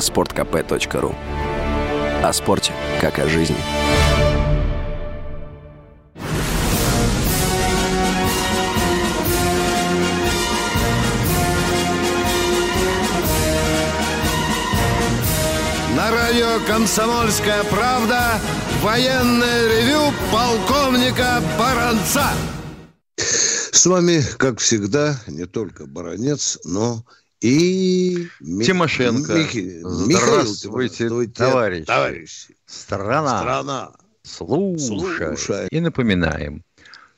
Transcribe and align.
sportkp.ru 0.00 1.14
О 2.22 2.32
спорте, 2.32 2.72
как 3.00 3.18
о 3.18 3.28
жизни. 3.28 3.56
На 15.94 16.10
радио 16.10 16.58
«Комсомольская 16.66 17.62
правда» 17.64 18.40
военное 18.82 19.68
ревю 19.68 20.12
полковника 20.32 21.42
Баранца. 21.58 22.26
С 23.16 23.86
вами, 23.86 24.22
как 24.38 24.58
всегда, 24.58 25.18
не 25.26 25.46
только 25.46 25.86
Баранец, 25.86 26.58
но 26.64 27.04
и... 27.40 28.28
Тимошенко. 28.40 29.32
Мих... 29.34 29.82
Здравствуйте, 29.82 31.04
Михаил 31.04 31.30
товарищи. 31.32 31.84
товарищи. 31.84 32.56
Страна. 32.66 33.40
Страна. 33.40 33.92
Слушай. 34.22 35.36
Слушай. 35.36 35.68
И 35.70 35.80
напоминаем, 35.80 36.62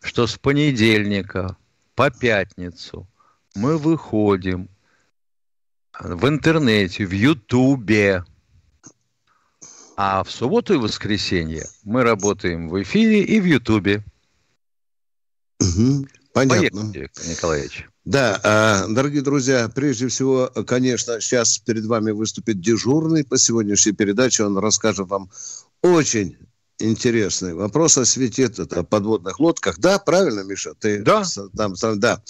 что 0.00 0.27
с 0.27 0.38
понедельника 0.38 1.56
по 1.94 2.10
пятницу 2.10 3.06
мы 3.54 3.77
выходим 3.77 4.68
в 5.98 6.28
интернете, 6.28 7.04
в 7.04 7.12
Ютубе. 7.12 8.24
А 9.96 10.24
в 10.24 10.30
субботу 10.30 10.74
и 10.74 10.78
воскресенье 10.78 11.66
мы 11.84 12.02
работаем 12.02 12.68
в 12.68 12.80
эфире 12.82 13.22
и 13.22 13.41
в 13.41 13.44
Ютубе. 13.44 14.02
Угу. 15.60 16.06
Понятно. 16.32 16.92
Поехали, 16.92 17.10
Николаевич. 17.28 17.86
Да, 18.05 18.41
а, 18.42 18.87
дорогие 18.88 19.23
друзья, 19.23 19.70
прежде 19.73 20.09
всего, 20.09 20.51
конечно, 20.66 21.20
сейчас 21.20 21.59
перед 21.59 21.84
вами 21.84 22.11
выступит 22.11 22.61
дежурный 22.61 23.25
по 23.25 23.38
сегодняшней 23.38 23.92
передаче. 23.92 24.45
Он 24.45 24.59
расскажет 24.59 25.09
вам 25.09 25.30
очень 25.83 26.37
интересный 26.80 27.55
вопрос 27.55 27.97
осветит 27.98 28.59
это 28.59 28.81
о 28.81 28.83
подводных 28.83 29.39
лодках. 29.39 29.78
Да, 29.78 30.00
правильно, 30.00 30.41
Миша? 30.41 30.75
Ты 30.78 31.00
да. 31.03 31.22
Там, 31.56 31.75
там, 31.75 32.00
да. 32.00 32.20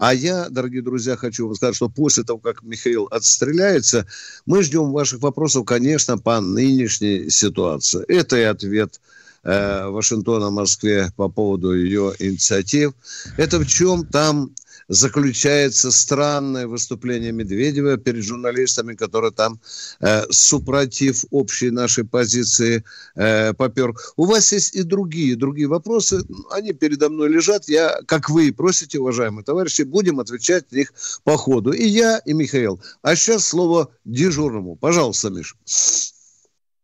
А 0.00 0.12
я, 0.12 0.48
дорогие 0.48 0.82
друзья, 0.82 1.16
хочу 1.16 1.46
вам 1.46 1.54
сказать, 1.54 1.76
что 1.76 1.88
после 1.88 2.24
того, 2.24 2.40
как 2.40 2.64
Михаил 2.64 3.04
отстреляется, 3.04 4.06
мы 4.46 4.64
ждем 4.64 4.90
ваших 4.90 5.20
вопросов, 5.20 5.64
конечно, 5.64 6.18
по 6.18 6.40
нынешней 6.40 7.30
ситуации. 7.30 8.04
Это 8.08 8.36
и 8.36 8.42
ответ 8.42 9.00
э, 9.44 9.86
Вашингтона 9.86 10.50
Москве 10.50 11.12
по 11.16 11.28
поводу 11.28 11.72
ее 11.72 12.14
инициатив. 12.18 12.94
Это 13.36 13.60
в 13.60 13.66
чем 13.66 14.04
там 14.06 14.50
заключается 14.88 15.90
странное 15.90 16.66
выступление 16.66 17.32
Медведева 17.32 17.96
перед 17.96 18.22
журналистами, 18.24 18.94
который 18.94 19.32
там 19.32 19.60
э, 20.00 20.22
супротив 20.30 21.24
общей 21.30 21.70
нашей 21.70 22.04
позиции 22.04 22.84
э, 23.14 23.52
попер. 23.54 23.94
У 24.16 24.24
вас 24.24 24.52
есть 24.52 24.74
и 24.74 24.82
другие, 24.82 25.36
другие 25.36 25.68
вопросы. 25.68 26.22
Они 26.50 26.72
передо 26.72 27.08
мной 27.08 27.28
лежат. 27.28 27.68
Я, 27.68 28.00
как 28.06 28.30
вы 28.30 28.52
просите, 28.52 28.98
уважаемые 28.98 29.44
товарищи, 29.44 29.82
будем 29.82 30.20
отвечать 30.20 30.70
них 30.72 30.92
по 31.24 31.36
ходу. 31.36 31.72
И 31.72 31.86
я, 31.86 32.18
и 32.18 32.32
Михаил. 32.32 32.80
А 33.02 33.16
сейчас 33.16 33.46
слово 33.46 33.90
дежурному. 34.04 34.76
Пожалуйста, 34.76 35.30
Миш. 35.30 35.56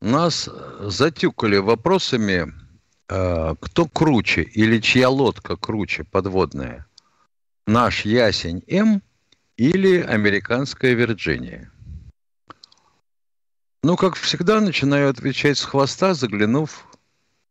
Нас 0.00 0.48
затюкали 0.80 1.58
вопросами, 1.58 2.54
э, 3.08 3.54
кто 3.60 3.86
круче 3.86 4.42
или 4.42 4.80
чья 4.80 5.10
лодка 5.10 5.56
круче 5.56 6.04
подводная 6.04 6.86
наш 7.70 8.04
ясень 8.04 8.64
М 8.66 9.00
или 9.56 10.00
американская 10.00 10.94
Вирджиния? 10.94 11.70
Ну, 13.82 13.96
как 13.96 14.16
всегда, 14.16 14.60
начинаю 14.60 15.08
отвечать 15.08 15.56
с 15.56 15.64
хвоста, 15.64 16.14
заглянув 16.14 16.84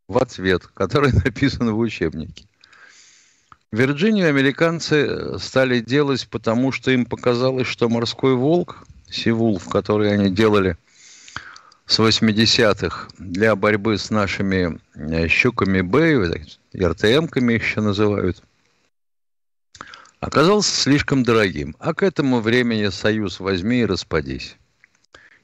в 0.07 0.17
ответ, 0.17 0.67
который 0.67 1.13
написан 1.25 1.71
в 1.71 1.79
учебнике. 1.79 2.45
Вирджинию 3.71 4.27
американцы 4.27 5.39
стали 5.39 5.79
делать, 5.79 6.27
потому 6.29 6.71
что 6.71 6.91
им 6.91 7.05
показалось, 7.05 7.67
что 7.67 7.87
морской 7.87 8.35
волк, 8.35 8.83
Сивул, 9.09 9.57
в 9.57 9.69
который 9.69 10.13
они 10.13 10.29
делали 10.29 10.77
с 11.85 11.97
80-х 11.97 13.07
для 13.17 13.55
борьбы 13.55 13.97
с 13.97 14.09
нашими 14.09 14.79
э, 14.95 15.27
щуками 15.27 15.81
Б, 15.81 16.45
РТМ-ками 16.75 17.53
еще 17.53 17.81
называют, 17.81 18.43
оказался 20.19 20.75
слишком 20.75 21.23
дорогим, 21.23 21.75
а 21.79 21.93
к 21.93 22.03
этому 22.03 22.39
времени 22.39 22.89
союз 22.89 23.39
возьми 23.39 23.81
и 23.81 23.85
распадись. 23.85 24.57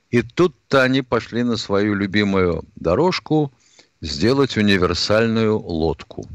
И 0.10 0.22
тут-то 0.22 0.84
они 0.84 1.02
пошли 1.02 1.44
на 1.44 1.58
свою 1.58 1.94
любимую 1.94 2.64
дорожку 2.76 3.52
сделать 4.02 4.58
универсальную 4.58 5.58
лодку. 5.60 6.28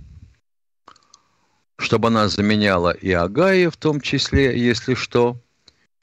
Чтобы 1.79 2.09
она 2.09 2.29
заменяла 2.29 2.91
и 2.91 3.11
Агая 3.13 3.71
в 3.71 3.77
том 3.77 4.01
числе, 4.01 4.59
если 4.59 4.95
что, 4.95 5.39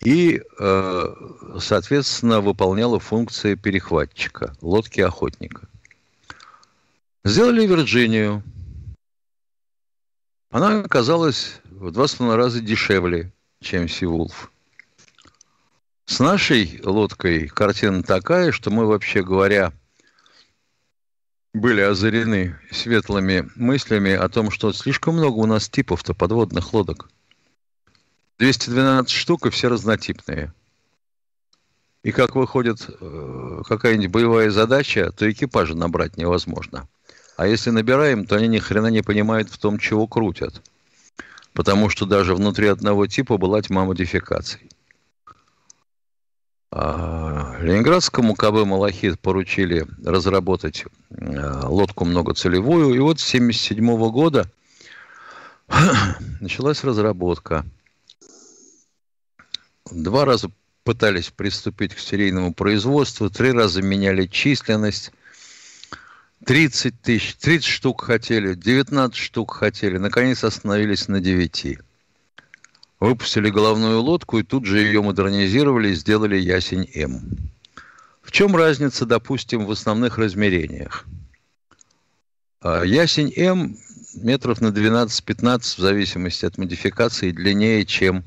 и, 0.03 0.41
э, 0.59 1.15
соответственно, 1.59 2.41
выполняла 2.41 2.99
функции 2.99 3.55
перехватчика, 3.55 4.55
лодки 4.61 5.01
охотника. 5.01 5.67
Сделали 7.23 7.65
Вирджинию. 7.65 8.43
Она 10.49 10.79
оказалась 10.79 11.59
в 11.79 11.91
два 11.91 12.07
с 12.07 12.15
половиной 12.15 12.43
раза 12.43 12.59
дешевле, 12.59 13.31
чем 13.61 13.87
Сивулф. 13.87 14.51
С 16.05 16.19
нашей 16.19 16.81
лодкой 16.83 17.47
картина 17.47 18.01
такая, 18.01 18.51
что 18.51 18.71
мы, 18.71 18.85
вообще 18.85 19.23
говоря, 19.23 19.73
были 21.53 21.81
озарены 21.81 22.57
светлыми 22.71 23.49
мыслями 23.55 24.11
о 24.11 24.27
том, 24.29 24.49
что 24.49 24.73
слишком 24.73 25.17
много 25.17 25.37
у 25.37 25.45
нас 25.45 25.69
типов-то 25.69 26.13
подводных 26.13 26.73
лодок. 26.73 27.09
212 28.39 29.11
штук 29.11 29.45
и 29.45 29.49
все 29.49 29.67
разнотипные. 29.67 30.53
И 32.03 32.11
как 32.11 32.35
выходит 32.35 32.87
э, 32.89 33.61
какая-нибудь 33.67 34.11
боевая 34.11 34.49
задача, 34.49 35.11
то 35.11 35.29
экипажа 35.29 35.75
набрать 35.75 36.17
невозможно. 36.17 36.87
А 37.35 37.47
если 37.47 37.69
набираем, 37.69 38.25
то 38.25 38.35
они 38.35 38.47
ни 38.47 38.59
хрена 38.59 38.87
не 38.87 39.01
понимают 39.01 39.49
в 39.49 39.57
том, 39.57 39.77
чего 39.77 40.07
крутят 40.07 40.61
потому 41.57 41.89
что 41.89 42.05
даже 42.05 42.35
внутри 42.35 42.67
одного 42.67 43.07
типа 43.07 43.39
была 43.39 43.59
тьма 43.63 43.83
модификаций. 43.83 44.69
А 46.71 47.57
Ленинградскому 47.61 48.35
КБ 48.35 48.67
«Малахит» 48.67 49.19
поручили 49.19 49.87
разработать 50.05 50.85
э, 51.09 51.61
лодку 51.63 52.05
многоцелевую. 52.05 52.93
И 52.93 52.99
вот 52.99 53.19
с 53.19 53.33
1977 53.33 54.11
года 54.11 54.51
началась 56.41 56.83
разработка. 56.83 57.65
Два 59.89 60.25
раза 60.25 60.51
пытались 60.83 61.31
приступить 61.31 61.95
к 61.95 61.99
серийному 61.99 62.53
производству, 62.53 63.31
три 63.31 63.51
раза 63.51 63.81
меняли 63.81 64.27
численность. 64.27 65.11
30 66.47 67.01
тысяч, 67.01 67.35
30 67.35 67.65
штук 67.65 68.03
хотели, 68.03 68.53
19 68.55 69.13
штук 69.17 69.53
хотели, 69.53 69.97
наконец 69.97 70.45
остановились 70.45 71.09
на 71.09 71.19
9. 71.19 71.77
Выпустили 73.01 73.49
головную 73.49 73.99
лодку 73.99 74.39
и 74.39 74.43
тут 74.43 74.65
же 74.65 74.79
ее 74.79 75.01
модернизировали 75.01 75.89
и 75.89 75.93
сделали 75.93 76.37
Ясень 76.37 76.89
М. 76.95 77.51
В 78.21 78.31
чем 78.31 78.55
разница, 78.55 79.05
допустим, 79.05 79.65
в 79.65 79.71
основных 79.71 80.17
размерениях? 80.17 81.05
А, 82.61 82.83
ясень 82.83 83.33
М 83.35 83.77
метров 84.15 84.61
на 84.61 84.67
12-15 84.67 85.59
в 85.59 85.81
зависимости 85.81 86.45
от 86.45 86.57
модификации 86.57 87.31
длиннее, 87.31 87.85
чем 87.85 88.23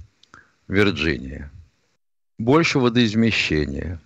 Вирджиния. 0.69 1.51
Больше 2.37 2.81
водоизмещения, 2.81 3.99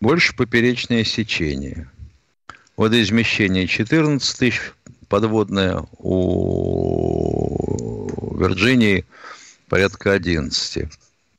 больше 0.00 0.34
поперечное 0.34 1.04
сечение– 1.04 1.90
водоизмещение 2.80 3.66
14 3.66 4.38
тысяч, 4.38 4.72
подводное 5.08 5.84
у 5.98 8.08
Вирджинии 8.38 9.04
порядка 9.68 10.12
11 10.12 10.88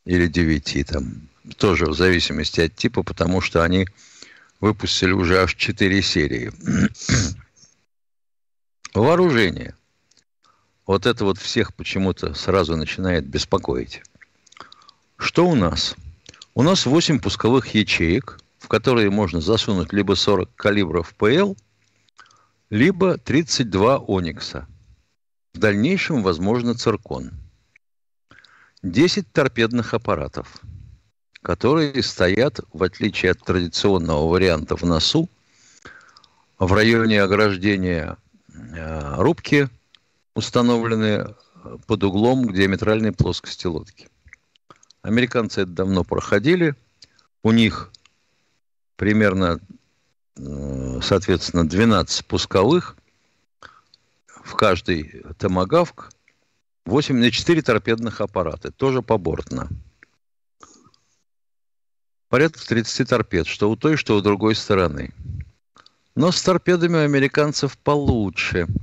или 0.05 0.27
9 0.27 0.87
там. 0.87 1.27
Тоже 1.57 1.87
в 1.87 1.95
зависимости 1.95 2.61
от 2.61 2.75
типа, 2.75 3.01
потому 3.01 3.41
что 3.41 3.63
они 3.63 3.87
выпустили 4.59 5.13
уже 5.13 5.41
аж 5.41 5.55
4 5.55 6.01
серии. 6.03 6.51
Вооружение. 8.93 9.73
Вот 10.85 11.07
это 11.07 11.25
вот 11.25 11.39
всех 11.39 11.73
почему-то 11.73 12.35
сразу 12.35 12.75
начинает 12.75 13.25
беспокоить. 13.25 14.03
Что 15.17 15.47
у 15.47 15.55
нас? 15.55 15.95
У 16.53 16.61
нас 16.61 16.85
8 16.85 17.19
пусковых 17.19 17.73
ячеек– 17.73 18.37
которые 18.71 19.09
можно 19.09 19.41
засунуть 19.41 19.91
либо 19.91 20.15
40 20.15 20.55
калибров 20.55 21.13
ПЛ, 21.15 21.55
либо 22.69 23.17
32 23.17 23.97
Оникса. 24.07 24.65
В 25.53 25.57
дальнейшем, 25.59 26.23
возможно, 26.23 26.73
циркон. 26.73 27.31
10 28.81 29.29
торпедных 29.33 29.93
аппаратов. 29.93 30.61
которые 31.41 32.01
стоят, 32.01 32.61
в 32.71 32.83
отличие 32.83 33.31
от 33.31 33.39
традиционного 33.43 34.29
варианта 34.29 34.77
в 34.77 34.83
носу, 34.83 35.27
в 36.57 36.71
районе 36.71 37.21
ограждения 37.21 38.15
э, 38.47 39.15
рубки, 39.17 39.67
установлены 40.33 41.35
под 41.87 42.03
углом 42.05 42.47
к 42.47 42.53
диаметральной 42.53 43.11
плоскости 43.11 43.67
лодки. 43.67 44.07
Американцы 45.01 45.63
это 45.63 45.71
давно 45.71 46.05
проходили. 46.05 46.75
У 47.43 47.51
них 47.51 47.91
примерно, 49.01 49.59
э, 50.37 50.99
соответственно, 51.01 51.67
12 51.67 52.23
пусковых. 52.27 52.95
В 54.27 54.53
каждый 54.53 55.23
томагавк 55.39 56.11
8 56.85 57.17
на 57.17 57.31
4 57.31 57.63
торпедных 57.63 58.21
аппарата. 58.21 58.71
Тоже 58.71 59.01
побортно. 59.01 59.69
Порядка 62.29 62.63
30 62.63 63.09
торпед, 63.09 63.47
что 63.47 63.71
у 63.71 63.75
той, 63.75 63.97
что 63.97 64.15
у 64.15 64.21
другой 64.21 64.53
стороны. 64.53 65.11
Но 66.13 66.31
с 66.31 66.39
торпедами 66.43 66.97
у 66.97 67.05
американцев 67.05 67.75
получше– 67.79 68.67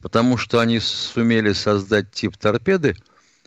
потому 0.00 0.38
что 0.38 0.60
они 0.60 0.80
сумели 0.80 1.52
создать 1.52 2.10
тип 2.10 2.38
торпеды, 2.38 2.96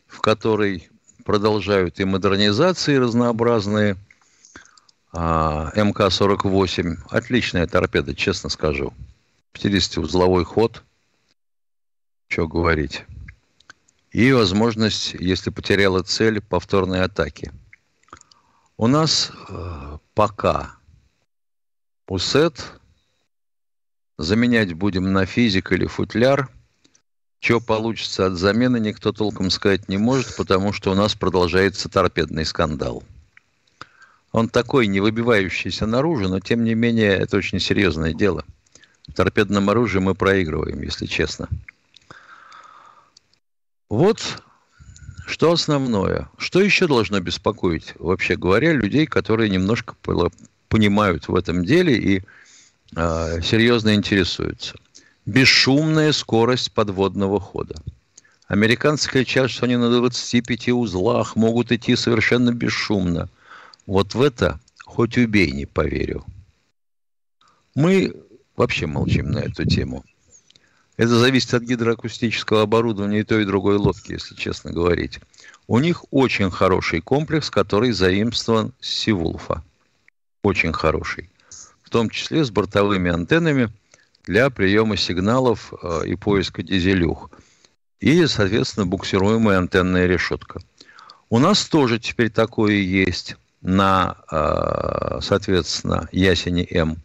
в 0.06 0.22
которой 0.22 0.90
продолжают 1.26 2.00
и 2.00 2.06
модернизации 2.06 2.98
разнообразные. 2.98 3.98
А, 5.14 5.72
МК-48– 5.76 6.98
отличная 7.10 7.68
торпеда, 7.68 8.16
честно 8.16 8.50
скажу. 8.50 8.94
50-узловой 9.54 10.44
ход, 10.44 10.84
что 12.28 12.48
говорить. 12.48 13.06
И 14.12 14.32
возможность, 14.32 15.14
если 15.14 15.52
потеряла 15.52 16.02
цель, 16.02 16.42
повторной 16.42 17.04
атаки. 17.04 17.52
У 18.78 18.88
нас 18.88 19.32
э, 19.50 19.98
пока 20.16 20.76
УСЭТ 22.08 22.80
Заменять 24.18 24.74
будем 24.74 25.12
на 25.12 25.26
физик 25.26 25.72
или 25.72 25.88
футляр. 25.88 26.50
Что 27.40 27.60
получится 27.60 28.28
от 28.28 28.34
замены, 28.34 28.80
никто 28.80 29.12
толком 29.12 29.50
сказать 29.50 29.90
не 29.90 29.98
может, 29.98 30.38
потому 30.38 30.72
что 30.72 30.92
у 30.92 30.96
нас 30.96 31.16
продолжается 31.16 31.90
торпедный 31.90 32.46
скандал. 32.46 33.04
Он 34.34 34.50
такой, 34.50 34.88
не 34.88 35.00
выбивающийся 35.00 35.86
наружу, 35.86 36.28
но 36.28 36.40
тем 36.40 36.64
не 36.64 36.74
менее 36.74 37.12
это 37.12 37.38
очень 37.38 37.60
серьезное 37.60 38.14
дело. 38.14 38.44
В 39.08 39.14
торпедном 39.14 39.70
оружии 39.70 40.00
мы 40.00 40.16
проигрываем, 40.16 40.82
если 40.82 41.06
честно. 41.06 41.48
Вот 43.90 44.42
что 45.28 45.52
основное. 45.52 46.30
Что 46.38 46.62
еще 46.62 46.88
должно 46.88 47.20
беспокоить, 47.20 47.94
вообще 48.00 48.36
говоря, 48.36 48.74
людей, 48.74 49.06
которые 49.06 49.52
немножко 49.52 49.96
понимают 50.68 51.28
в 51.28 51.36
этом 51.36 51.64
деле 51.64 51.96
и 51.96 52.24
э, 52.96 53.42
серьезно 53.42 53.94
интересуются. 53.94 54.76
Бесшумная 55.28 56.12
скорость 56.12 56.72
подводного 56.72 57.40
хода. 57.40 57.76
Американцы 58.48 59.10
кричат, 59.10 59.52
что 59.52 59.66
они 59.66 59.78
на 59.78 59.92
25 59.92 60.70
узлах 60.70 61.36
могут 61.36 61.72
идти 61.72 61.96
совершенно 61.96 62.52
бесшумно. 62.52 63.30
Вот 63.86 64.16
в 64.16 64.22
это 64.22 64.60
хоть 64.86 65.18
убей, 65.18 65.52
не 65.52 65.66
поверю. 65.66 66.26
Мы 67.76 68.16
вообще 68.56 68.86
молчим 68.86 69.32
на 69.32 69.40
эту 69.40 69.66
тему. 69.66 70.04
Это 70.96 71.18
зависит 71.18 71.54
от 71.54 71.64
гидроакустического 71.64 72.62
оборудования 72.62 73.22
и 73.22 73.24
той, 73.24 73.44
и 73.44 73.46
другой 73.46 73.78
лодки, 73.78 74.12
если 74.12 74.36
честно 74.36 74.72
говорить. 74.72 75.20
У 75.68 75.80
них 75.80 76.06
очень 76.12 76.52
хороший 76.52 77.02
комплекс, 77.02 77.50
который 77.50 77.92
заимствован 77.92 78.74
с 78.80 78.90
Сивулфа. 78.90 79.64
Очень 80.44 80.74
хороший 80.74 81.30
том 81.94 82.10
числе 82.10 82.44
с 82.44 82.50
бортовыми 82.50 83.12
антеннами 83.12 83.72
для 84.26 84.50
приема 84.50 84.98
сигналов 84.98 85.72
э, 85.82 86.08
и 86.08 86.16
поиска 86.16 86.64
дизелюх. 86.64 87.30
И, 88.00 88.26
соответственно, 88.26 88.88
буксируемая 88.88 89.60
антенная 89.60 90.08
решетка. 90.08 90.60
У 91.30 91.38
нас 91.38 91.66
тоже 91.66 92.00
теперь 92.00 92.32
такое 92.32 92.74
есть 92.74 93.38
на, 93.64 94.18
э, 94.32 95.20
соответственно, 95.22 96.08
Ясени 96.12 96.68
М. 96.70 96.98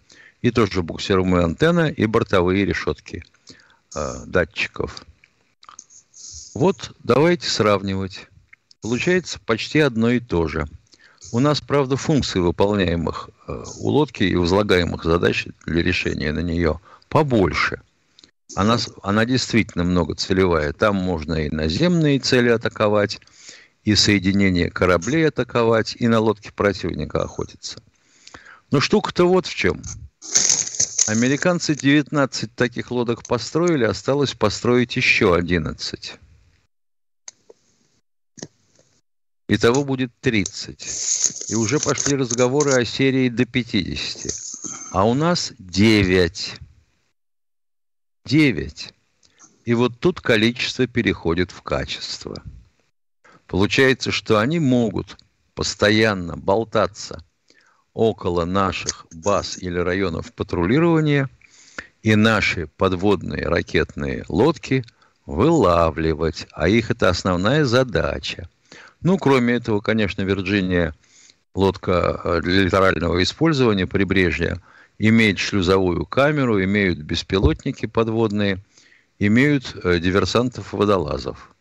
И 0.42 0.50
тоже 0.50 0.82
буксируемая 0.82 1.44
антенна 1.44 1.88
и 1.88 2.06
бортовые 2.06 2.64
решетки 2.64 3.24
э, 3.96 4.14
датчиков. 4.26 5.04
Вот 6.54 6.92
давайте 7.02 7.48
сравнивать. 7.48 8.28
Получается 8.82 9.40
почти 9.44 9.80
одно 9.80 10.10
и 10.10 10.20
то 10.20 10.46
же– 10.46 10.66
у 11.30 11.40
нас, 11.40 11.60
правда, 11.60 11.96
функций, 11.96 12.40
выполняемых 12.40 13.28
э, 13.46 13.64
у 13.80 13.88
лодки 13.88 14.22
и 14.22 14.34
возлагаемых 14.34 15.04
задач 15.04 15.46
для 15.66 15.82
решения 15.82 16.32
на 16.32 16.40
нее 16.40 16.80
побольше. 17.10 17.82
Она, 18.56 18.78
она 19.02 19.26
действительно 19.26 19.84
многоцелевая. 19.84 20.72
Там 20.72 20.96
можно 20.96 21.34
и 21.34 21.50
наземные 21.50 22.18
цели 22.18 22.48
атаковать, 22.48 23.20
и 23.88 23.96
соединение 23.96 24.70
кораблей 24.70 25.28
атаковать, 25.28 25.96
и 25.98 26.08
на 26.08 26.20
лодке 26.20 26.52
противника 26.52 27.22
охотиться. 27.22 27.82
Но 28.70 28.80
штука-то 28.80 29.26
вот 29.26 29.46
в 29.46 29.54
чем. 29.54 29.82
Американцы 31.06 31.74
19 31.74 32.54
таких 32.54 32.90
лодок 32.90 33.26
построили, 33.26 33.84
осталось 33.84 34.34
построить 34.34 34.94
еще 34.96 35.34
11. 35.34 36.18
Итого 39.48 39.84
будет 39.84 40.12
30. 40.20 41.46
И 41.48 41.54
уже 41.54 41.80
пошли 41.80 42.14
разговоры 42.14 42.72
о 42.72 42.84
серии 42.84 43.30
до 43.30 43.46
50. 43.46 44.30
А 44.92 45.08
у 45.08 45.14
нас 45.14 45.54
9. 45.58 46.56
9. 48.26 48.94
И 49.64 49.72
вот 49.72 49.98
тут 49.98 50.20
количество 50.20 50.86
переходит 50.86 51.52
в 51.52 51.62
качество. 51.62 52.42
Получается, 53.48 54.12
что 54.12 54.38
они 54.38 54.60
могут 54.60 55.18
постоянно 55.54 56.36
болтаться 56.36 57.24
около 57.94 58.44
наших 58.44 59.06
баз 59.12 59.58
или 59.58 59.78
районов 59.78 60.32
патрулирования 60.32 61.28
и 62.02 62.14
наши 62.14 62.68
подводные 62.76 63.48
ракетные 63.48 64.24
лодки 64.28 64.84
вылавливать. 65.26 66.46
А 66.52 66.68
их 66.68 66.92
это 66.92 67.08
основная 67.08 67.64
задача– 67.64 68.48
ну, 69.00 69.16
кроме 69.16 69.54
этого, 69.54 69.80
конечно, 69.80 70.22
Вирджиния, 70.22 70.94
лодка 71.54 72.20
э, 72.24 72.40
для 72.42 72.62
литерального 72.64 73.22
использования 73.22 73.86
прибрежья, 73.86 74.60
имеет 74.98 75.38
шлюзовую 75.38 76.04
камеру, 76.04 76.62
имеют 76.62 76.98
беспилотники 76.98 77.86
подводные, 77.86 78.64
имеют 79.20 79.76
э, 79.84 80.00
диверсантов-водолазов. 80.00 81.54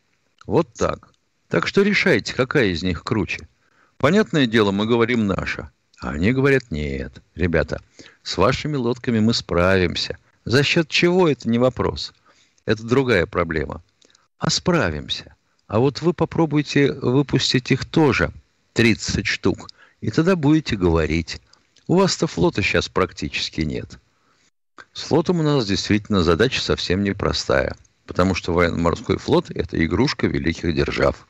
Вот 0.48 0.74
так. 0.74 1.13
Так 1.50 1.66
что 1.68 1.82
решайте, 1.82 2.34
какая 2.34 2.68
из 2.68 2.84
них 2.84 3.04
круче. 3.04 3.48
Понятное 3.98 4.46
дело, 4.48 4.72
мы 4.72 4.86
говорим 4.86 5.27
наша. 5.27 5.72
А 6.00 6.12
они 6.12 6.32
говорят, 6.32 6.70
нет, 6.70 7.22
ребята, 7.36 7.82
с 8.22 8.38
вашими 8.38 8.75
лодками 8.75 9.20
мы 9.20 9.34
справимся. 9.34 10.18
За 10.46 10.62
счет 10.62 10.89
чего, 10.89 11.27
это 11.27 11.50
не 11.50 11.58
вопрос. 11.58 12.13
Это 12.66 12.84
другая 12.84 13.25
проблема. 13.25 13.82
А 14.38 14.50
справимся. 14.50 15.36
А 15.68 15.80
вот 15.80 16.01
вы 16.01 16.13
попробуйте 16.13 16.92
выпустить 16.94 17.72
их 17.72 17.86
тоже, 17.86 18.32
30 18.74 19.25
штук, 19.25 19.70
и 20.01 20.12
тогда 20.12 20.36
будете 20.36 20.75
говорить. 20.75 21.42
У 21.88 21.96
вас-то 21.96 22.27
флота 22.27 22.62
сейчас 22.62 22.89
практически 22.89 23.62
нет. 23.62 24.00
С 24.94 25.04
флотом 25.04 25.39
у 25.39 25.44
нас 25.44 25.66
действительно 25.66 26.22
задача 26.22 26.62
совсем 26.62 27.04
непростая, 27.04 27.75
потому 28.06 28.36
что 28.36 28.54
военно-морской 28.54 29.18
флот– 29.18 29.50
это 29.56 29.84
игрушка 29.84 30.27
великих 30.27 30.75
держав. 30.75 31.27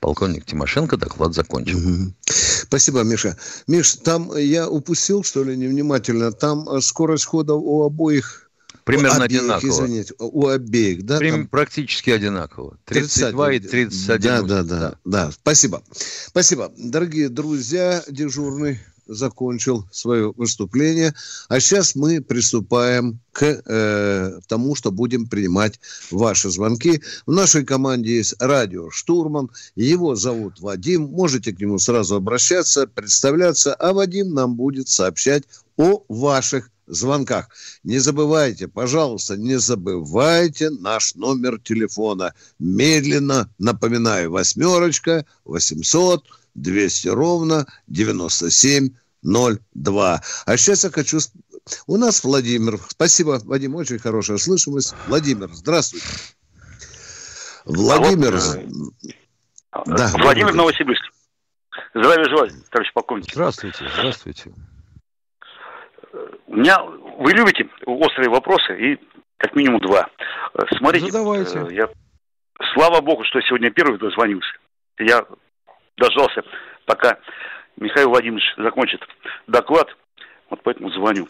Полковник 0.00 0.44
Тимошенко 0.44 0.96
доклад 0.96 1.34
закончил. 1.34 1.78
Угу. 1.78 2.14
Спасибо, 2.26 3.02
Миша. 3.02 3.36
Миш, 3.66 3.94
там 3.96 4.36
я 4.36 4.68
упустил, 4.68 5.24
что 5.24 5.42
ли, 5.42 5.56
невнимательно. 5.56 6.32
Там 6.32 6.68
э, 6.68 6.80
скорость 6.80 7.24
хода 7.24 7.54
у 7.54 7.82
обоих 7.82 8.48
Примерно 8.84 9.24
обеих, 9.24 9.42
одинаково. 9.42 9.68
Извините, 9.68 10.14
у 10.18 10.46
обеих, 10.46 11.04
да? 11.04 11.18
Прим, 11.18 11.34
там... 11.34 11.48
Практически 11.48 12.10
одинаково. 12.10 12.78
32 12.86 13.52
и 13.52 13.58
31. 13.58 14.20
Да, 14.20 14.42
да, 14.42 14.62
да, 14.62 14.62
да, 14.62 14.94
да. 15.04 15.30
Спасибо. 15.32 15.82
Спасибо. 16.26 16.72
Дорогие 16.78 17.28
друзья, 17.28 18.02
дежурный 18.08 18.80
закончил 19.08 19.84
свое 19.90 20.32
выступление. 20.36 21.14
А 21.48 21.58
сейчас 21.58 21.94
мы 21.94 22.20
приступаем 22.20 23.20
к 23.32 23.42
э, 23.42 24.40
тому, 24.46 24.74
что 24.74 24.90
будем 24.90 25.26
принимать 25.26 25.80
ваши 26.10 26.50
звонки. 26.50 27.02
В 27.26 27.32
нашей 27.32 27.64
команде 27.64 28.16
есть 28.16 28.34
радио 28.38 28.90
«Штурман». 28.90 29.50
Его 29.74 30.14
зовут 30.14 30.60
Вадим. 30.60 31.04
Можете 31.04 31.52
к 31.52 31.60
нему 31.60 31.78
сразу 31.78 32.16
обращаться, 32.16 32.86
представляться. 32.86 33.74
А 33.74 33.92
Вадим 33.92 34.34
нам 34.34 34.54
будет 34.54 34.88
сообщать 34.88 35.44
о 35.76 36.04
ваших 36.08 36.70
звонках. 36.88 37.48
Не 37.84 37.98
забывайте, 37.98 38.68
пожалуйста, 38.68 39.36
не 39.36 39.58
забывайте 39.58 40.70
наш 40.70 41.14
номер 41.14 41.60
телефона. 41.60 42.34
Медленно 42.58 43.50
напоминаю, 43.58 44.30
восьмерочка, 44.30 45.24
800 45.44 46.24
200 46.54 47.08
ровно 47.08 47.66
9702. 47.88 50.20
А 50.46 50.56
сейчас 50.56 50.84
я 50.84 50.90
хочу... 50.90 51.18
У 51.86 51.96
нас 51.96 52.24
Владимир. 52.24 52.78
Спасибо, 52.88 53.40
Вадим, 53.44 53.74
очень 53.74 53.98
хорошая 53.98 54.38
слышимость. 54.38 54.94
Владимир, 55.06 55.50
здравствуйте. 55.52 56.06
Владимир. 57.64 58.40
А 59.70 59.78
вот, 59.80 59.88
э, 59.88 59.96
да, 59.96 60.10
Владимир 60.16 60.54
Новосибирск. 60.54 61.04
Здравия 61.94 62.24
желаю, 62.24 62.50
товарищ 62.70 62.92
полковник. 62.92 63.30
Здравствуйте, 63.30 63.88
здравствуйте. 63.94 64.52
У 66.46 66.56
меня, 66.56 66.82
вы 66.82 67.32
любите 67.32 67.68
острые 67.84 68.30
вопросы, 68.30 68.78
и 68.78 68.98
как 69.36 69.54
минимум 69.54 69.80
два. 69.80 70.08
Смотрите, 70.78 71.10
Задавайте. 71.10 71.58
Э, 71.58 71.72
я, 71.72 71.88
слава 72.74 73.00
богу, 73.00 73.24
что 73.24 73.40
сегодня 73.42 73.70
первый 73.70 73.98
дозвонился. 73.98 74.48
Я 74.98 75.26
дождался, 75.98 76.42
пока 76.86 77.18
Михаил 77.76 78.10
Владимирович 78.10 78.54
закончит 78.56 79.00
доклад, 79.46 79.94
вот 80.50 80.60
поэтому 80.62 80.90
звоню. 80.90 81.26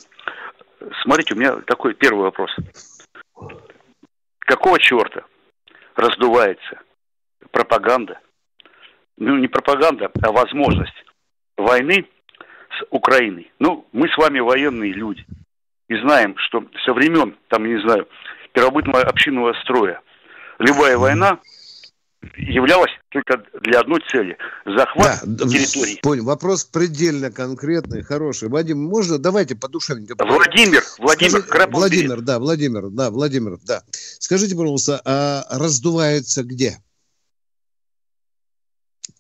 Смотрите, 1.03 1.35
у 1.35 1.37
меня 1.37 1.57
такой 1.67 1.95
первый 1.95 2.23
вопрос. 2.23 2.55
Какого 4.41 4.79
черта 4.79 5.25
раздувается 5.97 6.81
пропаганда, 7.51 8.21
ну 9.17 9.37
не 9.37 9.49
пропаганда, 9.49 10.11
а 10.23 10.33
возможность 10.33 11.05
войны 11.57 12.07
с 12.79 12.87
Украиной. 12.91 13.51
Ну, 13.59 13.87
мы 13.93 14.09
с 14.09 14.17
вами 14.17 14.39
военные 14.39 14.93
люди 14.93 15.27
и 15.89 15.97
знаем, 15.97 16.37
что 16.39 16.65
со 16.85 16.93
времен, 16.93 17.37
там, 17.49 17.67
не 17.67 17.81
знаю, 17.81 18.09
первобытного 18.53 19.03
общинного 19.03 19.55
строя 19.63 20.01
любая 20.59 20.97
война 20.97 21.39
являлась 22.37 22.91
только 23.11 23.43
для 23.63 23.81
одной 23.81 24.01
цели– 24.11 24.37
захват 24.65 25.21
да, 25.25 25.49
территории. 25.49 25.99
Понял. 26.03 26.25
Вопрос 26.25 26.65
предельно 26.65 27.31
конкретный, 27.31 28.03
хороший. 28.03 28.49
Вадим, 28.49 28.79
можно? 28.79 29.19
Давайте 29.19 29.55
подушевненько. 29.55 30.15
Владимир, 30.19 30.83
Владимир, 30.99 31.43
Скажи, 31.43 31.69
Владимир, 31.71 32.21
да, 32.21 32.39
Владимир, 32.39 32.89
да, 32.91 33.11
Владимир, 33.11 33.59
да. 33.65 33.83
Скажите, 33.93 34.57
пожалуйста, 34.57 35.01
а 35.05 35.45
раздувается 35.51 36.43
где? 36.43 36.79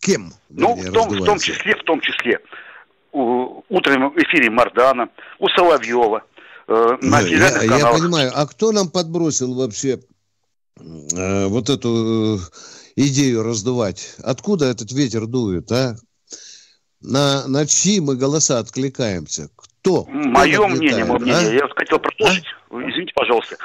Кем? 0.00 0.32
Ну, 0.48 0.74
в 0.74 0.92
том, 0.92 1.08
в 1.08 1.24
том 1.24 1.38
числе, 1.38 1.74
в 1.76 1.82
том 1.84 2.00
числе, 2.00 2.40
у 3.12 3.62
утреннем 3.68 4.12
эфире 4.16 4.50
Мардана, 4.50 5.08
у 5.38 5.48
Соловьева, 5.48 6.24
э, 6.68 6.96
на 7.02 7.20
я, 7.20 7.62
я 7.62 7.92
понимаю, 7.92 8.32
а 8.34 8.46
кто 8.46 8.72
нам 8.72 8.90
подбросил 8.90 9.54
вообще 9.54 10.00
э, 10.78 11.46
вот 11.46 11.68
эту 11.70 12.36
э, 12.36 12.38
идею 13.06 13.42
раздувать? 13.42 14.14
Откуда 14.22 14.66
этот 14.66 14.92
ветер 14.92 15.26
дует, 15.26 15.70
а? 15.72 15.96
На, 17.00 17.46
на 17.46 17.64
чьи 17.66 18.00
мы 18.00 18.16
голоса 18.16 18.58
откликаемся? 18.58 19.50
Кто? 19.56 20.04
Мое 20.06 20.58
Кто 20.58 20.68
мнение, 20.68 21.04
мое 21.04 21.18
мнение. 21.20 21.50
А? 21.50 21.66
Я 21.66 21.68
хотел 21.68 22.00
продолжить. 22.00 22.44
А? 22.70 22.74
Извините, 22.74 23.12
пожалуйста. 23.14 23.56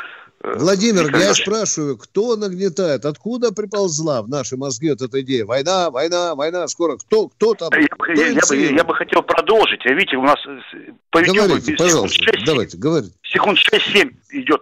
Э, 0.43 0.53
Владимир, 0.57 1.07
Николай 1.07 1.27
я 1.27 1.33
спрашиваю, 1.33 1.97
кто 1.97 2.35
нагнетает? 2.35 3.05
Откуда 3.05 3.51
приползла 3.51 4.21
в 4.21 4.29
наши 4.29 4.55
мозги 4.55 4.91
вот 4.91 5.01
эта 5.01 5.21
идея? 5.21 5.45
Война, 5.45 5.89
война, 5.89 6.35
война, 6.35 6.67
скоро. 6.67 6.97
Кто, 6.97 7.29
кто 7.29 7.55
там? 7.55 7.69
Я, 7.73 7.87
кто 7.87 8.11
я, 8.11 8.27
я, 8.27 8.41
бы, 8.47 8.55
я 8.55 8.83
бы 8.83 8.93
хотел 8.93 9.23
продолжить. 9.23 9.83
А 9.85 9.93
видите, 9.93 10.17
у 10.17 10.23
нас 10.23 10.37
э, 10.45 10.91
по 11.09 11.21
Говорите, 11.21 11.75
пожалуйста, 11.75 12.23
6, 12.23 12.45
давайте, 12.45 12.77
говорите. 12.77 13.15
Секунд 13.23 13.57
6-7 13.57 14.13
идет 14.29 14.61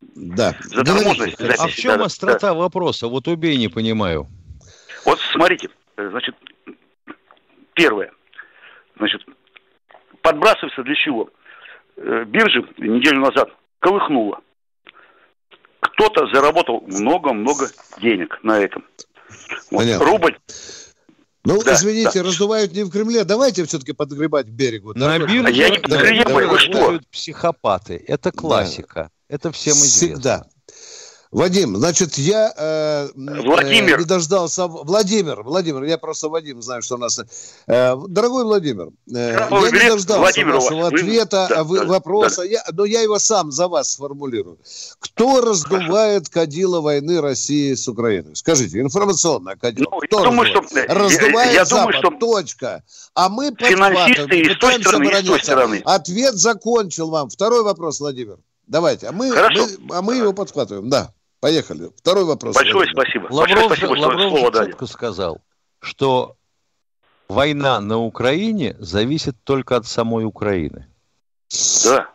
э, 0.00 0.06
да. 0.14 0.54
Заторможенность. 0.60 1.40
А 1.40 1.66
в 1.66 1.72
чем 1.72 1.98
да, 1.98 2.04
острота 2.04 2.48
да. 2.48 2.54
вопроса? 2.54 3.08
Вот 3.08 3.28
убей, 3.28 3.56
не 3.56 3.68
понимаю. 3.68 4.26
Вот 5.04 5.18
смотрите, 5.32 5.68
значит, 5.96 6.34
первое. 7.74 8.12
Значит, 8.96 9.22
подбрасывается 10.22 10.82
для 10.82 10.94
чего? 10.94 11.30
Биржа 11.96 12.60
неделю 12.78 13.20
назад 13.20 13.48
колыхнула 13.80 14.40
кто-то 15.98 16.26
заработал 16.32 16.82
много-много 16.86 17.68
денег 18.00 18.38
на 18.42 18.58
этом. 18.58 18.84
Вот. 19.70 19.84
Рубль. 20.00 20.38
Ну, 21.44 21.62
да, 21.62 21.74
извините, 21.74 22.22
да. 22.22 22.28
раздувают 22.28 22.72
не 22.72 22.84
в 22.84 22.90
Кремле. 22.90 23.24
Давайте 23.24 23.64
все-таки 23.64 23.92
подгребать 23.92 24.46
к 24.46 24.50
берегу. 24.50 24.92
На 24.94 25.18
бирже 25.18 25.52
я 25.52 25.70
не 25.70 25.78
подгребаю, 25.78 26.48
вы 26.50 26.58
что? 26.58 27.00
психопаты. 27.10 28.02
Это 28.06 28.30
классика. 28.30 28.94
Да. 28.94 29.10
Это 29.28 29.52
всем 29.52 29.74
известно. 29.74 30.08
Всегда. 30.08 30.46
Вадим, 31.30 31.76
значит, 31.76 32.16
я 32.16 32.52
э, 32.56 33.08
Владимир. 33.14 33.96
Э, 33.96 33.98
не 33.98 34.04
дождался... 34.04 34.66
Владимир, 34.66 35.42
Владимир, 35.42 35.84
я 35.84 35.98
просто 35.98 36.30
Вадим 36.30 36.62
знаю, 36.62 36.80
что 36.80 36.94
у 36.94 36.98
нас... 36.98 37.20
Э, 37.66 37.94
дорогой 38.08 38.44
Владимир, 38.44 38.88
э, 39.14 39.36
я 39.38 39.70
не 39.70 39.90
дождался 39.90 40.20
Владимир 40.20 40.54
вашего 40.54 40.84
вас. 40.84 40.92
ответа, 40.94 41.46
вы... 41.50 41.54
да, 41.54 41.64
вы, 41.64 41.78
да, 41.80 41.84
вопроса, 41.84 42.36
да. 42.38 42.44
Я, 42.44 42.64
но 42.72 42.86
я 42.86 43.02
его 43.02 43.18
сам 43.18 43.52
за 43.52 43.68
вас 43.68 43.92
сформулирую. 43.92 44.58
Кто 45.00 45.42
раздувает 45.42 46.30
кадила 46.30 46.80
войны 46.80 47.20
России 47.20 47.74
с 47.74 47.86
Украиной? 47.88 48.34
Скажите, 48.34 48.80
информационная 48.80 49.56
кадила. 49.56 49.88
Ну, 49.90 49.98
Кто 50.00 50.24
думаю, 50.24 50.46
что... 50.46 50.62
Раздувает 50.88 51.52
я, 51.52 51.58
я 51.58 51.64
Запад, 51.66 52.00
думаю, 52.00 52.18
что... 52.18 52.26
точка. 52.26 52.82
А 53.12 53.28
мы 53.28 53.52
подхватываем, 53.52 54.58
той 54.58 54.80
стороны, 54.80 55.08
и 55.08 55.22
с 55.22 55.26
той 55.26 55.40
стороны. 55.40 55.82
Ответ 55.84 56.36
закончил 56.36 57.10
вам. 57.10 57.28
Второй 57.28 57.62
вопрос, 57.64 58.00
Владимир. 58.00 58.38
Давайте, 58.68 59.08
а 59.08 59.12
мы, 59.12 59.30
мы, 59.30 59.96
а 59.96 60.02
мы 60.02 60.16
его 60.16 60.32
подхватываем, 60.32 60.88
да. 60.90 61.12
Поехали. 61.40 61.90
Второй 61.96 62.24
вопрос. 62.24 62.54
Большое 62.54 62.74
Владимир. 62.74 63.02
спасибо. 63.02 63.22
Лавров, 63.30 63.68
Большое 63.68 63.76
спасибо, 63.76 64.06
Лавров 64.06 64.20
слово 64.30 64.50
дали. 64.50 64.86
сказал, 64.86 65.40
что 65.80 66.36
война 67.28 67.80
на 67.80 67.98
Украине 67.98 68.76
зависит 68.78 69.36
только 69.44 69.76
от 69.76 69.86
самой 69.86 70.24
Украины. 70.24 70.86
Да. 71.84 72.10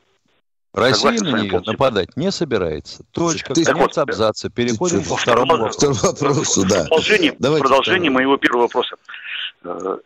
Россия 0.74 1.12
на 1.12 1.39
нее 1.39 1.51
полностью. 1.51 1.72
нападать 1.72 2.17
не 2.17 2.31
собирается. 2.31 3.03
Точка, 3.12 3.53
ты, 3.53 3.63
конец 3.63 3.95
вот, 3.95 3.98
абзаца. 3.98 4.50
Переходим 4.50 5.03
ко 5.03 5.15
второму 5.15 5.57
вопросу. 5.57 5.93
вопросу 5.93 6.67
да. 6.67 6.81
Продолжение, 6.81 7.36
Давайте 7.39 7.63
продолжение 7.63 8.12
моего 8.12 8.38
первого 8.38 8.63
вопроса. 8.63 8.95
Э, 9.63 9.98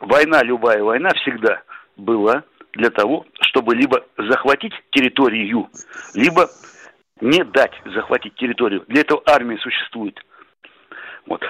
война, 0.00 0.42
любая 0.42 0.82
война 0.82 1.10
всегда 1.14 1.62
была 1.96 2.44
для 2.78 2.90
того, 2.90 3.26
чтобы 3.40 3.74
либо 3.74 4.04
захватить 4.16 4.72
территорию, 4.92 5.68
либо 6.14 6.48
не 7.20 7.44
дать 7.44 7.72
захватить 7.84 8.36
территорию. 8.36 8.84
Для 8.88 9.00
этого 9.00 9.20
армия 9.26 9.58
существует. 9.58 10.16
Вот. 11.26 11.42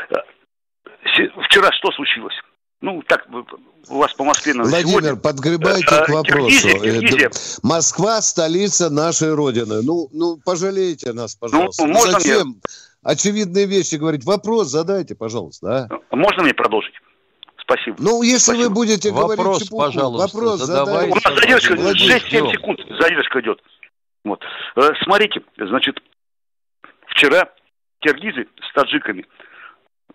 Вчера 1.45 1.71
что 1.73 1.93
случилось? 1.93 2.35
Ну, 2.81 3.03
так, 3.07 3.27
у 3.89 3.99
вас 3.99 4.15
по 4.15 4.25
Москве... 4.25 4.55
Владимир, 4.55 4.87
сегодня... 4.87 5.17
подгребайте 5.17 5.95
а, 5.95 6.05
к 6.05 6.09
вопросу. 6.09 6.49
Киргизия, 6.49 6.79
Киргизия. 6.79 7.31
Москва– 7.63 8.21
столица 8.23 8.89
нашей 8.89 9.35
Родины. 9.35 9.83
Ну, 9.83 10.09
ну, 10.13 10.39
пожалейте 10.43 11.13
нас, 11.13 11.37
ну, 11.41 11.49
пожалуйста. 11.49 11.87
Ну, 11.87 11.93
можно 11.93 12.21
Зачем 12.21 12.49
мне... 12.49 12.57
очевидные 13.03 13.67
вещи 13.67 13.97
говорить? 13.97 14.25
Вопрос 14.25 14.69
задайте, 14.69 15.17
пожалуйста. 15.17 15.89
А? 15.91 16.17
Можно 16.17 16.45
мне 16.45 16.55
продолжить? 16.55 16.95
Спасибо. 17.69 17.97
Ну, 17.99 18.23
если 18.23 18.53
Спасибо. 18.53 18.69
вы 18.69 18.75
будете 18.75 19.11
Вопрос, 19.11 19.37
говорить 19.37 19.65
чепуху, 19.65 19.93
вопрос, 19.93 20.33
вопрос 20.33 20.61
задавайте. 20.61 21.13
У 21.13 21.15
нас 21.17 21.41
задержка, 21.41 21.75
6-7 21.75 22.53
секунд 22.53 22.81
задержка 22.99 23.41
идет. 23.41 23.63
Вот. 24.25 24.43
Э, 24.77 24.89
смотрите, 25.03 25.43
значит, 25.59 25.99
вчера 27.09 27.51
киргизы 28.01 28.49
с 28.63 28.73
таджиками 28.73 29.27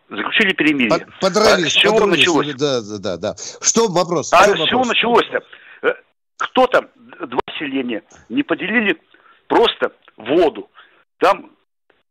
заключили 0.10 0.54
перемирие. 0.54 1.08
Подрались, 1.22 1.68
а 1.68 1.70
с 1.70 1.74
чего 1.74 2.00
подрались, 2.00 2.18
началось? 2.18 2.56
Да, 2.56 2.82
да, 3.00 3.18
да. 3.18 3.36
Что 3.62 3.88
вопрос? 3.88 4.34
А 4.34 4.44
с 4.46 4.68
чего 4.68 4.84
началось-то? 4.84 5.44
Э, 5.84 5.94
кто-то, 6.38 6.90
два 7.28 7.42
селения, 7.60 8.02
не 8.30 8.42
поделили 8.42 9.00
просто 9.48 9.92
воду. 10.18 10.72
Там 11.20 11.52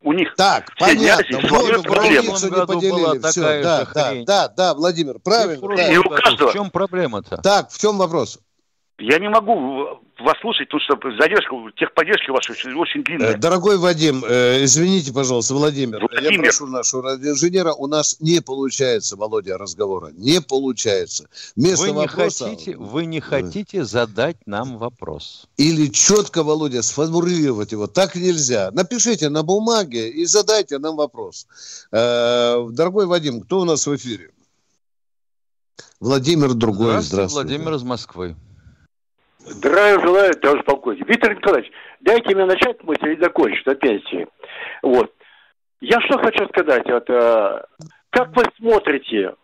у 0.03 0.13
них 0.13 0.35
так, 0.37 0.67
понятно. 0.79 1.41
Воду, 1.49 1.83
границу 1.83 2.51
не 2.51 2.67
поделили. 2.67 3.31
Все, 3.31 3.63
да, 3.63 3.87
да, 3.95 4.15
да, 4.25 4.49
да, 4.49 4.75
Владимир, 4.75 5.19
правильно. 5.19 5.77
Да. 5.77 5.93
И 5.93 5.97
у 5.97 6.05
каждого... 6.05 6.51
В 6.51 6.53
чем 6.53 6.71
проблема-то? 6.71 7.37
Так, 7.39 7.71
в 7.71 7.79
чем 7.79 7.99
вопрос? 7.99 8.39
Я 9.03 9.19
не 9.19 9.29
могу 9.29 10.01
вас 10.21 10.39
слушать, 10.41 10.69
потому 10.69 10.81
что 10.81 11.21
задержка, 11.21 11.57
техподдержки 11.77 12.31
вашей 12.31 12.53
очень, 12.53 12.73
очень 12.75 13.03
длинная. 13.03 13.33
Э, 13.33 13.37
дорогой 13.37 13.77
Вадим, 13.77 14.23
э, 14.25 14.63
извините, 14.63 15.13
пожалуйста, 15.13 15.55
Владимир, 15.55 15.99
Владимир, 15.99 16.33
я 16.33 16.43
прошу 16.43 16.67
нашего 16.69 17.03
радиоинженера, 17.03 17.73
у 17.73 17.89
нас 17.89 18.19
не 18.21 18.41
получается, 18.41 19.17
Володя, 19.17 19.59
разговора, 19.59 20.11
не 20.13 20.41
получается. 20.41 21.29
Вместо 21.57 21.87
вы, 21.87 21.91
не 21.91 22.07
вопроса... 22.07 22.45
хотите, 22.45 22.77
вы 22.77 23.07
не 23.07 23.19
хотите 23.19 23.85
задать 23.85 24.37
нам 24.47 24.79
вопрос. 24.79 25.49
Или 25.57 25.89
четко, 25.89 26.45
Володя, 26.45 26.83
сформулировать 26.83 27.73
его, 27.73 27.89
так 27.89 28.15
нельзя. 28.15 28.71
Напишите 28.71 29.31
на 29.31 29.43
бумаге 29.43 30.11
и 30.11 30.27
задайте 30.27 30.79
нам 30.79 30.95
вопрос. 30.95 31.49
Э, 31.91 32.69
дорогой 32.71 33.07
Вадим, 33.07 33.41
кто 33.41 33.63
у 33.63 33.65
нас 33.65 33.85
в 33.85 33.97
эфире? 33.97 34.31
Владимир 35.99 36.55
другой, 36.55 37.03
здравствуйте. 37.03 37.15
здравствуйте. 37.15 37.49
Владимир 37.49 37.75
из 37.75 37.83
Москвы. 37.83 38.37
Здравия 39.45 40.01
желаю, 40.01 40.35
товарищ 40.35 40.65
полковник. 40.65 41.09
Виктор 41.09 41.35
Николаевич, 41.35 41.71
дайте 42.01 42.35
мне 42.35 42.45
начать 42.45 42.83
мысль 42.85 43.13
и 43.13 43.23
закончить 43.23 43.67
на 43.67 43.75
пенсии. 43.75 44.27
Вот. 44.83 45.13
Я 45.81 46.01
что 46.03 46.19
хочу 46.19 46.47
сказать, 46.49 46.87
вот, 46.87 47.11
э, 47.11 47.65
как 48.11 48.37
вы 48.37 48.45
смотрите 48.57 49.35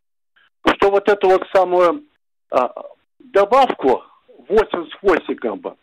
что 0.76 0.90
вот 0.90 1.09
эту 1.09 1.28
вот 1.28 1.45
самую 1.55 2.05
а, 2.50 2.73
добавку 3.19 4.02
8 4.49 4.90
с 4.90 4.95
хвостиком 5.00 5.61
бы, 5.61 5.75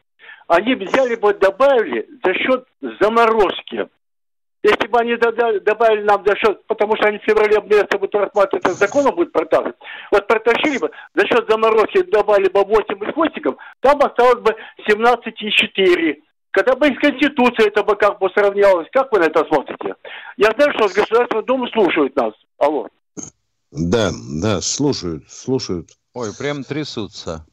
они 0.48 0.75
взяли 0.75 1.15
бы, 1.15 1.34
добавили 1.34 2.07
за 2.24 2.34
счет 2.34 2.67
заморозки. 3.00 3.88
Если 4.65 4.88
бы 4.88 4.98
они 4.98 5.15
добавили 5.15 6.01
нам 6.05 6.25
за 6.25 6.36
счет, 6.38 6.65
потому 6.65 6.95
что 6.95 7.05
они 7.05 7.19
в 7.19 7.24
феврале 7.24 7.62
месяце 7.62 8.00
будут 8.00 8.15
рассматривать, 8.15 8.65
это 8.65 8.74
законом 8.74 9.13
будет 9.13 9.31
протащить, 9.31 9.75
вот 10.10 10.25
протащили 10.25 10.79
бы, 10.79 10.89
за 11.13 11.27
счет 11.27 11.45
заморозки 11.48 12.01
добавили 12.01 12.50
бы 12.50 12.63
8 12.63 12.84
с 12.84 13.13
хвостиком, 13.13 13.57
там 13.81 14.00
осталось 14.01 14.41
бы 14.41 14.55
17,4. 14.89 16.15
Когда 16.50 16.75
бы 16.75 16.88
из 16.88 17.00
Конституции 17.00 17.67
это 17.67 17.84
бы 17.84 17.95
как 17.95 18.17
бы 18.17 18.27
сравнялось, 18.29 18.88
как 18.91 19.12
вы 19.12 19.19
на 19.19 19.25
это 19.25 19.45
смотрите? 19.45 19.98
Я 20.38 20.50
знаю, 20.57 20.72
что 20.74 20.88
Государственный 20.88 21.43
Дом 21.43 21.69
слушает 21.69 22.15
нас. 22.15 22.34
Алло. 22.57 22.88
Да, 23.72 24.10
да, 24.41 24.62
слушают, 24.62 25.29
слушают. 25.29 25.89
Ой, 26.15 26.29
прям 26.39 26.63
трясутся. 26.63 27.45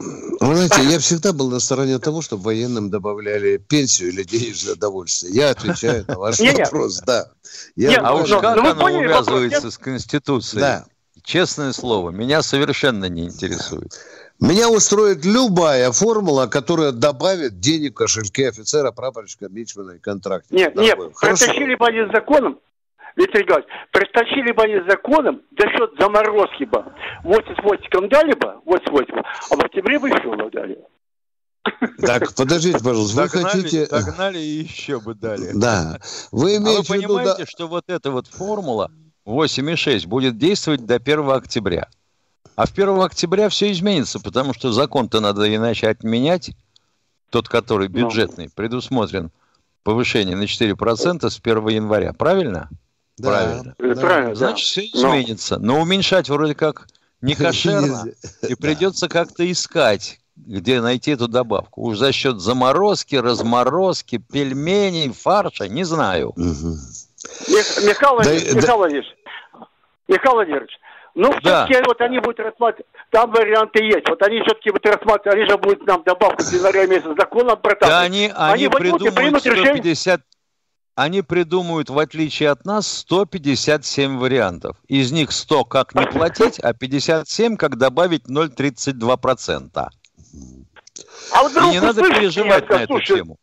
Вы 0.00 0.56
знаете, 0.56 0.82
я 0.90 0.98
всегда 0.98 1.32
был 1.32 1.50
на 1.50 1.60
стороне 1.60 1.98
того, 1.98 2.22
чтобы 2.22 2.44
военным 2.44 2.88
добавляли 2.90 3.58
пенсию 3.58 4.08
или 4.08 4.22
денежное 4.22 4.74
удовольствие. 4.74 5.32
Я 5.34 5.50
отвечаю 5.50 6.04
на 6.08 6.18
ваш 6.18 6.38
вопрос, 6.40 7.02
да. 7.06 7.30
А 7.98 8.14
уж 8.14 8.30
как 8.30 8.56
оно 8.56 8.84
увязывается 8.86 9.70
с 9.70 9.76
Конституцией? 9.76 10.60
Да. 10.60 10.84
Честное 11.22 11.72
слово, 11.72 12.10
меня 12.10 12.42
совершенно 12.42 13.04
не 13.04 13.26
интересует. 13.26 13.92
Меня 14.40 14.70
устроит 14.70 15.26
любая 15.26 15.92
формула, 15.92 16.46
которая 16.46 16.92
добавит 16.92 17.60
денег 17.60 17.92
в 17.92 17.96
кошельке 17.96 18.48
офицера, 18.48 18.90
прапорщика, 18.90 19.48
мичмана 19.50 19.92
и 19.92 19.98
контракта. 19.98 20.54
Нет, 20.54 20.74
нет, 20.76 20.98
протащили 21.20 21.74
бы 21.74 21.86
они 21.86 22.10
законом, 22.10 22.58
Виктор 23.16 23.42
Николаевич, 23.42 23.70
протащили 23.92 24.52
бы 24.52 24.62
они 24.62 24.88
законом 24.88 25.42
за 25.58 25.68
счет 25.70 25.90
заморозки 25.98 26.64
бы. 26.64 26.84
88 27.24 28.08
дали 28.08 28.32
бы, 28.34 28.60
88, 28.64 29.14
а 29.50 29.56
в 29.56 29.64
октябре 29.64 29.98
бы 29.98 30.08
еще 30.08 30.34
бы 30.34 30.50
дали. 30.50 30.78
Так, 32.00 32.34
подождите, 32.34 32.78
пожалуйста, 32.82 33.22
вы 33.22 33.28
хотите... 33.28 33.86
Догнали 33.86 34.38
и 34.38 34.62
еще 34.62 35.00
бы 35.00 35.14
дали. 35.14 35.50
Да. 35.54 35.98
Вы 36.32 36.56
имеете 36.56 36.78
а 36.78 36.82
вы 36.82 36.86
понимаете, 36.86 37.30
виду, 37.30 37.38
да... 37.38 37.46
что 37.46 37.68
вот 37.68 37.84
эта 37.88 38.10
вот 38.10 38.26
формула 38.26 38.90
8,6 39.26 40.06
будет 40.06 40.38
действовать 40.38 40.86
до 40.86 40.96
1 40.96 41.30
октября. 41.30 41.88
А 42.56 42.66
в 42.66 42.72
1 42.72 43.00
октября 43.00 43.48
все 43.48 43.70
изменится, 43.72 44.20
потому 44.20 44.54
что 44.54 44.72
закон-то 44.72 45.20
надо 45.20 45.54
иначе 45.54 45.88
отменять, 45.88 46.52
тот, 47.30 47.48
который 47.48 47.88
ну. 47.88 47.94
бюджетный, 47.94 48.50
предусмотрен 48.50 49.30
повышение 49.82 50.36
на 50.36 50.44
4% 50.44 51.30
с 51.30 51.40
1 51.42 51.68
января. 51.68 52.12
Правильно? 52.12 52.68
Да, 53.20 53.28
правильно. 53.28 53.74
Да. 53.78 54.00
Правильно, 54.00 54.34
Значит, 54.34 54.66
все 54.66 54.82
изменится. 54.82 55.58
Но, 55.58 55.74
Но 55.74 55.80
уменьшать 55.82 56.28
вроде 56.28 56.54
как 56.54 56.86
не 57.20 57.34
кошерно. 57.36 58.04
И 58.48 58.54
придется 58.54 59.08
как-то 59.08 59.50
искать, 59.50 60.20
где 60.36 60.80
найти 60.80 61.12
эту 61.12 61.28
добавку. 61.28 61.82
Уж 61.82 61.98
за 61.98 62.12
счет 62.12 62.40
заморозки, 62.40 63.16
разморозки, 63.16 64.18
пельменей, 64.18 65.12
фарша, 65.12 65.68
не 65.68 65.84
знаю. 65.84 66.32
Михаил 66.36 68.14
Владимирович, 68.14 69.06
Михаил 70.08 70.34
Владимирович, 70.34 70.72
ну, 71.14 71.30
да. 71.42 71.66
все-таки 71.66 71.86
вот 71.86 72.00
они 72.00 72.18
будут 72.18 72.40
рассматривать, 72.40 72.86
там 73.10 73.30
варианты 73.30 73.82
есть. 73.82 74.08
Вот 74.08 74.22
они 74.22 74.40
все-таки 74.40 74.70
будут 74.70 74.86
рассматривать, 74.86 75.38
они 75.38 75.48
же 75.48 75.58
будут 75.58 75.86
нам 75.86 76.02
добавку 76.04 76.42
в 76.42 76.52
январе 76.52 76.86
месяца 76.86 77.14
законом 77.18 77.58
проталкивать. 77.58 77.90
Да, 77.90 78.00
они, 78.00 78.32
они, 78.34 78.66
они 78.66 78.68
придумают 78.68 79.40
150, 79.40 80.20
они 80.94 81.22
придумают, 81.22 81.90
в 81.90 81.98
отличие 81.98 82.50
от 82.50 82.64
нас, 82.64 82.86
157 82.86 84.18
вариантов. 84.18 84.76
Из 84.88 85.12
них 85.12 85.32
100 85.32 85.64
как 85.64 85.94
не 85.94 86.06
платить, 86.06 86.58
а 86.58 86.72
57 86.72 87.56
как 87.56 87.78
добавить 87.78 88.24
0,32%. 88.24 89.88
А 91.32 91.48
вдруг 91.48 91.68
И 91.68 91.70
не 91.70 91.80
надо 91.80 92.02
переживать 92.02 92.68
на 92.68 92.82
эту 92.82 93.00
тему. 93.00 93.36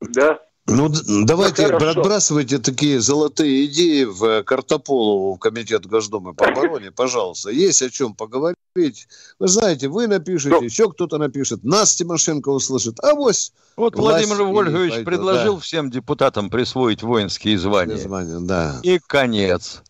Да. 0.00 0.38
Ну, 0.66 0.88
давайте 1.24 1.66
ну, 1.66 1.88
отбрасывайте 1.88 2.58
такие 2.58 3.00
золотые 3.00 3.66
идеи 3.66 4.04
в 4.04 4.24
э, 4.24 4.42
Картополову, 4.44 5.34
в 5.34 5.38
Комитет 5.38 5.86
Госдумы 5.86 6.32
по 6.32 6.46
обороне, 6.46 6.92
пожалуйста. 6.92 7.50
Есть 7.50 7.82
о 7.82 7.90
чем 7.90 8.14
поговорить. 8.14 8.56
Вы 8.76 9.48
знаете, 9.48 9.88
вы 9.88 10.06
напишите, 10.06 10.54
ну, 10.54 10.62
еще 10.62 10.88
кто-то 10.90 11.18
напишет, 11.18 11.64
нас 11.64 11.96
Тимошенко 11.96 12.50
услышит, 12.50 13.00
а 13.02 13.14
вось 13.14 13.52
Вот 13.76 13.96
Владимир 13.96 14.44
Вольфович 14.44 14.90
пойдет, 14.90 15.06
предложил 15.06 15.54
да. 15.56 15.60
всем 15.60 15.90
депутатам 15.90 16.50
присвоить 16.50 17.02
воинские 17.02 17.58
звания. 17.58 17.96
звания 17.96 18.38
да. 18.38 18.78
И 18.84 19.00
конец. 19.04 19.82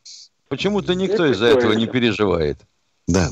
Почему-то 0.48 0.94
никто 0.94 1.26
из-за 1.26 1.46
этого 1.46 1.72
не 1.72 1.86
переживает. 1.86 2.58
Да. 3.06 3.30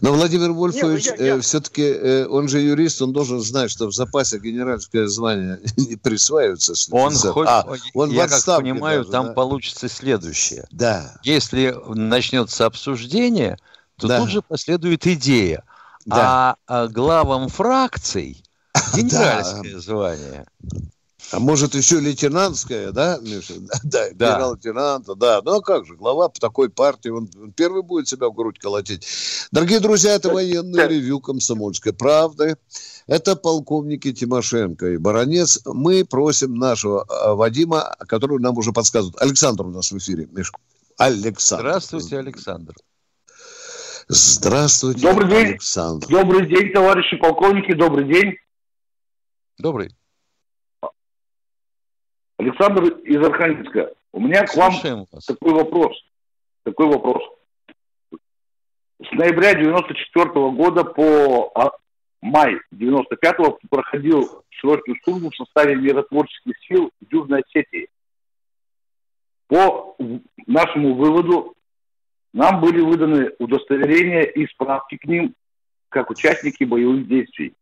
Но 0.00 0.12
Владимир 0.12 0.52
Вольфович, 0.52 1.06
Нет, 1.06 1.14
ну 1.18 1.24
я, 1.24 1.32
я... 1.32 1.38
Э, 1.38 1.40
все-таки, 1.40 1.82
э, 1.82 2.26
он 2.26 2.48
же 2.48 2.60
юрист, 2.60 3.02
он 3.02 3.12
должен 3.12 3.40
знать, 3.40 3.70
что 3.70 3.86
в 3.86 3.92
запасе 3.92 4.38
генеральское 4.38 5.08
звание 5.08 5.60
не 5.76 5.96
присваивается. 5.96 6.74
Он, 6.92 7.12
хоть, 7.14 7.48
а, 7.48 7.66
он 7.94 8.10
я 8.10 8.28
как 8.28 8.44
понимаю, 8.44 9.00
даже, 9.00 9.10
там 9.10 9.26
да? 9.28 9.32
получится 9.32 9.88
следующее. 9.88 10.66
Да. 10.70 11.16
Если 11.24 11.74
начнется 11.88 12.66
обсуждение, 12.66 13.58
то 13.98 14.08
да. 14.08 14.18
тут 14.18 14.30
же 14.30 14.42
последует 14.42 15.06
идея. 15.06 15.64
Да. 16.04 16.56
А, 16.68 16.84
а 16.84 16.88
главам 16.88 17.48
фракций 17.48 18.44
генеральское 18.94 19.78
звание. 19.78 20.46
А 21.32 21.40
может, 21.40 21.74
еще 21.74 22.00
лейтенантская, 22.00 22.92
да, 22.92 23.18
Миша? 23.20 23.54
Да, 23.82 24.10
генерал-лейтенанта, 24.10 25.14
да. 25.14 25.40
Ну, 25.42 25.56
а 25.56 25.62
как 25.62 25.86
же, 25.86 25.96
глава 25.96 26.28
такой 26.28 26.68
партии, 26.68 27.08
он, 27.08 27.28
первый 27.56 27.82
будет 27.82 28.08
себя 28.08 28.28
в 28.28 28.34
грудь 28.34 28.58
колотить. 28.58 29.06
Дорогие 29.50 29.80
друзья, 29.80 30.14
это 30.14 30.28
военный 30.32 30.86
ревю 30.86 31.20
комсомольской 31.20 31.92
правды. 31.92 32.56
Это 33.06 33.36
полковники 33.36 34.12
Тимошенко 34.12 34.92
и 34.92 34.96
Баранец. 34.96 35.60
Мы 35.64 36.04
просим 36.04 36.54
нашего 36.54 37.04
а, 37.04 37.34
Вадима, 37.34 37.94
который 38.00 38.38
нам 38.38 38.56
уже 38.56 38.72
подсказывает. 38.72 39.20
Александр 39.20 39.66
у 39.66 39.70
нас 39.70 39.92
в 39.92 39.98
эфире, 39.98 40.28
Миша. 40.30 40.52
Александр. 40.98 41.62
Здравствуйте, 41.64 42.18
Александр. 42.18 42.74
Здравствуйте, 44.08 45.00
Добрый 45.00 45.30
день. 45.30 45.46
Александр. 45.46 46.06
Добрый 46.08 46.46
день, 46.46 46.72
товарищи 46.72 47.16
полковники, 47.16 47.72
добрый 47.72 48.06
день. 48.06 48.36
Добрый. 49.58 49.94
Александр 52.38 52.84
из 52.98 53.24
Архангельска. 53.24 53.92
У 54.12 54.20
меня 54.20 54.44
к 54.44 54.54
вам 54.56 54.74
вас. 55.10 55.24
такой 55.24 55.54
вопрос. 55.54 55.96
Такой 56.64 56.86
вопрос. 56.88 57.22
С 59.00 59.10
ноября 59.12 59.54
94 59.54 60.24
-го 60.30 60.52
года 60.52 60.84
по 60.84 61.50
а, 61.54 61.70
май 62.20 62.58
95 62.72 63.38
-го 63.38 63.58
проходил 63.70 64.44
срочную 64.60 64.98
службу 65.02 65.30
в 65.30 65.36
составе 65.36 65.76
миротворческих 65.76 66.54
сил 66.68 66.90
Южной 67.10 67.40
Осетии. 67.40 67.88
По 69.46 69.96
нашему 70.46 70.94
выводу, 70.94 71.53
нам 72.34 72.60
были 72.60 72.80
выданы 72.80 73.30
удостоверения 73.38 74.22
и 74.22 74.46
справки 74.48 74.96
к 74.96 75.04
ним, 75.04 75.34
как 75.88 76.10
участники 76.10 76.64
боевых 76.64 77.06
действий. 77.06 77.54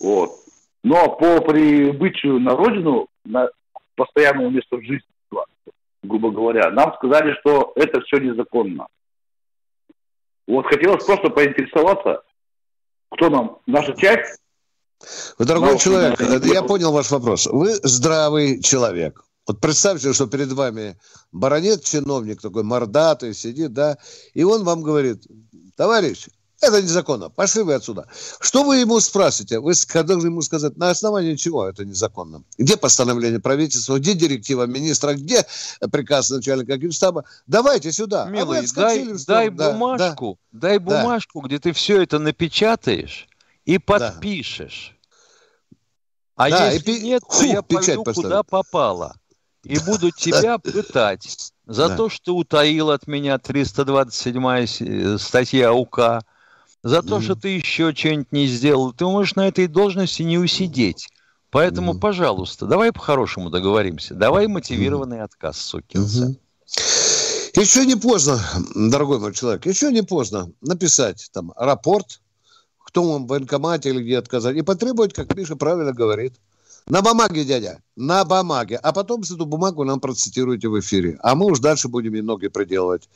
Вот. 0.00 0.30
Но 0.84 1.16
по 1.16 1.40
прибытию 1.40 2.38
на 2.38 2.54
родину 2.54 3.08
на 3.24 3.48
постоянного 3.96 4.50
места 4.50 4.76
в 4.76 4.82
жизни, 4.82 5.08
грубо 6.02 6.30
говоря, 6.30 6.70
нам 6.70 6.94
сказали, 6.96 7.34
что 7.40 7.72
это 7.74 8.02
все 8.02 8.18
незаконно. 8.18 8.86
Вот 10.46 10.66
хотелось 10.66 11.04
просто 11.04 11.30
поинтересоваться, 11.30 12.22
кто 13.12 13.30
нам, 13.30 13.58
наша 13.66 13.94
часть? 13.96 14.40
Вы, 15.38 15.46
дорогой 15.46 15.78
человек, 15.78 16.20
я 16.44 16.62
понял 16.62 16.92
ваш 16.92 17.10
вопрос. 17.10 17.46
Вы 17.46 17.70
здравый 17.82 18.60
человек. 18.60 19.24
Вот 19.46 19.60
представьте, 19.60 20.12
что 20.12 20.26
перед 20.26 20.52
вами 20.52 20.96
баронет, 21.32 21.82
чиновник 21.82 22.40
такой 22.40 22.62
мордатый, 22.62 23.34
сидит, 23.34 23.72
да, 23.72 23.98
и 24.34 24.44
он 24.44 24.62
вам 24.62 24.82
говорит, 24.82 25.26
товарищ, 25.76 26.28
это 26.62 26.80
незаконно. 26.80 27.28
Пошли 27.28 27.62
вы 27.62 27.74
отсюда. 27.74 28.06
Что 28.40 28.62
вы 28.62 28.76
ему 28.76 29.00
спросите? 29.00 29.58
Вы 29.58 29.72
должны 30.04 30.28
ему 30.28 30.42
сказать, 30.42 30.76
на 30.76 30.90
основании 30.90 31.34
чего 31.34 31.66
это 31.66 31.84
незаконно? 31.84 32.44
Где 32.56 32.76
постановление 32.76 33.40
правительства? 33.40 33.98
Где 33.98 34.14
директива 34.14 34.66
министра? 34.66 35.14
Где 35.14 35.44
приказ 35.90 36.30
начальника 36.30 36.76
Генштаба? 36.76 37.24
Давайте 37.48 37.90
сюда. 37.90 38.24
А 38.24 38.30
Милый, 38.30 38.60
а 38.60 38.74
дай, 38.76 39.08
дай 39.26 39.50
да, 39.50 39.72
бумажку, 39.72 40.38
да, 40.52 40.68
дай 40.68 40.78
бумажку, 40.78 41.42
да. 41.42 41.48
где 41.48 41.58
ты 41.58 41.72
все 41.72 42.00
это 42.00 42.20
напечатаешь 42.20 43.28
и 43.64 43.78
подпишешь. 43.78 44.96
Да. 44.96 46.44
А 46.44 46.50
да, 46.50 46.70
если 46.70 46.92
и, 46.92 47.02
нет, 47.02 47.22
то 47.28 47.34
фу, 47.34 47.44
я 47.44 47.62
пойду 47.62 48.04
куда 48.04 48.44
попало. 48.44 49.16
И 49.64 49.78
буду 49.78 50.10
тебя 50.16 50.58
пытать 50.58 51.52
за 51.66 51.88
да. 51.88 51.96
то, 51.96 52.08
что 52.08 52.36
утаил 52.36 52.90
от 52.90 53.06
меня 53.06 53.38
327 53.38 55.18
статья 55.18 55.72
УК, 55.72 56.22
за 56.82 57.02
то, 57.02 57.18
mm. 57.18 57.22
что 57.22 57.36
ты 57.36 57.48
еще 57.48 57.94
что-нибудь 57.94 58.32
не 58.32 58.46
сделал, 58.46 58.92
ты 58.92 59.04
можешь 59.04 59.36
на 59.36 59.46
этой 59.46 59.68
должности 59.68 60.22
не 60.22 60.38
усидеть. 60.38 61.08
Поэтому, 61.50 61.94
mm. 61.94 62.00
пожалуйста, 62.00 62.66
давай 62.66 62.92
по-хорошему 62.92 63.50
договоримся. 63.50 64.14
Давай 64.14 64.48
мотивированный 64.48 65.18
mm. 65.18 65.22
отказ, 65.22 65.58
сукин 65.58 66.02
mm-hmm. 66.02 66.36
Еще 67.54 67.84
не 67.84 67.96
поздно, 67.96 68.40
дорогой 68.74 69.20
мой 69.20 69.34
человек, 69.34 69.66
еще 69.66 69.92
не 69.92 70.02
поздно 70.02 70.50
написать 70.62 71.28
там 71.32 71.52
рапорт, 71.54 72.22
кто 72.78 73.04
вам 73.04 73.26
в 73.26 73.28
военкомате 73.28 73.90
или 73.90 74.02
где 74.02 74.18
отказать, 74.18 74.56
и 74.56 74.62
потребовать, 74.62 75.12
как 75.12 75.36
Миша 75.36 75.54
правильно 75.54 75.92
говорит. 75.92 76.34
На 76.88 77.02
бумаге, 77.02 77.44
дядя, 77.44 77.82
на 77.96 78.24
бумаге. 78.24 78.76
А 78.76 78.92
потом 78.92 79.22
эту 79.22 79.46
бумагу 79.46 79.84
нам 79.84 80.00
процитируйте 80.00 80.68
в 80.68 80.78
эфире. 80.80 81.18
А 81.22 81.34
мы 81.34 81.46
уж 81.46 81.60
дальше 81.60 81.88
будем 81.88 82.14
и 82.14 82.20
ноги 82.20 82.48
проделывать 82.48 83.08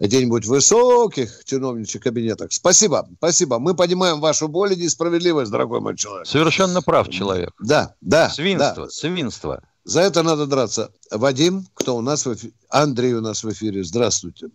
где-нибудь 0.00 0.44
в 0.44 0.50
высоких 0.50 1.44
чиновничьих 1.44 2.02
кабинетах. 2.02 2.52
Спасибо, 2.52 3.08
спасибо. 3.16 3.58
Мы 3.58 3.74
понимаем 3.74 4.20
вашу 4.20 4.48
боль 4.48 4.72
и 4.74 4.76
несправедливость, 4.76 5.50
дорогой 5.50 5.80
мой 5.80 5.96
человек. 5.96 6.26
Совершенно 6.26 6.82
прав 6.82 7.08
человек. 7.08 7.50
Да, 7.58 7.94
да. 8.00 8.30
Свинство, 8.30 8.84
да. 8.84 8.90
свинство. 8.90 9.62
За 9.84 10.02
это 10.02 10.22
надо 10.22 10.46
драться. 10.46 10.92
Вадим, 11.10 11.64
кто 11.74 11.96
у 11.96 12.00
нас 12.00 12.26
в 12.26 12.34
эфире? 12.34 12.52
Андрей 12.68 13.14
у 13.14 13.20
нас 13.20 13.42
в 13.42 13.50
эфире. 13.50 13.82
Здравствуйте. 13.82 14.50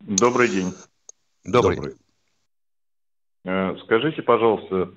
Добрый 0.00 0.48
день. 0.48 0.72
Добрый. 1.44 1.76
Добрый. 1.76 1.94
Э, 3.44 3.76
скажите, 3.84 4.22
пожалуйста, 4.22 4.90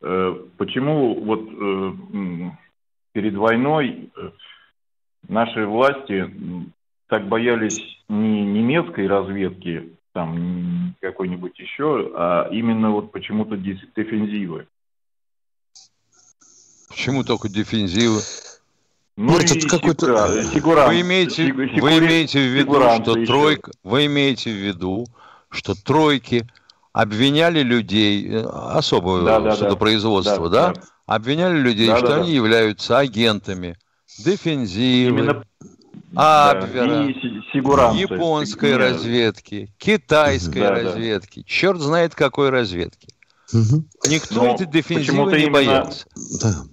почему 0.00 1.14
вот 1.20 1.48
э, 1.52 2.50
перед 3.12 3.34
войной 3.34 4.10
наши 5.28 5.66
власти 5.66 6.32
так 7.08 7.28
боялись 7.28 7.78
не 8.08 8.44
немецкой 8.44 9.06
разведки, 9.06 9.92
там 10.12 10.94
какой-нибудь 11.00 11.58
еще, 11.58 12.10
а 12.14 12.48
именно 12.50 12.90
вот 12.90 13.12
почему-то 13.12 13.56
дефензивы? 13.56 14.66
Почему 16.88 17.24
только 17.24 17.48
дефензивы? 17.48 18.20
Ну, 19.16 19.32
Может, 19.32 19.56
это 19.56 19.68
какой-то... 19.68 20.06
Вы 20.86 21.00
имеете, 21.02 21.52
вы 21.52 21.98
имеете 21.98 22.38
в 22.38 22.52
виду, 22.52 22.74
что 22.74 23.18
еще. 23.18 23.26
тройка... 23.26 23.72
Вы 23.84 24.06
имеете 24.06 24.50
в 24.50 24.54
виду, 24.54 25.06
что 25.50 25.74
тройки 25.74 26.46
обвиняли 26.92 27.62
людей, 27.62 28.26
э, 28.28 28.42
особое 28.42 29.22
да, 29.22 29.40
да, 29.40 29.56
судопроизводство, 29.56 30.48
да, 30.48 30.68
да, 30.68 30.74
да? 30.74 30.82
Обвиняли 31.06 31.58
людей, 31.58 31.88
да, 31.88 31.98
что 31.98 32.06
да, 32.08 32.16
они 32.16 32.28
да. 32.28 32.34
являются 32.34 32.98
агентами 32.98 33.76
дефензивы, 34.18 35.20
Именно... 35.20 35.44
Абвера, 36.14 37.06
да, 37.06 37.92
японской 37.92 38.70
Нет. 38.70 38.78
разведки, 38.78 39.72
китайской 39.78 40.60
да, 40.60 40.70
разведки, 40.70 41.40
да. 41.40 41.44
черт 41.46 41.80
знает 41.80 42.16
какой 42.16 42.50
разведки. 42.50 43.08
Угу. 43.52 43.84
Никто 44.08 44.34
Но 44.34 44.54
этой 44.54 44.66
дефензивы 44.66 45.30
не 45.32 45.42
именно... 45.42 45.52
боялся. 45.52 46.06
Да. 46.40 46.64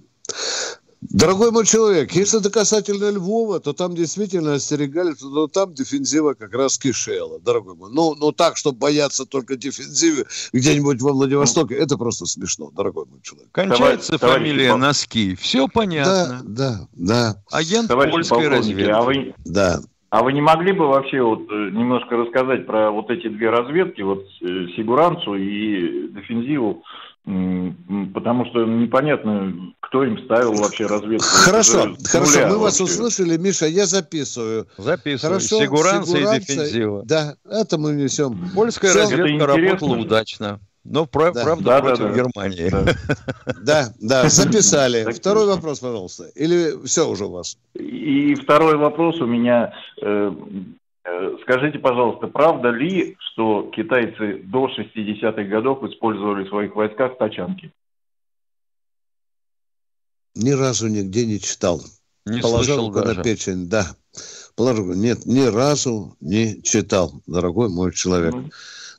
Дорогой 1.10 1.50
мой 1.52 1.64
человек, 1.64 2.12
если 2.12 2.38
это 2.38 2.50
касательно 2.50 3.10
Львова, 3.10 3.60
то 3.60 3.72
там 3.72 3.94
действительно 3.94 4.54
остерегали, 4.54 5.14
то 5.14 5.46
там 5.46 5.72
дефензива 5.72 6.34
как 6.34 6.52
раз 6.52 6.78
кишела, 6.78 7.40
дорогой 7.40 7.76
мой. 7.76 7.90
Ну, 7.92 8.14
ну 8.14 8.30
так, 8.30 8.58
чтобы 8.58 8.78
бояться 8.78 9.24
только 9.24 9.56
дефензивы 9.56 10.26
где-нибудь 10.52 11.00
во 11.00 11.12
Владивостоке, 11.12 11.76
это 11.76 11.96
просто 11.96 12.26
смешно, 12.26 12.70
дорогой 12.70 13.06
мой 13.06 13.20
человек. 13.22 13.48
Кончается 13.52 14.18
товарищ, 14.18 14.42
фамилия 14.42 14.68
товарищ, 14.68 14.86
Носки, 14.86 15.34
все 15.34 15.66
понятно. 15.66 16.40
Да, 16.44 16.88
да, 16.92 17.32
да. 17.32 17.42
Агент 17.50 17.88
товарищ 17.88 18.12
польской 18.12 18.48
разведки. 18.48 18.90
А 18.90 19.00
вы, 19.00 19.34
да. 19.46 19.80
а 20.10 20.22
вы 20.22 20.34
не 20.34 20.42
могли 20.42 20.72
бы 20.72 20.88
вообще 20.88 21.22
вот 21.22 21.40
э, 21.50 21.70
немножко 21.72 22.16
рассказать 22.18 22.66
про 22.66 22.90
вот 22.90 23.08
эти 23.10 23.28
две 23.28 23.48
разведки, 23.48 24.02
вот 24.02 24.24
э, 24.42 24.66
Сигуранцу 24.76 25.36
и 25.36 26.08
Дефензиву? 26.08 26.82
Потому 27.24 28.46
что 28.46 28.64
непонятно, 28.64 29.52
кто 29.80 30.02
им 30.04 30.18
ставил 30.24 30.54
вообще 30.54 30.86
разведку. 30.86 31.26
Хорошо, 31.26 31.94
хорошо, 32.04 32.46
мы 32.48 32.58
вас 32.58 32.80
услышали, 32.80 33.36
Миша, 33.36 33.66
я 33.66 33.86
записываю. 33.86 34.66
Записываю. 34.78 35.34
Хорошо, 35.34 35.62
Сигуранца, 35.62 36.12
Сигуранца 36.12 36.36
и 36.36 36.40
дефензива. 36.40 37.02
Да, 37.04 37.34
это 37.44 37.76
мы 37.76 37.92
несем. 37.92 38.50
Польская 38.54 38.90
Все. 38.90 39.00
разведка 39.02 39.46
работала 39.46 39.96
удачно. 39.96 40.60
Но 40.84 41.04
прав, 41.04 41.34
да. 41.34 41.42
правда 41.42 41.64
да, 41.64 41.80
против 41.80 42.04
да, 42.04 42.14
Германии. 42.14 42.70
Да, 43.62 43.92
да, 44.00 44.28
записали. 44.28 45.10
Второй 45.12 45.46
вопрос, 45.46 45.80
пожалуйста. 45.80 46.30
Или 46.34 46.82
все 46.86 47.06
уже 47.06 47.26
у 47.26 47.32
вас? 47.32 47.58
И 47.74 48.34
второй 48.36 48.76
вопрос 48.78 49.20
у 49.20 49.26
меня. 49.26 49.74
Э, 51.08 51.36
скажите, 51.42 51.78
пожалуйста, 51.78 52.26
правда 52.26 52.70
ли, 52.70 53.16
что 53.18 53.70
китайцы 53.74 54.42
до 54.44 54.68
60-х 54.68 55.44
годов 55.44 55.82
использовали 55.84 56.44
в 56.44 56.48
своих 56.48 56.74
войсках 56.74 57.16
тачанки? 57.18 57.72
Ни 60.34 60.50
разу 60.50 60.88
нигде 60.88 61.26
не 61.26 61.40
читал. 61.40 61.80
Не 62.26 62.40
Положил 62.40 62.90
на 62.90 63.22
печень, 63.22 63.68
да. 63.68 63.86
Положил, 64.54 64.94
нет, 64.94 65.24
ни 65.24 65.46
разу 65.46 66.16
не 66.20 66.62
читал, 66.62 67.12
дорогой 67.26 67.70
мой 67.70 67.92
человек. 67.92 68.34
Ну, 68.34 68.50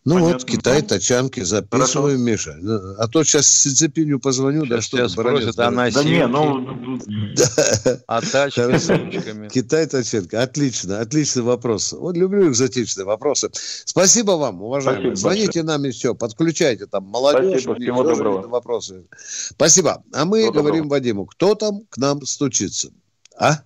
ну 0.06 0.16
Понятно. 0.16 0.34
вот, 0.34 0.46
Китай, 0.46 0.82
тачанки, 0.82 1.42
записываю, 1.42 2.18
Хорошо. 2.18 2.24
Миша. 2.24 2.56
Ну, 2.62 2.96
а 2.98 3.08
то 3.08 3.24
сейчас 3.24 3.48
Сицепиню 3.48 4.20
позвоню, 4.20 4.66
сейчас 4.66 4.70
да 4.70 4.82
что 4.82 4.98
тебя 4.98 5.10
спросят, 5.10 5.60
а 5.60 5.72
Да 5.72 6.04
не, 6.04 6.26
ну... 6.26 7.00
Да. 7.36 8.00
А 8.08 8.22
тачки 8.22 8.78
с 8.78 8.90
ручками. 8.90 9.50
Китай, 9.50 9.88
тачанки. 9.88 10.36
Отлично, 10.36 11.02
отличный 11.02 11.44
вопрос. 11.44 11.92
Вот 11.92 12.16
люблю 12.16 12.50
экзотичные 12.50 13.06
вопросы. 13.06 13.50
Спасибо 13.86 14.32
вам, 14.32 14.62
уважаемые. 14.62 15.16
Спасибо 15.16 15.18
Звоните 15.18 15.46
большое. 15.46 15.64
нам 15.66 15.84
еще, 15.84 16.16
подключайте 16.16 16.86
там 16.86 17.04
молодежь. 17.04 17.64
Спасибо, 17.64 17.76
всего 17.76 18.04
доброго. 18.04 18.48
Вопросы. 18.48 19.06
Спасибо. 19.50 20.04
А 20.14 20.24
мы 20.26 20.40
Всего 20.40 20.54
говорим 20.54 20.84
доброго. 20.84 21.00
Вадиму, 21.00 21.26
кто 21.26 21.56
там 21.56 21.82
к 21.90 21.98
нам 21.98 22.26
стучится? 22.26 22.90
А? 23.38 23.60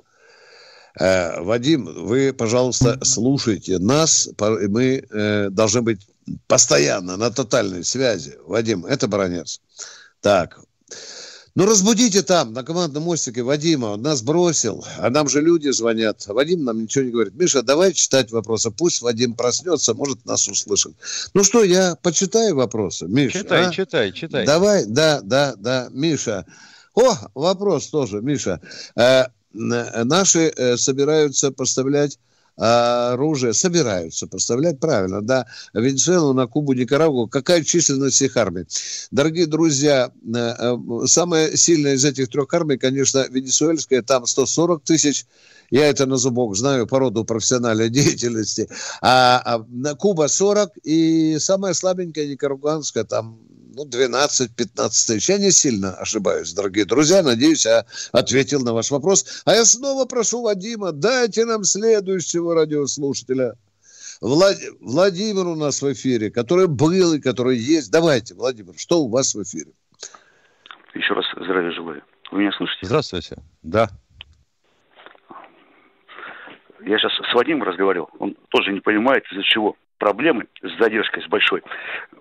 Э, 1.00 1.42
Вадим, 1.42 1.86
вы, 1.86 2.34
пожалуйста, 2.34 3.00
слушайте 3.04 3.80
нас. 3.80 4.30
Мы 4.40 5.06
э, 5.10 5.50
должны 5.50 5.82
быть 5.82 6.08
постоянно 6.48 7.18
на 7.18 7.32
тотальной 7.32 7.84
связи. 7.84 8.38
Вадим, 8.46 8.86
это 8.86 9.08
баронец. 9.08 9.62
Так. 10.22 10.60
Ну, 11.56 11.68
разбудите 11.68 12.24
там, 12.24 12.52
на 12.54 12.64
командном 12.64 13.04
мостике 13.04 13.44
Вадима. 13.44 13.88
Он 13.88 14.02
нас 14.02 14.24
бросил, 14.24 14.84
а 14.98 15.12
нам 15.12 15.30
же 15.30 15.40
люди 15.40 15.70
звонят. 15.70 16.26
Вадим 16.26 16.64
нам 16.64 16.82
ничего 16.82 17.04
не 17.04 17.12
говорит. 17.12 17.36
Миша, 17.36 17.62
давай 17.62 17.94
читать 17.94 18.32
вопросы. 18.32 18.72
Пусть 18.72 19.02
Вадим 19.02 19.36
проснется, 19.36 19.94
может, 19.94 20.26
нас 20.26 20.48
услышит. 20.48 20.94
Ну 21.36 21.44
что, 21.44 21.64
я 21.64 21.96
почитаю 22.02 22.56
вопросы. 22.56 23.06
Миша, 23.06 23.40
читай, 23.40 23.66
а? 23.68 23.72
читай, 23.72 24.12
читай. 24.12 24.46
Давай, 24.48 24.86
да, 24.86 25.22
да, 25.22 25.54
да. 25.56 25.90
Миша. 25.92 26.48
О, 26.96 27.16
вопрос 27.36 27.88
тоже, 27.88 28.22
Миша. 28.22 28.60
Э, 28.96 29.26
наши 29.54 30.52
э, 30.56 30.78
собираются 30.78 31.52
поставлять 31.52 32.18
оружие 32.56 33.54
собираются 33.54 34.28
поставлять. 34.28 34.80
Правильно, 34.80 35.22
да, 35.22 35.48
Венесуэлу, 35.74 36.34
на 36.34 36.48
Кубу, 36.48 36.74
Никарагуа. 36.74 37.28
Какая 37.28 37.64
численность 37.64 38.22
их 38.22 38.38
армий? 38.38 38.66
Дорогие 39.12 39.48
друзья, 39.48 40.12
э, 40.24 40.38
э, 40.38 40.78
самая 41.06 41.56
сильная 41.56 41.94
из 41.94 42.06
этих 42.06 42.30
трех 42.30 42.54
армий, 42.54 42.78
конечно, 42.78 43.26
венесуэльская, 43.30 44.02
там 44.02 44.26
140 44.26 44.84
тысяч, 44.84 45.26
я 45.72 45.88
это 45.88 46.06
на 46.06 46.18
зубок 46.18 46.56
знаю 46.56 46.86
по 46.86 47.00
роду 47.00 47.24
профессиональной 47.26 47.90
деятельности, 47.92 48.70
а, 49.02 49.42
а 49.46 49.96
Куба 49.96 50.28
40, 50.28 50.78
и 50.84 51.38
самая 51.40 51.74
слабенькая 51.74 52.28
Никарагуанская, 52.28 53.04
там 53.04 53.40
ну, 53.74 53.86
12-15 53.86 54.48
тысяч. 54.88 55.30
Я 55.30 55.38
не 55.38 55.52
сильно 55.52 55.96
ошибаюсь, 55.96 56.54
дорогие 56.54 56.86
друзья. 56.86 57.24
Надеюсь, 57.24 57.66
я 57.66 57.86
ответил 58.12 58.62
на 58.64 58.74
ваш 58.74 58.92
вопрос. 58.92 59.42
А 59.46 59.54
я 59.54 59.66
снова 59.66 60.06
прошу 60.06 60.44
Вадима, 60.44 60.92
дайте 60.92 61.46
нам 61.46 61.64
следующего 61.64 62.54
радиослушателя. 62.54 63.56
Влад... 64.22 64.58
Владимир 64.80 65.48
у 65.48 65.56
нас 65.56 65.82
в 65.82 65.92
эфире, 65.92 66.30
который 66.30 66.68
был 66.68 67.14
и 67.14 67.20
который 67.20 67.58
есть. 67.58 67.92
Давайте, 67.92 68.36
Владимир, 68.36 68.74
что 68.78 69.02
у 69.02 69.10
вас 69.10 69.34
в 69.34 69.42
эфире? 69.44 69.72
Еще 70.94 71.14
раз 71.14 71.26
здравия 71.36 71.72
желаю. 71.72 72.04
Вы 72.32 72.42
меня 72.42 72.52
слышите? 72.52 72.86
Здравствуйте. 72.86 73.38
Да. 73.64 73.90
Я 76.86 77.00
сейчас 77.00 77.12
с 77.14 77.34
Вадимом 77.34 77.64
разговаривал. 77.64 78.10
Он 78.20 78.36
тоже 78.50 78.72
не 78.72 78.82
понимает, 78.82 79.24
из-за 79.32 79.44
чего 79.44 79.76
проблемы 80.04 80.48
с 80.62 80.78
задержкой, 80.80 81.24
с 81.24 81.28
большой. 81.28 81.64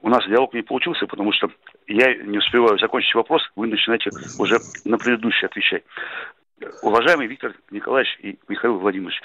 У 0.03 0.09
нас 0.09 0.25
диалог 0.29 0.55
не 0.55 0.63
получился, 0.63 1.05
потому 1.09 1.33
что 1.33 1.51
я 1.89 2.15
не 2.15 2.39
успеваю 2.39 2.79
закончить 2.79 3.13
вопрос, 3.17 3.43
вы 3.57 3.67
начинаете 3.67 4.11
уже 4.39 4.59
на 4.85 4.99
предыдущий 4.99 5.47
отвечать. 5.47 5.83
Уважаемый 6.83 7.27
Виктор 7.27 7.57
Николаевич 7.73 8.17
и 8.21 8.39
Михаил 8.47 8.79
Владимирович, 8.79 9.21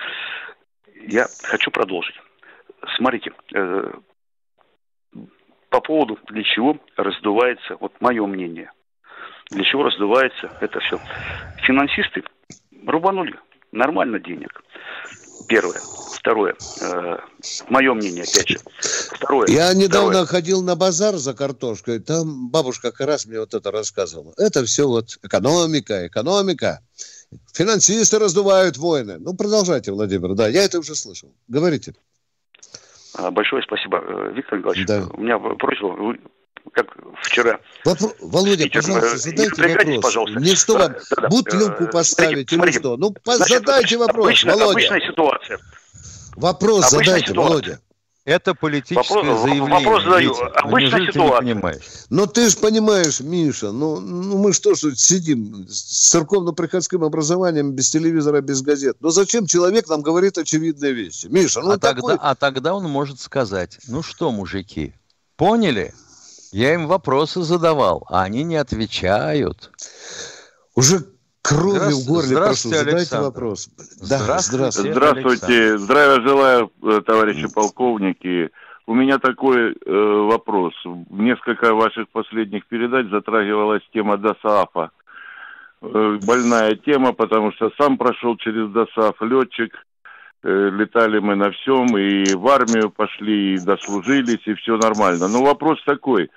я 1.07 1.27
хочу 1.43 1.69
продолжить. 1.69 2.15
Смотрите, 2.95 3.31
э, 3.53 3.93
по 5.69 5.79
поводу, 5.79 6.17
для 6.29 6.41
чего 6.41 6.79
раздувается, 6.95 7.77
вот 7.79 7.93
мое 8.01 8.25
мнение, 8.25 8.71
для 9.51 9.63
чего 9.65 9.83
раздувается 9.83 10.51
это 10.61 10.79
все. 10.79 10.97
Финансисты 11.61 12.23
рубанули 12.87 13.35
нормально 13.71 14.19
денег. 14.19 14.63
Первое. 15.47 15.79
Второе. 16.27 16.55
Э, 16.81 17.19
мое 17.69 17.93
мнение, 17.93 18.23
опять 18.23 18.49
же. 18.49 18.57
Второе. 19.13 19.47
Я 19.47 19.73
недавно 19.73 20.09
Второе. 20.09 20.25
ходил 20.25 20.61
на 20.61 20.75
базар 20.75 21.15
за 21.15 21.33
картошкой. 21.33 21.99
Там 21.99 22.49
бабушка 22.49 22.91
как 22.91 23.07
раз 23.07 23.25
мне 23.25 23.39
вот 23.39 23.53
это 23.53 23.71
рассказывала. 23.71 24.33
Это 24.37 24.65
все 24.65 24.89
вот 24.89 25.17
экономика, 25.23 26.05
экономика. 26.05 26.81
Финансисты 27.53 28.19
раздувают 28.19 28.75
войны. 28.75 29.19
Ну, 29.19 29.35
продолжайте, 29.35 29.93
Владимир. 29.93 30.33
Да, 30.33 30.49
я 30.49 30.65
это 30.65 30.79
уже 30.79 30.95
слышал. 30.95 31.33
Говорите. 31.47 31.93
А, 33.13 33.31
большое 33.31 33.63
спасибо, 33.63 34.03
э, 34.05 34.33
Виктор 34.35 34.59
Николаевич. 34.59 34.85
Да. 34.85 35.07
У 35.13 35.21
меня 35.21 35.39
просьба, 35.39 36.17
как 36.73 36.87
вчера. 37.23 37.59
Вопро... 37.85 38.11
Володя, 38.19 38.65
Питер, 38.65 38.81
пожалуйста, 38.81 39.15
э, 39.15 39.17
задайте 39.17 39.61
вопрос. 39.63 40.03
Пожалуйста. 40.03 40.39
Не 40.41 40.55
что 40.55 40.73
вам, 40.77 40.91
да, 40.91 41.21
да, 41.21 41.27
бутылку 41.29 41.83
э, 41.85 41.87
поставить 41.87 42.49
смотрите, 42.49 42.77
или 42.77 42.79
что? 42.79 42.97
Ну, 42.97 43.15
значит, 43.23 43.65
задайте 43.65 43.97
вопрос, 43.97 44.25
обычная, 44.25 44.53
Володя. 44.55 44.71
Обычная 44.71 44.99
ситуация. 44.99 45.59
Вопрос 46.37 46.93
обычная 46.93 47.05
задайте, 47.05 47.27
ситуация. 47.31 47.49
Володя. 47.49 47.81
Это 48.23 48.53
политическое 48.53 49.23
вопрос, 49.23 49.41
заявление. 49.41 49.69
Вопрос 49.69 50.03
задаю. 50.03 50.35
Обычная 50.53 50.99
ну, 50.99 51.05
ситуация. 51.07 51.81
Но 52.09 52.25
ты 52.27 52.49
же 52.49 52.57
понимаешь, 52.57 53.21
Миша, 53.21 53.71
ну, 53.71 53.99
ну 53.99 54.37
мы 54.37 54.53
что 54.53 54.75
ж 54.75 54.95
сидим 54.95 55.65
с 55.67 56.09
церковно-приходским 56.11 57.03
образованием, 57.03 57.71
без 57.71 57.89
телевизора, 57.89 58.41
без 58.41 58.61
газет. 58.61 58.97
Но 58.99 59.09
зачем 59.09 59.47
человек 59.47 59.87
нам 59.87 60.01
говорит 60.01 60.37
очевидные 60.37 60.93
вещи? 60.93 61.27
Миша, 61.27 61.61
ну 61.61 61.71
а, 61.71 61.77
такой... 61.79 62.11
тогда, 62.11 62.29
а 62.29 62.35
тогда 62.35 62.75
он 62.75 62.83
может 62.83 63.19
сказать, 63.19 63.79
ну 63.87 64.03
что, 64.03 64.31
мужики, 64.31 64.93
поняли? 65.37 65.93
Я 66.51 66.73
им 66.73 66.87
вопросы 66.87 67.41
задавал, 67.41 68.05
а 68.09 68.23
они 68.23 68.43
не 68.43 68.57
отвечают. 68.57 69.71
Уже 70.75 71.05
кровью 71.47 71.97
в 71.97 72.07
горле 72.07 72.35
прошу, 72.35 72.69
задайте 72.69 72.97
Александр. 72.97 73.25
вопрос. 73.25 73.69
Да, 74.09 74.17
здравствуйте. 74.39 74.91
Здравствуйте. 74.91 75.77
Здравия 75.77 76.21
желаю, 76.27 76.71
э, 76.83 77.01
товарищи 77.05 77.47
полковники. 77.53 78.49
У 78.85 78.93
меня 78.93 79.17
такой 79.19 79.73
э, 79.73 79.75
вопрос. 80.31 80.73
Несколько 81.09 81.73
ваших 81.73 82.09
последних 82.09 82.65
передач 82.67 83.07
затрагивалась 83.09 83.81
тема 83.93 84.17
ДОСААФа. 84.17 84.91
Э, 85.81 86.19
больная 86.25 86.75
тема, 86.75 87.13
потому 87.13 87.51
что 87.53 87.71
сам 87.79 87.97
прошел 87.97 88.35
через 88.37 88.69
ДОСААФ, 88.71 89.21
летчик. 89.21 89.73
Э, 90.43 90.69
летали 90.69 91.19
мы 91.19 91.35
на 91.35 91.51
всем, 91.51 91.97
и 91.97 92.33
в 92.33 92.47
армию 92.47 92.89
пошли, 92.89 93.55
и 93.55 93.59
дослужились, 93.59 94.45
и 94.45 94.53
все 94.53 94.77
нормально. 94.77 95.27
Но 95.27 95.43
вопрос 95.43 95.83
такой. 95.85 96.29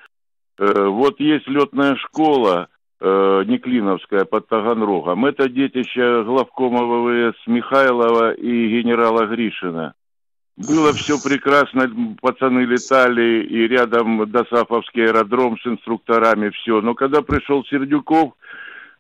Э, 0.59 0.87
вот 0.87 1.20
есть 1.20 1.46
летная 1.46 1.96
школа, 1.96 2.68
э, 3.01 3.45
Неклиновская 3.47 4.25
под 4.25 4.49
Таганрогом. 4.49 5.27
Это 5.27 5.49
детище 5.49 6.23
главкома 6.25 6.85
ВВС 6.85 7.37
Михайлова 7.47 8.33
и 8.33 8.83
генерала 8.83 9.27
Гришина. 9.27 9.95
Было 10.57 10.93
все 10.93 11.19
прекрасно, 11.19 11.91
пацаны 12.21 12.61
летали, 12.61 13.45
и 13.45 13.67
рядом 13.67 14.31
Досафовский 14.31 15.07
аэродром 15.07 15.59
с 15.59 15.67
инструкторами, 15.67 16.51
все. 16.51 16.83
Но 16.83 16.95
когда 16.95 17.23
пришел 17.23 17.65
Сердюков, 17.65 18.35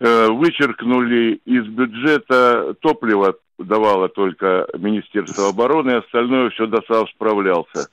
э, 0.00 0.28
вычеркнули 0.28 1.40
из 1.44 1.66
бюджета 1.66 2.74
топливо, 2.80 3.34
давало 3.58 4.08
только 4.08 4.66
Министерство 4.78 5.48
обороны, 5.48 5.90
остальное 5.96 6.48
все 6.50 6.66
Досав 6.66 7.10
справлялся. 7.10 7.88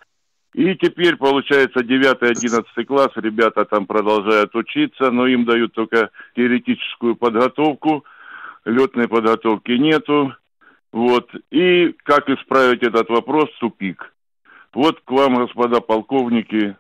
И 0.54 0.76
теперь, 0.76 1.18
получается, 1.18 1.82
9-11 1.82 2.86
класс, 2.86 3.10
ребята 3.16 3.66
там 3.66 3.86
продолжают 3.86 4.56
учиться, 4.56 5.12
но 5.12 5.28
им 5.28 5.46
дают 5.46 5.74
только 5.74 6.10
теоретическую 6.36 7.16
подготовку, 7.16 8.06
летной 8.66 9.08
подготовки 9.08 9.72
нету. 9.72 10.34
Вот. 10.92 11.30
И 11.52 11.94
как 12.04 12.30
исправить 12.30 12.82
этот 12.82 13.10
вопрос, 13.10 13.50
тупик. 13.60 14.14
Вот 14.74 15.00
к 15.02 15.12
вам, 15.12 15.36
господа 15.36 15.80
полковники, 15.82 16.76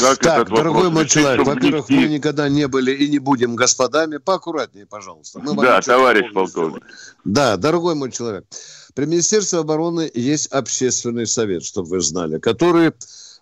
как 0.00 0.18
так, 0.18 0.42
этот 0.42 0.54
дорогой 0.54 0.90
мой 0.90 1.06
человек, 1.06 1.46
во-первых, 1.46 1.88
мы 1.88 2.08
никогда 2.08 2.48
не 2.48 2.68
были 2.68 2.92
и 2.92 3.08
не 3.08 3.18
будем 3.18 3.56
господами. 3.56 4.18
Поаккуратнее, 4.18 4.86
пожалуйста. 4.86 5.40
Мы 5.40 5.54
да, 5.62 5.80
товарищ 5.80 6.32
полковник. 6.32 6.84
Да, 7.24 7.56
дорогой 7.56 7.94
мой 7.94 8.10
человек. 8.10 8.44
При 8.94 9.06
Министерстве 9.06 9.60
обороны 9.60 10.10
есть 10.14 10.46
общественный 10.46 11.26
совет, 11.26 11.64
чтобы 11.64 11.88
вы 11.90 12.00
знали, 12.00 12.38
который 12.38 12.92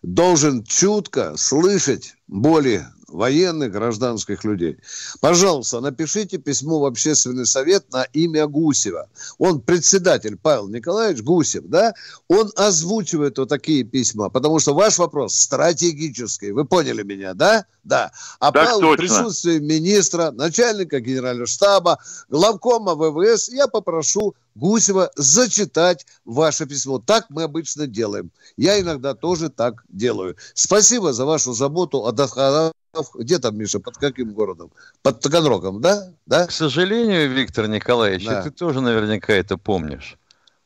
должен 0.03 0.64
чутко 0.64 1.35
слышать 1.37 2.14
боли 2.29 2.85
военных, 3.09 3.73
гражданских 3.73 4.45
людей. 4.45 4.79
Пожалуйста, 5.21 5.81
напишите 5.81 6.38
письмо 6.38 6.81
в 6.81 6.85
общественный 6.85 7.47
совет 7.47 7.92
на 7.92 8.05
имя 8.05 8.47
Гусева. 8.47 9.09
Он 9.38 9.61
председатель 9.61 10.37
Павел 10.37 10.69
Николаевич 10.69 11.23
Гусев, 11.23 11.64
да? 11.66 11.95
Он 12.29 12.51
озвучивает 12.57 13.38
вот 13.38 13.49
такие 13.49 13.85
письма, 13.85 14.29
потому 14.29 14.59
что 14.59 14.75
ваш 14.75 14.99
вопрос 14.99 15.35
стратегический. 15.37 16.53
Вы 16.53 16.64
поняли 16.64 17.03
меня, 17.03 17.35
да? 17.35 17.66
Да. 17.85 18.11
А 18.40 18.51
так 18.51 18.64
Павел 18.64 18.81
точно. 18.81 18.95
в 18.95 18.97
присутствии 18.97 19.59
министра, 19.61 20.33
начальника 20.33 20.99
генерального 20.99 21.47
штаба, 21.47 22.01
главкома 22.29 22.95
ВВС, 22.97 23.49
я 23.49 23.69
попрошу 23.69 24.35
Гусева 24.57 25.11
зачитать 25.14 26.05
ваше 26.25 26.66
письмо. 26.66 26.99
Так 26.99 27.27
мы 27.29 27.45
обычно 27.45 27.87
делаем. 27.87 28.31
Я 28.57 28.81
иногда 28.81 29.14
тоже 29.14 29.51
так 29.51 29.85
делаю. 29.88 30.37
Спасибо 30.55 31.12
за 31.12 31.25
вашу 31.25 31.53
заботу 31.53 32.07
о 32.07 32.12
доходах 32.12 32.73
где 33.14 33.38
там, 33.38 33.56
Миша, 33.56 33.80
под 33.80 33.96
каким 33.96 34.32
городом? 34.32 34.70
Под 35.02 35.20
Таганрогом, 35.20 35.80
да? 35.80 36.12
да? 36.26 36.46
К 36.46 36.52
сожалению, 36.52 37.30
Виктор 37.30 37.68
Николаевич, 37.68 38.26
да. 38.26 38.42
ты 38.42 38.50
тоже 38.50 38.80
наверняка 38.80 39.32
это 39.32 39.56
помнишь. 39.56 40.16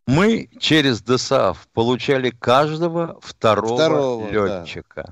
Мы 0.06 0.48
через 0.58 1.02
ДСАФ 1.02 1.68
получали 1.72 2.30
каждого 2.30 3.18
второго, 3.22 3.76
второго 3.76 4.30
летчика. 4.30 5.10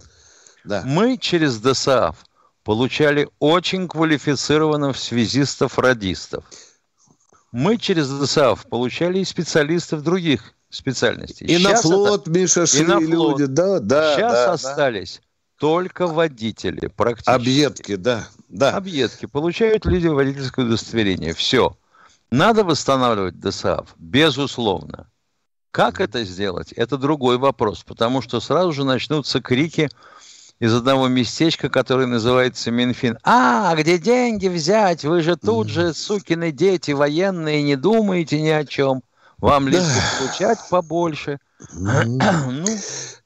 Да. 0.64 0.82
Да. 0.82 0.82
Мы 0.84 1.16
через 1.16 1.58
ДСАФ 1.60 2.16
получали 2.64 3.28
очень 3.38 3.88
квалифицированных 3.88 4.96
связистов-радистов. 4.96 6.44
Мы 7.52 7.78
через 7.78 8.08
ДСАФ 8.10 8.66
получали 8.66 9.20
и 9.20 9.24
специалистов 9.24 10.02
других 10.02 10.52
специальностей. 10.68 11.46
И 11.46 11.56
Сейчас 11.56 11.84
на 11.84 11.90
флот, 11.90 12.22
это... 12.22 12.30
Миша, 12.30 12.66
шли 12.66 12.82
и 12.82 12.86
на 12.86 13.00
флот. 13.00 13.38
люди. 13.40 13.50
Да, 13.50 13.78
да, 13.78 14.14
Сейчас 14.14 14.32
да, 14.32 14.52
остались 14.52 15.22
только 15.58 16.06
водители 16.06 16.86
практически. 16.86 17.30
Объедки, 17.30 17.96
да. 17.96 18.28
да. 18.48 18.70
Объедки. 18.76 19.26
Получают 19.26 19.84
люди 19.84 20.06
водительское 20.06 20.64
удостоверение. 20.64 21.34
Все. 21.34 21.76
Надо 22.30 22.64
восстанавливать 22.64 23.40
ДСАФ, 23.40 23.94
безусловно. 23.98 25.10
Как 25.70 26.00
это 26.00 26.24
сделать, 26.24 26.72
это 26.72 26.96
другой 26.96 27.38
вопрос, 27.38 27.84
потому 27.84 28.22
что 28.22 28.40
сразу 28.40 28.72
же 28.72 28.84
начнутся 28.84 29.40
крики 29.40 29.88
из 30.58 30.74
одного 30.74 31.08
местечка, 31.08 31.68
которое 31.68 32.06
называется 32.06 32.70
Минфин. 32.70 33.18
А, 33.22 33.74
где 33.76 33.98
деньги 33.98 34.48
взять? 34.48 35.04
Вы 35.04 35.22
же 35.22 35.36
тут 35.36 35.68
же, 35.68 35.94
сукины 35.94 36.52
дети, 36.52 36.92
военные, 36.92 37.62
не 37.62 37.76
думаете 37.76 38.40
ни 38.40 38.48
о 38.48 38.64
чем. 38.64 39.02
Вам 39.38 39.68
лишь 39.68 39.84
получать 40.18 40.58
побольше. 40.68 41.38
ну, 41.72 42.18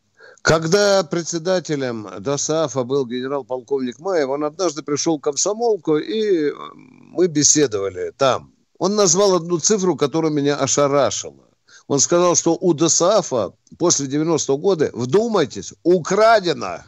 когда 0.42 1.04
председателем 1.04 2.08
ДОСААФа 2.18 2.82
был 2.82 3.06
генерал-полковник 3.06 3.98
Маев, 4.00 4.28
он 4.28 4.44
однажды 4.44 4.82
пришел 4.82 5.18
в 5.18 5.20
комсомолку, 5.20 5.96
и 5.96 6.52
мы 6.74 7.28
беседовали 7.28 8.12
там. 8.16 8.52
Он 8.78 8.96
назвал 8.96 9.36
одну 9.36 9.58
цифру, 9.58 9.96
которая 9.96 10.32
меня 10.32 10.56
ошарашила. 10.56 11.44
Он 11.86 12.00
сказал, 12.00 12.34
что 12.34 12.56
у 12.60 12.74
ДОСААФа 12.74 13.52
после 13.78 14.06
90-го 14.06 14.58
года, 14.58 14.90
вдумайтесь, 14.92 15.74
украдено 15.84 16.82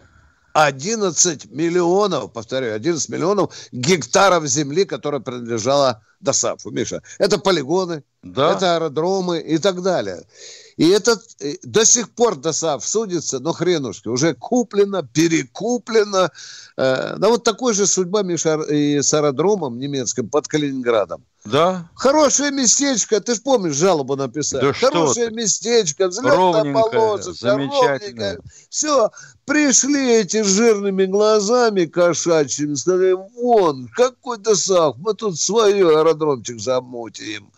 11 0.52 1.50
миллионов, 1.50 2.32
повторяю, 2.32 2.74
11 2.74 3.08
миллионов 3.08 3.54
гектаров 3.70 4.46
земли, 4.46 4.84
которая 4.84 5.20
принадлежала 5.20 6.02
ДОСААФу. 6.20 6.70
Миша, 6.70 7.02
это 7.18 7.38
полигоны, 7.38 8.02
да. 8.22 8.52
это 8.52 8.76
аэродромы 8.76 9.40
и 9.40 9.58
так 9.58 9.82
далее. 9.82 10.24
И 10.76 10.88
этот 10.88 11.20
э, 11.40 11.54
до 11.62 11.84
сих 11.84 12.10
пор 12.10 12.36
ДОСАВ 12.36 12.84
судится, 12.84 13.38
но 13.38 13.52
хренушки, 13.52 14.08
уже 14.08 14.34
куплено, 14.34 15.02
перекуплено. 15.02 16.30
Э, 16.76 17.16
да 17.16 17.28
вот 17.28 17.44
такой 17.44 17.74
же 17.74 17.86
судьба, 17.86 18.22
Миша, 18.22 18.60
и 18.62 19.00
с 19.00 19.14
аэродромом 19.14 19.78
немецким 19.78 20.28
под 20.28 20.48
Калининградом. 20.48 21.24
Да. 21.44 21.90
Хорошее 21.94 22.50
местечко, 22.52 23.20
ты 23.20 23.34
же 23.34 23.40
помнишь, 23.42 23.74
жалобу 23.74 24.16
написали. 24.16 24.62
Да 24.62 24.72
Хорошее 24.72 25.26
что 25.26 25.34
местечко, 25.34 26.08
взлетная 26.08 26.72
полосочка, 26.72 27.32
замечательно. 27.34 28.38
Все, 28.70 29.10
пришли 29.44 30.14
эти 30.20 30.42
жирными 30.42 31.04
глазами 31.04 31.84
кошачьими, 31.84 32.74
сказали, 32.74 33.12
вон, 33.12 33.90
какой-то 33.94 34.56
сах, 34.56 34.96
мы 34.96 35.12
тут 35.12 35.38
свой 35.38 35.74
аэродромчик 35.74 36.58
замутим. 36.58 37.50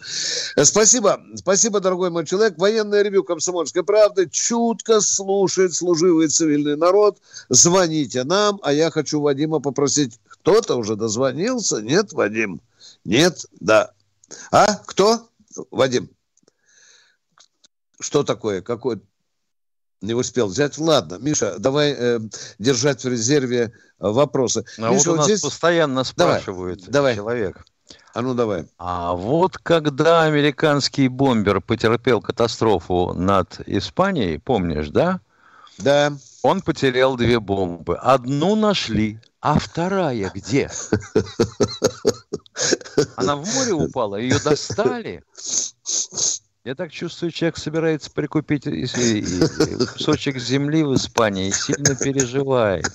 Спасибо, 0.64 1.20
спасибо, 1.36 1.78
дорогой 1.78 2.10
мой 2.10 2.26
человек. 2.26 2.58
Военное 2.58 3.02
ревю 3.02 3.22
«Комсомольской 3.22 3.84
правды» 3.84 4.28
чутко 4.28 5.00
слушает 5.00 5.74
служивый 5.74 6.26
цивильный 6.26 6.76
народ. 6.76 7.18
Звоните 7.50 8.24
нам, 8.24 8.58
а 8.64 8.72
я 8.72 8.90
хочу 8.90 9.20
Вадима 9.20 9.60
попросить, 9.60 10.18
кто-то 10.26 10.74
уже 10.74 10.96
дозвонился? 10.96 11.80
Нет, 11.82 12.12
Вадим? 12.12 12.60
Нет? 13.06 13.46
Да. 13.60 13.92
А? 14.50 14.74
Кто? 14.86 15.28
Вадим. 15.70 16.10
Что 18.00 18.24
такое? 18.24 18.62
Какой? 18.62 19.00
Не 20.02 20.14
успел 20.14 20.48
взять. 20.48 20.76
Ладно, 20.76 21.18
Миша, 21.20 21.58
давай 21.58 21.94
э, 21.96 22.20
держать 22.58 23.04
в 23.04 23.08
резерве 23.08 23.72
вопросы. 23.98 24.64
А 24.78 24.90
Миша, 24.90 25.10
вот 25.10 25.14
у 25.14 25.16
нас 25.16 25.26
здесь... 25.26 25.40
постоянно 25.40 26.04
спрашивают 26.04 26.80
давай, 26.80 27.14
давай. 27.14 27.16
человек. 27.16 27.64
А 28.12 28.22
ну 28.22 28.34
давай. 28.34 28.66
А 28.76 29.14
вот 29.14 29.56
когда 29.58 30.22
американский 30.22 31.08
бомбер 31.08 31.60
потерпел 31.60 32.20
катастрофу 32.20 33.14
над 33.14 33.60
Испанией, 33.66 34.38
помнишь, 34.38 34.88
да? 34.88 35.20
Да. 35.78 36.12
Он 36.42 36.60
потерял 36.60 37.16
две 37.16 37.38
бомбы. 37.40 37.96
Одну 37.96 38.56
нашли, 38.56 39.20
а 39.40 39.58
вторая 39.58 40.30
где? 40.34 40.70
Она 43.16 43.36
в 43.36 43.54
море 43.54 43.72
упала, 43.72 44.16
ее 44.16 44.38
достали. 44.38 45.22
Я 46.64 46.74
так 46.74 46.90
чувствую, 46.90 47.30
человек 47.30 47.58
собирается 47.58 48.10
прикупить 48.10 48.64
кусочек 49.92 50.38
земли 50.38 50.82
в 50.82 50.94
Испании 50.94 51.48
и 51.48 51.52
сильно 51.52 51.94
переживает. 51.94 52.86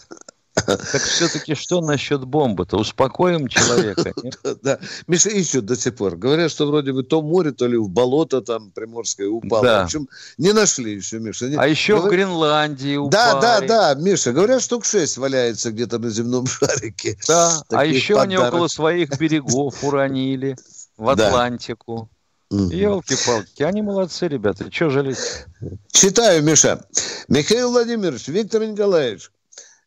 Так 0.53 1.01
все-таки 1.01 1.55
что 1.55 1.81
насчет 1.81 2.25
бомбы-то? 2.25 2.77
Успокоим 2.77 3.47
человека? 3.47 4.13
Да. 4.61 4.79
Миша 5.07 5.29
ищут 5.29 5.65
до 5.65 5.75
сих 5.75 5.95
пор. 5.95 6.17
Говорят, 6.17 6.51
что 6.51 6.67
вроде 6.67 6.91
бы 6.91 7.03
то 7.03 7.21
море, 7.21 7.51
то 7.51 7.67
ли 7.67 7.77
в 7.77 7.89
болото 7.89 8.41
там 8.41 8.71
Приморское 8.71 9.27
упало. 9.27 9.63
Да. 9.63 9.81
В 9.81 9.85
общем, 9.85 10.09
не 10.37 10.51
нашли 10.51 10.95
еще, 10.95 11.19
Миша. 11.19 11.49
А 11.57 11.67
еще 11.67 11.99
в 11.99 12.09
Гренландии 12.09 12.97
упали. 12.97 13.11
Да, 13.11 13.61
да, 13.61 13.61
да, 13.61 13.95
Миша. 13.95 14.33
Говорят, 14.33 14.61
штук 14.61 14.85
шесть 14.85 15.17
валяется 15.17 15.71
где-то 15.71 15.99
на 15.99 16.09
земном 16.09 16.47
шарике. 16.47 17.17
Да, 17.27 17.63
а 17.69 17.85
еще 17.85 18.19
они 18.19 18.37
около 18.37 18.67
своих 18.67 19.17
берегов 19.17 19.83
уронили 19.83 20.55
в 20.97 21.09
Атлантику. 21.09 22.09
Елки-палки, 22.51 23.63
они 23.63 23.81
молодцы, 23.81 24.27
ребята. 24.27 24.69
Чего 24.69 24.89
жалеть? 24.89 25.45
Читаю, 25.91 26.43
Миша. 26.43 26.85
Михаил 27.29 27.71
Владимирович, 27.71 28.27
Виктор 28.27 28.65
Николаевич, 28.65 29.31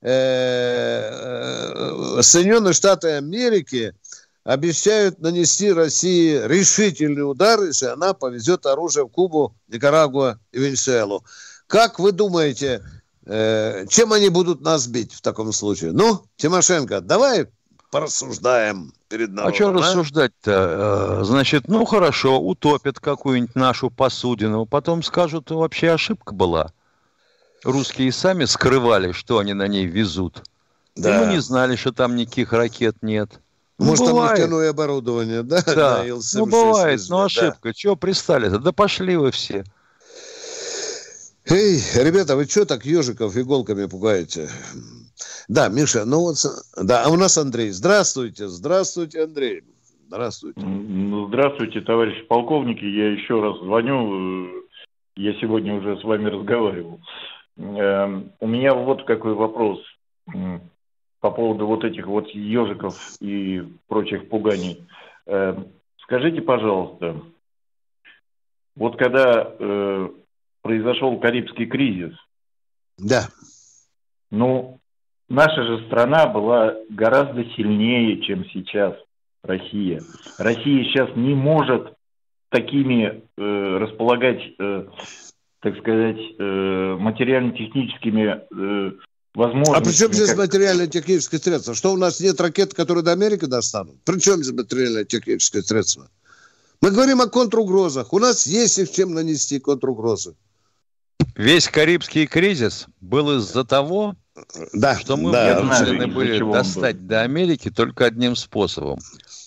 Соединенные 0.05 2.75
Штаты 2.75 3.13
Америки 3.13 3.95
обещают 4.45 5.19
нанести 5.21 5.73
России 5.73 6.47
решительный 6.47 7.29
удар, 7.29 7.63
если 7.63 7.87
она 7.87 8.13
повезет 8.13 8.67
оружие 8.67 9.07
в 9.07 9.09
Кубу, 9.09 9.57
Никарагуа 9.69 10.39
и 10.53 10.59
Венесуэлу. 10.59 11.25
Как 11.67 11.99
вы 11.99 12.13
думаете, 12.13 12.85
э, 13.25 13.87
чем 13.89 14.13
они 14.13 14.29
будут 14.29 14.61
нас 14.61 14.87
бить 14.87 15.15
в 15.15 15.23
таком 15.23 15.51
случае? 15.53 15.93
Ну, 15.93 16.27
Тимошенко, 16.37 17.01
давай 17.01 17.47
порассуждаем 17.91 18.93
перед 19.09 19.31
народом. 19.31 19.53
А 19.53 19.55
что 19.55 19.71
а? 19.71 19.73
рассуждать-то? 19.73 21.25
Значит, 21.25 21.69
ну 21.69 21.87
хорошо, 21.87 22.39
утопят 22.39 23.01
какую-нибудь 23.01 23.55
нашу 23.55 23.89
посудину, 23.89 24.67
потом 24.67 25.03
скажут, 25.03 25.51
вообще 25.51 25.93
ошибка 25.93 26.35
была 26.35 26.73
русские 27.65 28.13
сами 28.13 28.45
скрывали, 28.45 29.13
что 29.13 29.39
они 29.39 29.55
на 29.55 29.67
ней 29.67 29.87
везут. 29.87 30.43
Да. 30.97 31.23
И 31.23 31.27
мы 31.27 31.33
не 31.33 31.41
знали, 31.41 31.77
что 31.77 31.93
там 31.93 32.15
никаких 32.17 32.53
ракет 32.53 32.97
нет. 33.03 33.41
Ну, 33.79 33.87
Может, 33.87 34.07
бывает. 34.07 34.37
там 34.37 34.39
нефтяное 34.39 34.71
оборудование, 34.71 35.43
да? 35.43 35.61
Да, 35.67 35.75
да 35.75 36.05
ну 36.35 36.47
бывает, 36.47 37.01
но 37.09 37.19
ну, 37.19 37.25
ошибка. 37.25 37.69
Да. 37.69 37.73
Чего 37.73 37.97
пристали-то? 37.97 38.59
Да 38.59 38.73
пошли 38.73 39.17
вы 39.17 39.33
все. 39.33 39.65
Эй, 41.47 41.79
ребята, 41.97 42.37
вы 42.37 42.47
что 42.47 42.65
так 42.65 42.87
ежиков 42.87 43.37
иголками 43.37 43.87
пугаете? 43.87 44.49
Да, 45.49 45.69
Миша, 45.69 46.05
ну 46.07 46.21
вот, 46.21 46.37
да, 46.81 47.05
а 47.05 47.11
у 47.11 47.17
нас 47.17 47.37
Андрей. 47.37 47.71
Здравствуйте, 47.71 48.49
здравствуйте, 48.49 49.25
Андрей. 49.25 49.63
Здравствуйте. 50.07 50.61
Ну, 50.61 51.27
здравствуйте, 51.29 51.81
товарищи 51.81 52.23
полковники. 52.23 52.85
Я 52.85 53.13
еще 53.13 53.41
раз 53.43 53.59
звоню. 53.59 54.63
Я 55.17 55.35
сегодня 55.41 55.75
уже 55.75 55.99
с 55.99 56.05
вами 56.05 56.31
разговаривал. 56.31 57.01
Эм, 57.57 58.33
у 58.41 58.47
меня 58.47 58.75
вот 58.75 59.05
какой 59.05 59.35
вопрос 59.35 59.81
по 61.21 61.31
поводу 61.31 61.67
вот 61.67 61.85
этих 61.85 62.07
вот 62.07 62.29
ежиков 62.29 62.97
и 63.21 63.63
прочих 63.89 64.29
пуганий. 64.29 64.87
Эм, 65.27 65.69
скажите, 66.03 66.43
пожалуйста, 66.43 67.21
вот 68.77 68.97
когда 68.97 69.55
э, 69.59 70.09
произошел 70.63 71.19
Карибский 71.21 71.67
кризис, 71.67 72.15
да. 72.99 73.29
Ну, 74.31 74.79
наша 75.29 75.63
же 75.65 75.87
страна 75.87 76.27
была 76.27 76.75
гораздо 76.91 77.45
сильнее, 77.57 78.21
чем 78.23 78.45
сейчас 78.47 78.97
Россия. 79.43 80.01
Россия 80.39 80.85
сейчас 80.85 81.15
не 81.17 81.35
может 81.35 81.95
такими 82.51 83.23
э, 83.37 83.79
располагать 83.79 84.43
э, 84.59 84.87
так 85.65 85.79
сказать, 85.79 86.19
э, 86.39 86.97
материально-техническими 87.01 88.37
э, 88.37 88.93
возможностями. 89.35 89.79
А 89.79 89.81
при 89.81 89.93
чем 89.93 90.13
здесь 90.13 90.29
как... 90.29 90.37
материально-технические 90.37 91.41
средства? 91.41 91.75
Что 91.75 91.95
у 91.95 91.97
нас 91.97 92.21
нет 92.21 92.39
ракет, 92.39 92.75
которые 92.75 93.03
до 93.03 93.13
Америки 93.13 93.47
достанут? 93.47 93.97
При 94.05 94.21
чем 94.21 94.43
здесь 94.43 94.53
материально-технические 94.53 95.63
средства? 95.63 96.11
Мы 96.83 96.91
говорим 96.91 97.23
о 97.23 97.29
контругрозах. 97.29 98.13
У 98.13 98.19
нас 98.19 98.47
есть 98.47 98.79
их 98.79 98.93
чем 98.93 99.15
нанести 99.15 99.59
контругрозы. 99.59 100.35
Весь 101.35 101.67
Карибский 101.69 102.27
кризис 102.27 102.87
был 103.01 103.39
из-за 103.39 103.65
того, 103.65 104.17
да, 104.75 104.99
что 104.99 105.17
мы 105.17 105.33
да, 105.33 105.63
вынуждены 105.63 106.09
были 106.09 106.39
достать 106.53 107.07
до 107.07 107.23
Америки 107.23 107.71
только 107.71 108.05
одним 108.05 108.37
способом. 108.37 108.99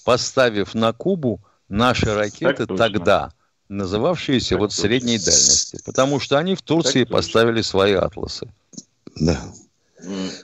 Поставив 0.03 0.73
на 0.73 0.93
Кубу 0.93 1.41
наши 1.69 2.12
ракеты 2.12 2.65
тогда 2.65 3.34
называвшиеся 3.69 4.56
так 4.56 4.60
вот 4.60 4.73
средней 4.73 5.17
дальности, 5.17 5.80
потому 5.86 6.19
что 6.19 6.38
они 6.38 6.56
в 6.56 6.62
Турции 6.62 7.03
так 7.03 7.13
поставили 7.13 7.58
точно. 7.58 7.69
свои 7.69 7.93
атласы. 7.93 8.47
Да. 9.19 9.39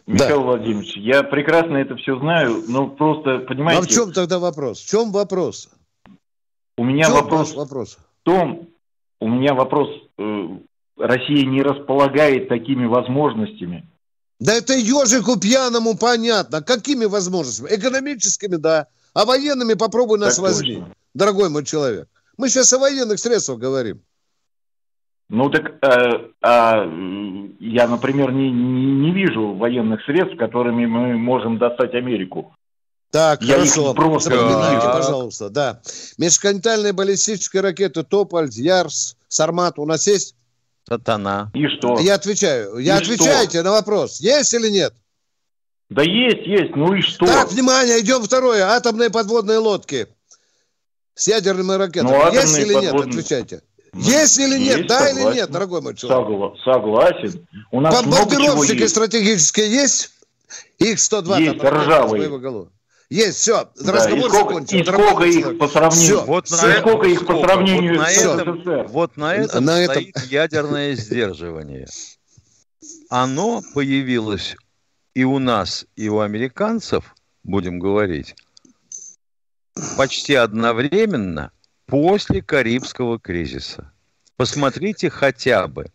Михаил 0.07 0.39
да. 0.39 0.45
Владимирович, 0.45 0.97
я 0.97 1.23
прекрасно 1.23 1.77
это 1.77 1.95
все 1.95 2.19
знаю, 2.19 2.63
но 2.67 2.87
просто, 2.87 3.39
понимаете... 3.39 3.81
А 3.81 3.85
в 3.85 3.87
чем 3.87 4.11
тогда 4.11 4.39
вопрос? 4.39 4.81
В 4.81 4.89
чем 4.89 5.11
вопрос? 5.11 5.69
У 6.77 6.83
меня 6.83 7.09
вопрос, 7.09 7.53
вопрос 7.53 7.97
в 8.23 8.25
том, 8.25 8.69
у 9.19 9.27
меня 9.27 9.53
вопрос, 9.53 9.89
э, 10.17 10.47
Россия 10.97 11.45
не 11.45 11.61
располагает 11.61 12.47
такими 12.47 12.85
возможностями. 12.85 13.87
Да 14.39 14.53
это 14.53 14.73
ежику 14.73 15.39
пьяному 15.39 15.97
понятно. 15.97 16.61
Какими 16.61 17.05
возможностями? 17.05 17.77
Экономическими, 17.77 18.55
да. 18.55 18.87
А 19.13 19.25
военными 19.25 19.73
попробуй 19.73 20.19
нас 20.19 20.35
так 20.35 20.43
возьми, 20.43 20.75
точно. 20.75 20.95
дорогой 21.13 21.49
мой 21.49 21.65
человек. 21.65 22.07
Мы 22.37 22.49
сейчас 22.49 22.73
о 22.73 22.79
военных 22.79 23.19
средствах 23.19 23.59
говорим. 23.59 24.01
Ну 25.29 25.49
так 25.49 25.73
э, 25.81 26.31
а, 26.41 26.85
я, 27.59 27.87
например, 27.87 28.31
не, 28.31 28.51
не, 28.51 28.85
не 28.95 29.11
вижу 29.11 29.53
военных 29.53 30.03
средств, 30.05 30.37
которыми 30.37 30.85
мы 30.85 31.17
можем 31.17 31.57
достать 31.57 31.93
Америку. 31.93 32.55
Так, 33.11 33.41
я 33.43 33.55
хорошо. 33.55 33.93
Просто... 33.93 34.31
Запоминайте, 34.31 34.87
пожалуйста, 34.87 35.49
да. 35.49 35.81
Межконтинентальные 36.17 36.93
баллистические 36.93 37.61
ракеты 37.61 38.03
Тополь, 38.03 38.49
Ярс, 38.49 39.15
Сармат 39.27 39.77
у 39.77 39.85
нас 39.85 40.07
есть? 40.07 40.35
Сатана. 40.87 41.51
И 41.53 41.67
что? 41.67 41.99
Я 41.99 42.15
отвечаю. 42.15 42.77
Я 42.77 42.97
и 42.97 43.01
отвечайте 43.01 43.59
что? 43.59 43.63
на 43.63 43.71
вопрос. 43.71 44.19
Есть 44.19 44.53
или 44.53 44.69
нет? 44.69 44.93
Да 45.89 46.01
есть, 46.01 46.45
есть. 46.47 46.75
Ну 46.75 46.93
и 46.93 47.01
что? 47.01 47.25
Так, 47.25 47.51
внимание, 47.51 47.99
идем 48.01 48.23
второе. 48.23 48.65
Атомные 48.65 49.09
подводные 49.09 49.59
лодки. 49.59 50.07
С 51.15 51.27
ядерными 51.27 51.73
ракетами. 51.73 52.11
Ну, 52.11 52.33
есть 52.33 52.57
или 52.57 52.73
нет? 52.73 52.93
Отвечайте. 52.93 53.61
Ну, 53.93 54.01
есть 54.01 54.39
или 54.39 54.57
нет? 54.57 54.77
Есть, 54.77 54.87
да 54.87 54.99
согласен. 54.99 55.27
или 55.27 55.35
нет, 55.35 55.51
дорогой 55.51 55.81
мой 55.81 55.95
человек? 55.95 56.57
Согласен. 56.63 57.47
У 57.71 57.79
нас 57.79 58.01
Бомбардировщики 58.01 58.81
есть. 58.81 58.91
стратегические 58.91 59.71
есть? 59.71 60.09
Их 60.79 60.99
102 60.99 61.37
есть, 61.37 61.59
там, 61.59 61.73
ржавые. 61.73 62.67
Есть, 63.09 63.37
все, 63.37 63.69
да, 63.75 63.91
разговор 63.91 64.17
и 64.17 64.29
сколько, 64.29 64.37
закончен. 64.37 64.79
И 64.79 64.83
сколько 64.85 65.23
их 65.25 65.57
по 65.59 65.67
сравнению, 65.67 66.17
все. 66.17 66.25
Вот 66.25 66.49
на 66.49 66.57
сколько 66.57 67.07
их 67.07 67.25
по 67.27 67.39
сравнению 67.41 67.99
вот 67.99 68.01
на 68.01 68.11
этом, 68.11 68.87
Вот 68.87 69.17
на 69.17 69.35
этом 69.35 69.65
на 69.65 69.83
стоит 69.85 70.09
этом... 70.09 70.29
ядерное 70.29 70.95
сдерживание. 70.95 71.87
Оно 73.09 73.61
появилось 73.75 74.55
и 75.13 75.23
у 75.23 75.37
нас, 75.37 75.85
и 75.95 76.09
у 76.09 76.19
американцев, 76.21 77.13
будем 77.43 77.77
говорить, 77.77 78.35
почти 79.97 80.35
одновременно 80.35 81.51
после 81.85 82.41
Карибского 82.41 83.19
кризиса. 83.19 83.91
Посмотрите 84.37 85.09
хотя 85.09 85.67
бы. 85.67 85.87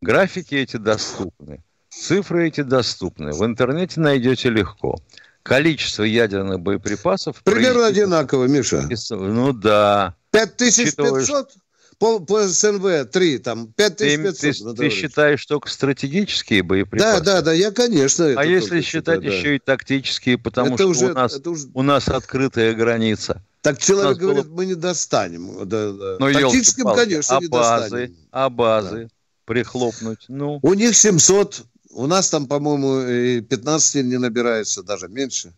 Графики 0.00 0.54
эти 0.54 0.76
доступны. 0.76 1.62
Цифры 1.88 2.48
эти 2.48 2.60
доступны. 2.60 3.32
В 3.32 3.44
интернете 3.44 4.00
найдете 4.00 4.50
легко. 4.50 4.96
Количество 5.42 6.02
ядерных 6.02 6.60
боеприпасов... 6.60 7.42
Примерно 7.42 7.86
одинаково, 7.86 8.44
Миша. 8.46 8.88
Ну 9.10 9.52
да. 9.52 10.14
5500? 10.32 11.52
По, 11.98 12.20
по 12.20 12.46
СНВ 12.46 13.10
3, 13.10 13.38
там 13.38 13.72
5500. 13.72 14.38
Ты, 14.40 14.52
ты, 14.52 14.88
ты 14.88 14.94
считаешь 14.94 15.44
только 15.46 15.68
стратегические 15.68 16.62
боеприпасы? 16.62 17.18
Да, 17.18 17.20
да, 17.20 17.42
да, 17.42 17.52
я, 17.52 17.70
конечно. 17.70 18.34
А 18.36 18.44
если 18.44 18.80
считать 18.82 19.22
считаю, 19.22 19.38
еще 19.38 19.48
да. 19.48 19.54
и 19.54 19.58
тактические, 19.58 20.38
потому 20.38 20.74
это 20.74 20.82
что 20.82 20.88
уже, 20.88 21.06
у, 21.06 21.14
нас, 21.14 21.40
уже... 21.44 21.68
у 21.72 21.82
нас 21.82 22.08
открытая 22.08 22.74
граница. 22.74 23.42
Так 23.62 23.78
человек 23.78 24.18
говорит, 24.18 24.46
было... 24.46 24.54
мы 24.54 24.66
не 24.66 24.74
достанем. 24.74 25.66
Да, 25.66 25.92
да. 25.92 26.16
Ну, 26.20 26.32
Тактическим, 26.32 26.84
конечно, 26.94 27.38
а 27.38 27.40
не 27.40 27.48
базы, 27.48 27.82
достанем. 27.82 28.16
А 28.30 28.50
базы 28.50 29.04
да. 29.04 29.08
прихлопнуть? 29.46 30.26
Ну. 30.28 30.60
У 30.62 30.74
них 30.74 30.94
700, 30.94 31.64
у 31.90 32.06
нас 32.06 32.28
там, 32.28 32.46
по-моему, 32.46 33.42
15 33.42 34.04
не 34.04 34.18
набирается, 34.18 34.82
даже 34.82 35.08
меньше. 35.08 35.54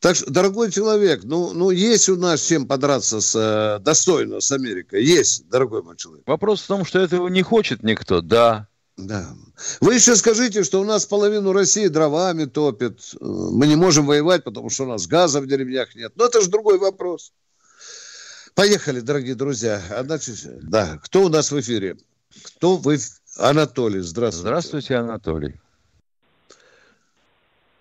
Так 0.00 0.14
что, 0.14 0.30
дорогой 0.30 0.70
человек, 0.70 1.24
ну, 1.24 1.52
ну 1.52 1.70
есть 1.70 2.08
у 2.08 2.16
нас 2.16 2.40
чем 2.42 2.68
подраться 2.68 3.20
с, 3.20 3.34
э, 3.34 3.82
достойно 3.82 4.40
с 4.40 4.52
Америкой. 4.52 5.04
Есть, 5.04 5.48
дорогой 5.48 5.82
мой 5.82 5.96
человек. 5.96 6.22
Вопрос 6.26 6.62
в 6.62 6.66
том, 6.68 6.84
что 6.84 7.00
этого 7.00 7.26
не 7.28 7.42
хочет 7.42 7.82
никто, 7.82 8.20
да. 8.20 8.68
Да. 8.96 9.28
Вы 9.80 9.94
еще 9.94 10.16
скажите, 10.16 10.64
что 10.64 10.80
у 10.80 10.84
нас 10.84 11.06
половину 11.06 11.52
России 11.52 11.86
дровами 11.86 12.44
топит. 12.44 13.00
Э, 13.14 13.24
мы 13.24 13.66
не 13.66 13.76
можем 13.76 14.06
воевать, 14.06 14.44
потому 14.44 14.70
что 14.70 14.84
у 14.84 14.88
нас 14.88 15.06
газа 15.06 15.40
в 15.40 15.46
деревнях 15.46 15.94
нет. 15.96 16.12
Но 16.16 16.26
это 16.26 16.40
же 16.40 16.48
другой 16.48 16.78
вопрос. 16.78 17.32
Поехали, 18.54 19.00
дорогие 19.00 19.34
друзья. 19.34 19.82
Одна... 19.90 20.18
Да, 20.62 20.98
кто 21.02 21.24
у 21.24 21.28
нас 21.28 21.50
в 21.50 21.60
эфире? 21.60 21.96
Кто 22.42 22.76
вы? 22.76 22.98
Анатолий, 23.36 24.00
здравствуйте. 24.00 24.48
Здравствуйте, 24.48 24.96
Анатолий. 24.96 25.60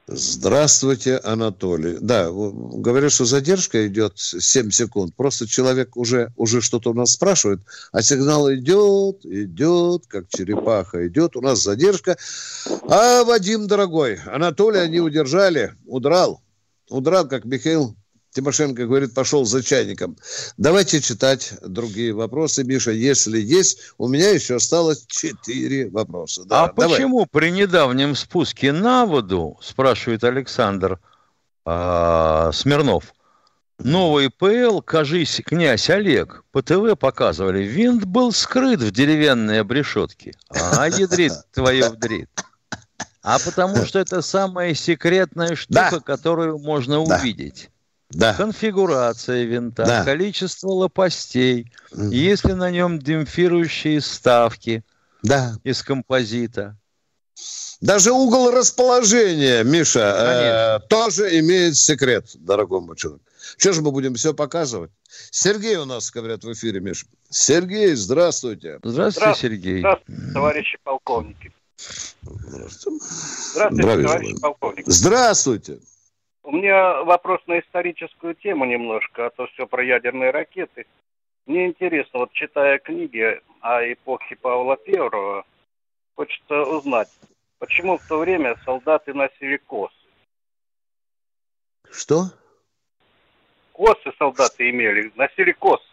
Здравствуйте, 0.10 1.18
Анатолий. 1.18 1.98
Да, 2.00 2.30
говорят, 2.32 3.12
что 3.12 3.26
задержка 3.26 3.86
идет 3.88 4.14
7 4.18 4.72
секунд. 4.72 5.14
Просто 5.14 5.48
человек 5.48 5.98
уже, 5.98 6.32
уже 6.38 6.62
что-то 6.62 6.92
у 6.92 6.94
нас 6.94 7.12
спрашивает, 7.12 7.60
а 7.92 8.02
сигнал 8.02 8.50
идет, 8.54 9.26
идет, 9.26 10.08
как 10.08 10.30
черепаха 10.30 11.06
идет. 11.10 11.36
У 11.36 11.42
нас 11.42 11.62
задержка. 11.62 12.16
А 12.88 13.26
Вадим, 13.26 13.68
дорогой, 13.68 14.16
Анатолия 14.26 14.88
не 14.88 15.02
удержали, 15.02 15.74
удрал. 15.86 16.42
Удрал, 16.90 17.28
как 17.28 17.44
Михаил 17.44 17.97
Тимошенко 18.38 18.86
говорит, 18.86 19.16
пошел 19.16 19.46
за 19.46 19.64
чайником. 19.64 20.16
Давайте 20.58 21.02
читать 21.02 21.54
другие 21.64 22.14
вопросы, 22.14 22.64
Миша, 22.64 22.92
если 22.92 23.40
есть. 23.40 23.80
У 23.98 24.08
меня 24.08 24.30
еще 24.30 24.58
осталось 24.58 25.06
четыре 25.08 25.90
вопроса. 25.90 26.44
Да, 26.46 26.66
а 26.66 26.72
давай. 26.72 26.98
почему 26.98 27.26
при 27.26 27.50
недавнем 27.50 28.14
спуске 28.14 28.72
на 28.72 29.08
воду, 29.08 29.58
спрашивает 29.60 30.24
Александр 30.24 31.00
э, 31.66 32.52
Смирнов, 32.54 33.16
новый 33.80 34.30
ПЛ, 34.30 34.82
кажись, 34.82 35.42
князь 35.44 35.90
Олег, 35.90 36.44
по 36.52 36.62
ТВ 36.62 36.96
показывали, 36.96 37.64
винт 37.64 38.06
был 38.06 38.32
скрыт 38.32 38.82
в 38.82 38.92
деревянной 38.92 39.62
обрешетке. 39.62 40.34
А, 40.50 40.88
ядрит 40.88 41.34
твое 41.54 41.90
вдрит. 41.90 42.30
А 43.24 43.40
потому 43.40 43.84
что 43.84 43.98
это 43.98 44.22
самая 44.22 44.76
секретная 44.76 45.56
штука, 45.56 45.90
да. 45.94 46.00
которую 46.02 46.60
можно 46.60 47.04
да. 47.04 47.18
увидеть 47.18 47.72
да. 48.10 48.34
конфигурация 48.34 49.44
винта, 49.44 49.86
да. 49.86 50.04
количество 50.04 50.70
лопастей, 50.70 51.72
угу. 51.92 52.10
если 52.10 52.54
на 52.54 52.72
нем 52.72 53.00
демпфирующие 53.00 54.02
ставки 54.02 54.84
да. 55.24 55.58
из 55.64 55.84
композита. 55.84 56.78
Даже 57.80 58.12
угол 58.12 58.50
расположения, 58.50 59.64
Миша, 59.64 60.80
э, 60.82 60.88
тоже 60.88 61.40
имеет 61.40 61.78
секрет, 61.78 62.32
дорогой 62.34 62.82
мой 62.82 62.96
человек. 62.96 63.22
Что 63.58 63.72
же 63.74 63.82
мы 63.82 63.92
будем 63.92 64.16
все 64.16 64.34
показывать? 64.34 64.92
Сергей 65.30 65.76
у 65.76 65.86
нас, 65.86 66.10
говорят, 66.10 66.44
в 66.44 66.52
эфире, 66.54 66.80
Миша. 66.80 67.06
Сергей, 67.30 67.94
здравствуйте. 67.94 68.80
Здравствуйте, 68.84 69.20
Здравствуйте 69.20 69.40
Сергей. 69.40 69.80
Здравствуйте, 69.80 70.34
товарищи 70.34 70.78
полковники. 70.84 71.54
Здравствуйте, 72.22 73.06
Здравствуйте 73.54 73.84
товарищи 73.84 74.42
полковники. 74.42 74.90
Здравствуйте. 74.90 75.80
У 76.48 76.52
меня 76.54 77.04
вопрос 77.04 77.42
на 77.48 77.60
историческую 77.60 78.34
тему 78.34 78.64
немножко, 78.64 79.26
а 79.26 79.30
то 79.32 79.48
все 79.48 79.68
про 79.68 79.84
ядерные 79.84 80.32
ракеты. 80.32 80.86
Мне 81.46 81.66
интересно, 81.66 82.20
вот 82.20 82.32
читая 82.32 82.80
книги 82.80 83.42
о 83.60 83.82
эпохе 83.84 84.38
Павла 84.38 84.78
Первого, 84.78 85.44
хочется 86.16 86.62
узнать, 86.62 87.10
почему 87.60 87.98
в 87.98 88.08
то 88.08 88.20
время 88.20 88.56
солдаты 88.64 89.14
носили 89.14 89.58
косы? 89.58 89.94
Что? 91.92 92.32
Косы 93.74 94.14
солдаты 94.18 94.70
имели, 94.70 95.12
носили 95.16 95.52
косы. 95.52 95.84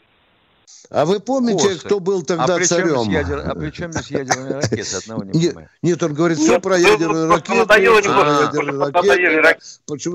А 0.91 1.05
вы 1.05 1.19
помните, 1.21 1.69
Косы. 1.69 1.81
кто 1.81 2.01
был 2.01 2.23
тогда 2.23 2.57
а 2.57 2.65
царем? 2.65 3.11
Ядер... 3.11 3.43
А 3.51 3.55
при 3.55 3.71
чем 3.71 3.93
здесь 3.93 4.11
ядерные 4.11 4.55
ракеты? 4.61 4.97
Одного 4.97 5.25
не 5.25 5.33
понимаю. 5.33 5.69
Нет, 5.83 6.03
он 6.03 6.15
говорит 6.15 6.39
все 6.39 6.61
про 6.61 6.79
ядерные 6.79 7.27
ракеты. 7.27 7.55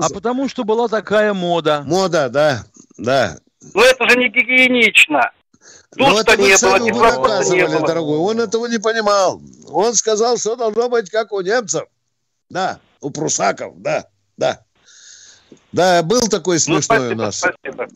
А 0.00 0.08
потому 0.08 0.48
что 0.48 0.64
была 0.64 0.88
такая 0.88 1.34
мода. 1.34 1.82
Мода, 1.86 2.28
да, 2.28 2.64
да. 2.96 3.38
Но 3.74 3.84
это 3.84 4.08
же 4.08 4.16
не 4.16 4.28
гигиенично. 4.28 5.30
Ну, 5.96 6.18
это 6.18 6.36
царю 6.56 6.94
вы 6.94 7.00
наказывали, 7.00 7.86
дорогой. 7.86 8.18
Он 8.18 8.40
этого 8.40 8.66
не 8.66 8.78
понимал. 8.78 9.40
Он 9.68 9.94
сказал, 9.94 10.38
что 10.38 10.56
должно 10.56 10.88
быть 10.88 11.10
как 11.10 11.32
у 11.32 11.40
немцев. 11.40 11.84
Да, 12.48 12.80
у 13.00 13.10
прусаков, 13.10 13.74
да, 13.76 14.06
да. 14.36 14.64
Да, 15.72 16.02
был 16.02 16.20
такой 16.28 16.56
ну, 16.56 16.60
смешной 16.60 16.78
ну, 16.78 16.82
спасибо, 16.82 17.12
у 17.12 17.16
нас 17.16 17.36
спасибо. 17.36 17.88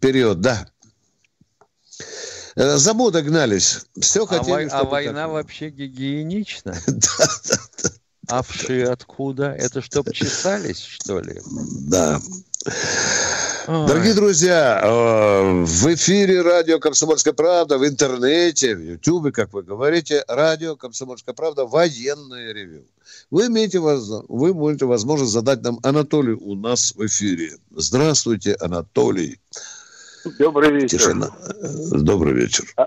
период, 0.00 0.40
да. 0.40 0.66
Э, 2.60 2.76
за 2.76 2.92
модой 2.92 3.22
гнались. 3.22 3.86
Все 3.98 4.24
а 4.24 4.26
хотели, 4.26 4.68
А 4.70 4.84
война 4.84 5.22
так... 5.22 5.30
вообще 5.32 5.70
гигиенична? 5.70 6.76
Да, 6.86 7.26
да, 7.48 7.56
да. 7.82 7.90
А 8.28 8.42
вши 8.42 8.82
откуда? 8.82 9.52
Это 9.52 9.80
чтоб 9.80 10.12
чесались, 10.12 10.82
что 10.82 11.20
ли? 11.20 11.40
Да. 11.88 12.20
Ой. 13.66 13.86
Дорогие 13.86 14.12
друзья, 14.12 14.80
э, 14.84 15.64
в 15.64 15.94
эфире 15.94 16.42
радио 16.42 16.78
«Комсомольская 16.78 17.32
правда», 17.32 17.78
в 17.78 17.86
интернете, 17.86 18.76
в 18.76 18.80
Ютубе, 18.80 19.32
как 19.32 19.54
вы 19.54 19.62
говорите, 19.62 20.22
радио 20.28 20.76
«Комсомольская 20.76 21.34
правда», 21.34 21.64
военное 21.64 22.52
ревю. 22.52 22.84
Вы 23.30 23.46
имеете 23.46 23.80
вы 23.80 24.54
можете 24.54 24.84
возможность 24.84 25.32
задать 25.32 25.62
нам 25.62 25.80
Анатолий 25.82 26.34
у 26.34 26.54
нас 26.54 26.92
в 26.94 27.06
эфире. 27.06 27.56
Здравствуйте, 27.74 28.54
Анатолий. 28.60 29.40
Добрый 30.38 30.72
вечер. 30.72 30.98
Тишина. 30.98 31.28
Добрый 31.92 32.34
вечер. 32.34 32.64
А, 32.76 32.86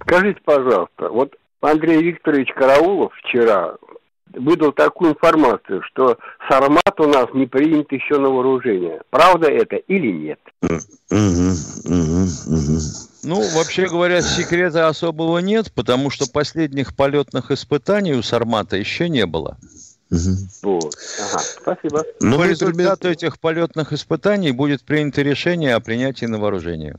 скажите, 0.00 0.40
пожалуйста, 0.44 1.08
вот 1.08 1.34
Андрей 1.60 2.02
Викторович 2.02 2.52
Караулов 2.54 3.12
вчера 3.22 3.76
выдал 4.32 4.72
такую 4.72 5.12
информацию, 5.12 5.82
что 5.82 6.18
Сармат 6.48 6.98
у 6.98 7.06
нас 7.06 7.26
не 7.34 7.46
принят 7.46 7.90
еще 7.92 8.18
на 8.18 8.28
вооружение. 8.28 9.00
Правда 9.10 9.48
это 9.48 9.76
или 9.76 10.10
нет? 10.10 10.40
Ну, 13.22 13.40
вообще 13.56 13.86
говоря, 13.86 14.20
секрета 14.20 14.88
особого 14.88 15.38
нет, 15.38 15.72
потому 15.72 16.10
что 16.10 16.26
последних 16.26 16.94
полетных 16.94 17.50
испытаний 17.50 18.14
у 18.14 18.22
Сармата 18.22 18.76
еще 18.76 19.08
не 19.08 19.24
было. 19.24 19.56
Вот. 20.62 20.96
Ага, 21.20 21.42
спасибо. 21.60 22.04
Но 22.20 22.38
По 22.38 22.46
результату 22.46 23.08
этих 23.10 23.38
полетных 23.38 23.92
испытаний 23.92 24.52
будет 24.52 24.82
принято 24.82 25.22
решение 25.22 25.74
о 25.74 25.80
принятии 25.80 26.26
на 26.26 26.38
вооружение. 26.38 26.96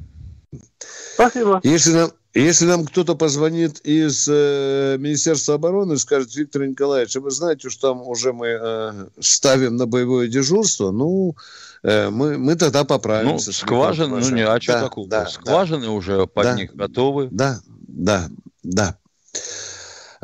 Спасибо. 1.13 1.59
Если 1.63 1.91
нам, 1.91 2.11
если 2.33 2.65
нам 2.65 2.85
кто-то 2.85 3.15
позвонит 3.15 3.79
из 3.85 4.27
э, 4.29 4.97
Министерства 4.99 5.55
обороны 5.55 5.93
и 5.93 5.97
скажет, 5.97 6.35
Виктор 6.35 6.65
Николаевич, 6.65 7.15
вы 7.15 7.31
знаете, 7.31 7.69
что 7.69 7.93
там 7.93 8.01
уже 8.07 8.33
мы 8.33 8.47
э, 8.47 9.07
ставим 9.19 9.77
на 9.77 9.85
боевое 9.85 10.27
дежурство, 10.27 10.91
ну, 10.91 11.35
э, 11.83 12.09
мы, 12.09 12.37
мы 12.37 12.55
тогда 12.55 12.83
поправимся. 12.83 13.47
Ну, 13.47 13.53
скважины, 13.53 14.19
ну, 14.19 14.29
не, 14.31 14.41
а 14.41 14.59
что 14.59 14.73
да, 14.73 14.81
такого? 14.81 15.07
Да, 15.07 15.27
скважины 15.27 15.85
да, 15.85 15.91
уже 15.91 16.27
под 16.27 16.43
да, 16.43 16.55
них 16.55 16.75
готовы. 16.75 17.29
Да, 17.31 17.61
да, 17.87 18.27
да. 18.63 18.97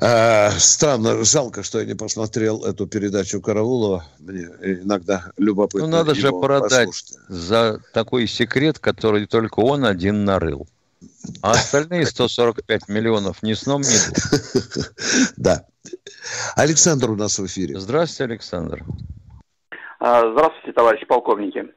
А, 0.04 0.50
странно, 0.52 1.24
жалко, 1.24 1.62
что 1.62 1.80
я 1.80 1.86
не 1.86 1.94
посмотрел 1.94 2.66
эту 2.66 2.88
передачу 2.88 3.40
Караулова. 3.40 4.04
Мне 4.20 4.48
иногда 4.82 5.26
любопытно. 5.38 5.88
Ну, 5.88 5.92
надо 5.92 6.16
же 6.16 6.32
продать 6.32 6.88
послушать. 6.88 7.18
за 7.28 7.80
такой 7.94 8.26
секрет, 8.26 8.80
который 8.80 9.28
только 9.28 9.60
он 9.60 9.86
один 9.86 10.26
нарыл. 10.26 10.68
А 11.44 11.52
остальные 11.52 12.08
145 12.08 12.90
миллионов 12.90 13.44
ни 13.44 13.54
сном, 13.54 13.82
ни 13.82 13.94
духом. 13.94 14.84
Да. 15.38 15.66
Александр 16.56 17.12
у 17.12 17.16
нас 17.16 17.38
в 17.38 17.46
эфире. 17.46 17.80
Здравствуйте, 17.80 18.32
Александр. 18.32 18.84
А, 20.00 20.32
здравствуйте, 20.32 20.74
товарищи 20.74 21.06
полковники. 21.06 21.68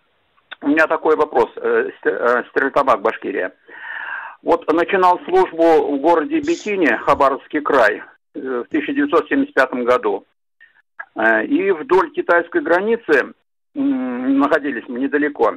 У 0.62 0.68
меня 0.68 0.86
такой 0.86 1.16
вопрос. 1.16 1.50
Э, 1.56 1.90
э, 2.04 2.42
Стерлитамак, 2.50 3.02
Башкирия. 3.02 3.52
Вот 4.42 4.66
начинал 4.72 5.20
службу 5.26 5.96
в 5.96 6.00
городе 6.00 6.40
Бикини, 6.40 6.96
Хабаровский 6.96 7.60
край. 7.60 8.02
Э, 8.34 8.64
в 8.64 8.68
1975 8.68 9.84
году. 9.84 10.26
Э, 11.16 11.44
и 11.44 11.70
вдоль 11.70 12.10
китайской 12.10 12.60
границы 12.60 13.32
находились 13.74 14.84
мы 14.88 15.00
недалеко. 15.00 15.56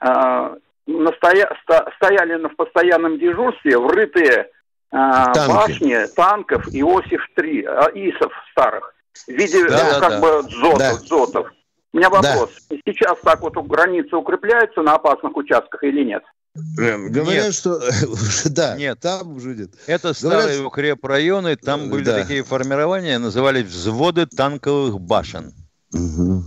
Э, 0.00 0.56
настоя... 0.86 1.56
Стояли 1.96 2.46
в 2.46 2.56
постоянном 2.56 3.18
дежурстве 3.18 3.78
врытые 3.78 4.50
Танки. 4.90 5.48
башни 5.48 5.96
танков 6.16 6.66
Иосиф-3, 6.66 7.92
ИСов 7.94 8.32
старых, 8.50 8.94
в 9.26 9.30
виде 9.30 9.68
да, 9.68 10.00
как 10.00 10.10
да. 10.10 10.20
бы 10.20 10.48
дзотов, 10.48 10.78
да. 10.78 10.96
дзотов. 10.96 11.52
У 11.92 11.96
меня 11.96 12.10
вопрос. 12.10 12.50
Да. 12.70 12.76
Сейчас 12.84 13.18
так 13.20 13.40
вот 13.40 13.54
границы 13.68 14.16
укрепляются 14.16 14.82
на 14.82 14.94
опасных 14.94 15.36
участках 15.36 15.84
или 15.84 16.02
нет? 16.02 16.24
Говорят, 16.54 17.26
нет. 17.26 17.54
что 17.54 17.80
да, 18.46 18.76
нет. 18.76 18.98
там 19.00 19.38
нет. 19.38 19.70
Это 19.86 20.12
старые 20.14 20.58
Говорят, 20.58 20.66
укрепрайоны, 20.66 21.56
там 21.56 21.90
были 21.90 22.04
да. 22.04 22.20
такие 22.20 22.42
формирования, 22.42 23.18
назывались 23.18 23.66
взводы 23.66 24.26
танковых 24.26 25.00
башен. 25.00 25.54
Угу. 25.92 26.44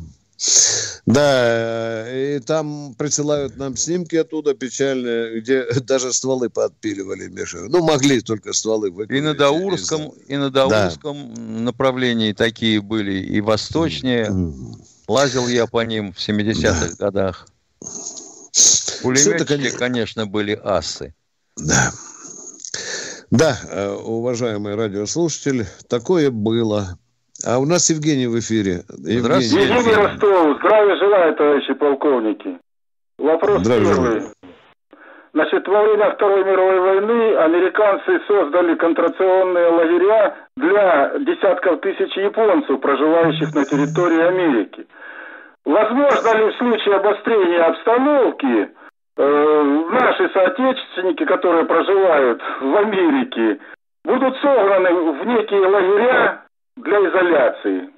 Да, 1.06 2.06
и 2.12 2.40
там 2.40 2.96
присылают 2.96 3.56
нам 3.58 3.78
снимки 3.78 4.16
оттуда 4.16 4.54
печальные, 4.54 5.40
где 5.40 5.66
даже 5.82 6.12
стволы 6.12 6.50
подпиливали, 6.50 7.28
Миша. 7.28 7.60
Ну, 7.70 7.84
могли 7.84 8.22
только 8.22 8.52
стволы 8.52 8.92
выпилить. 8.92 9.20
И 9.20 9.24
на 9.24 9.34
Даурском, 9.34 10.12
и 10.28 10.36
на 10.36 10.50
Даурском 10.50 11.34
да. 11.34 11.42
направлении 11.42 12.34
такие 12.34 12.82
были, 12.82 13.20
и 13.20 13.40
восточнее. 13.40 14.34
Лазил 15.08 15.48
я 15.48 15.68
по 15.68 15.84
ним 15.84 16.14
в 16.14 16.18
70-х 16.18 16.90
да. 16.98 17.06
годах. 17.06 17.48
Пулеметчики, 19.04 19.46
конечно... 19.46 19.80
конечно, 19.80 20.26
были 20.26 20.60
асы. 20.64 21.14
Да. 21.58 21.92
Да, 23.30 23.56
э, 23.70 23.90
уважаемый 23.90 24.76
радиослушатель, 24.76 25.66
такое 25.90 26.32
было. 26.32 26.98
А 27.46 27.60
у 27.60 27.66
нас 27.66 27.90
Евгений 27.90 28.28
в 28.28 28.40
эфире. 28.40 28.84
Евгений, 28.90 29.20
Здравствуйте. 29.20 29.68
Евгений 29.68 29.96
Ростов. 29.96 30.58
Здравия 30.60 30.96
желаю, 30.98 31.36
товарищи 31.36 31.74
полковники. 31.74 32.58
Вопрос 33.18 33.62
Здравия 33.62 33.88
первый. 33.88 34.06
Желаю. 34.06 34.34
Значит, 35.34 35.68
во 35.68 35.82
время 35.82 36.12
Второй 36.12 36.44
мировой 36.46 36.80
войны 36.80 37.36
американцы 37.38 38.20
создали 38.28 38.76
контрационные 38.76 39.68
лагеря 39.68 40.36
для 40.56 41.18
десятков 41.26 41.82
тысяч 41.82 42.16
японцев, 42.16 42.80
проживающих 42.80 43.54
на 43.56 43.66
территории 43.66 44.22
Америки. 44.22 44.86
Возможно 45.66 46.38
ли 46.38 46.52
в 46.52 46.58
случае 46.58 46.96
обострения 46.98 47.66
обстановки 47.66 48.70
наши 49.18 50.30
соотечественники, 50.34 51.26
которые 51.26 51.66
проживают 51.66 52.42
в 52.62 52.76
Америке, 52.76 53.60
будут 54.04 54.36
согнаны 54.42 54.90
в 54.94 55.26
некие 55.26 55.68
лагеря 55.68 56.46
для 56.78 56.98
изоляции. 57.10 57.90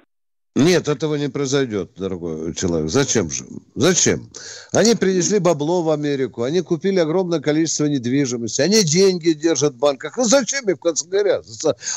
Нет, 0.56 0.88
этого 0.88 1.16
не 1.16 1.28
произойдет, 1.28 1.90
дорогой 1.98 2.54
человек. 2.54 2.88
Зачем 2.88 3.28
же? 3.28 3.44
Зачем? 3.74 4.30
Они 4.72 4.94
принесли 4.94 5.38
бабло 5.38 5.82
в 5.82 5.90
Америку, 5.90 6.44
они 6.44 6.62
купили 6.62 6.98
огромное 6.98 7.40
количество 7.40 7.84
недвижимости, 7.84 8.62
они 8.62 8.82
деньги 8.82 9.32
держат 9.32 9.74
в 9.74 9.78
банках. 9.78 10.16
Ну 10.16 10.24
зачем 10.24 10.66
им, 10.66 10.76
в 10.76 10.80
конце 10.80 11.06
говоря? 11.06 11.42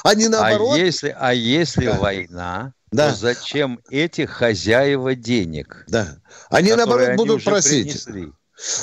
Они 0.04 0.26
а 0.26 0.30
наоборот... 0.30 0.76
А 0.76 0.78
если, 0.78 1.16
а 1.18 1.34
если 1.34 1.86
да. 1.86 2.00
война, 2.00 2.74
да. 2.92 3.12
то 3.12 3.16
зачем 3.16 3.80
эти 3.90 4.26
хозяева 4.26 5.16
денег? 5.16 5.86
Да. 5.88 6.18
Они 6.50 6.74
наоборот 6.74 7.16
будут 7.16 7.36
они 7.38 7.46
просить. 7.46 8.04
Принесли? 8.04 8.34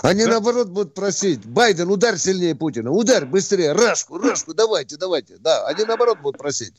Они 0.03 0.25
да? 0.25 0.33
наоборот 0.33 0.69
будут 0.69 0.95
просить, 0.95 1.47
Байден, 1.47 1.91
ударь 1.91 2.17
сильнее 2.17 2.55
Путина, 2.55 2.91
ударь 2.91 3.27
быстрее, 3.27 3.73
Рашку, 3.73 4.19
Рашку, 4.19 4.55
давайте, 4.55 4.97
давайте. 4.99 5.37
Да, 5.39 5.67
они 5.67 5.85
наоборот 5.85 6.19
будут 6.23 6.39
просить. 6.39 6.75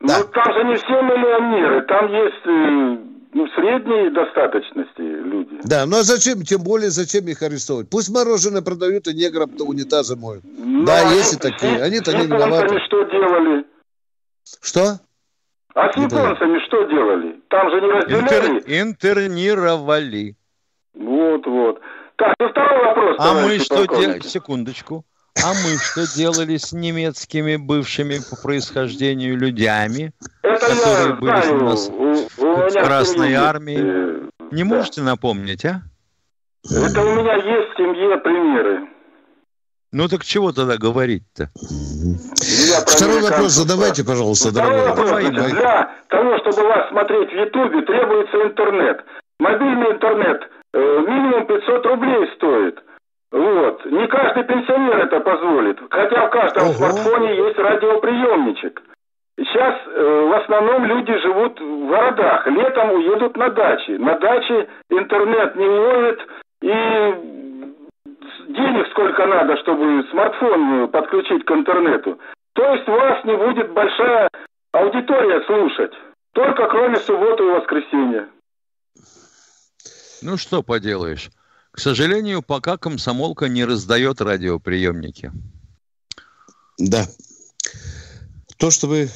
Да. 0.00 0.18
Ну, 0.18 0.24
там 0.28 0.52
же 0.54 0.64
не 0.64 0.76
все 0.76 1.02
миллионеры, 1.02 1.84
там 1.86 2.06
есть 2.12 2.46
э, 2.46 3.08
ну, 3.34 3.46
средней 3.48 4.10
достаточности 4.10 5.00
люди. 5.00 5.60
Да, 5.64 5.86
ну 5.86 5.98
а 5.98 6.02
зачем, 6.02 6.42
тем 6.42 6.62
более, 6.62 6.90
зачем 6.90 7.26
их 7.26 7.42
арестовывать? 7.42 7.90
Пусть 7.90 8.08
мороженое 8.10 8.62
продают 8.62 9.08
и 9.08 9.14
неграм-то 9.14 9.64
унитазы 9.64 10.16
моют. 10.16 10.44
Ну, 10.44 10.84
да, 10.84 11.00
есть 11.12 11.34
и 11.34 11.36
такие, 11.38 11.82
они-то 11.82 12.16
не 12.16 12.26
виноваты. 12.26 12.78
что 12.86 13.02
делали? 13.04 13.66
Что? 14.62 15.00
А 15.74 15.92
с 15.92 15.96
японцами 15.96 16.58
что 16.66 16.84
делали? 16.84 17.40
Там 17.48 17.70
же 17.70 17.80
не 17.80 17.90
разделяли? 17.90 18.22
Интер, 18.22 18.62
интернировали. 18.66 20.36
Вот, 20.94 21.46
вот. 21.46 21.80
Так, 22.18 22.34
и 22.40 22.50
второй 22.50 22.84
вопрос. 22.84 23.16
А 23.20 23.34
мы 23.34 23.58
что 23.60 23.86
делали? 23.86 24.20
Секундочку. 24.20 25.04
А 25.44 25.52
мы 25.54 25.78
что 25.78 26.04
делали 26.16 26.56
с 26.56 26.72
немецкими 26.72 27.54
бывшими 27.56 28.18
по 28.28 28.36
происхождению 28.42 29.36
людьми, 29.38 30.10
Это 30.42 30.66
которые 30.66 31.14
были 31.14 31.42
знаю. 31.42 31.56
у 31.56 31.64
нас 31.64 31.88
у, 31.88 32.10
у 32.10 32.14
в 32.14 32.72
Красной 32.72 33.34
армии? 33.34 33.78
Э, 33.78 34.28
Не 34.50 34.64
да. 34.64 34.68
можете 34.68 35.02
напомнить, 35.02 35.64
а? 35.64 35.82
Это 36.64 37.00
у 37.02 37.14
меня 37.14 37.34
есть 37.34 37.72
в 37.72 37.76
семье 37.76 38.16
примеры. 38.18 38.88
Ну 39.92 40.08
так 40.08 40.24
чего 40.24 40.50
тогда 40.52 40.76
говорить-то? 40.76 41.50
Второй 42.88 43.22
вопрос 43.22 43.52
задавайте, 43.52 44.04
пожалуйста, 44.04 44.50
Второй 44.50 44.88
вопрос. 44.88 45.10
Для 45.10 45.94
того, 46.08 46.36
чтобы 46.38 46.62
вас 46.66 46.88
смотреть 46.90 47.30
в 47.30 47.34
Ютубе, 47.34 47.82
требуется 47.82 48.36
интернет. 48.42 49.04
Мобильный 49.38 49.92
интернет 49.92 50.42
минимум 50.74 51.46
500 51.46 51.86
рублей 51.86 52.30
стоит. 52.36 52.82
Вот. 53.30 53.84
Не 53.86 54.06
каждый 54.06 54.44
пенсионер 54.44 54.98
это 55.00 55.20
позволит. 55.20 55.78
Хотя 55.90 56.26
в 56.26 56.30
каждом 56.30 56.64
Ого. 56.64 56.72
смартфоне 56.72 57.36
есть 57.36 57.58
радиоприемничек. 57.58 58.82
Сейчас 59.36 59.74
э, 59.86 60.28
в 60.28 60.32
основном 60.32 60.84
люди 60.86 61.16
живут 61.18 61.60
в 61.60 61.88
городах. 61.88 62.46
Летом 62.46 62.90
уедут 62.92 63.36
на 63.36 63.50
дачи. 63.50 63.92
На 63.92 64.18
даче 64.18 64.68
интернет 64.90 65.54
не 65.56 65.66
ловит 65.66 66.20
и 66.62 67.14
денег 68.48 68.88
сколько 68.88 69.26
надо, 69.26 69.56
чтобы 69.58 70.04
смартфон 70.10 70.88
подключить 70.88 71.44
к 71.44 71.50
интернету. 71.50 72.18
То 72.54 72.74
есть 72.74 72.88
вас 72.88 73.24
не 73.24 73.36
будет 73.36 73.70
большая 73.72 74.28
аудитория 74.72 75.40
слушать. 75.42 75.92
Только 76.34 76.66
кроме 76.66 76.96
субботы 76.96 77.44
и 77.44 77.50
воскресенья. 77.50 78.28
Ну 80.22 80.36
что 80.36 80.62
поделаешь. 80.62 81.30
К 81.70 81.80
сожалению, 81.80 82.42
пока 82.42 82.76
комсомолка 82.76 83.48
не 83.48 83.64
раздает 83.64 84.20
радиоприемники. 84.20 85.30
Да. 86.78 87.06
То, 88.56 88.70
что 88.70 88.88
вы 88.88 89.08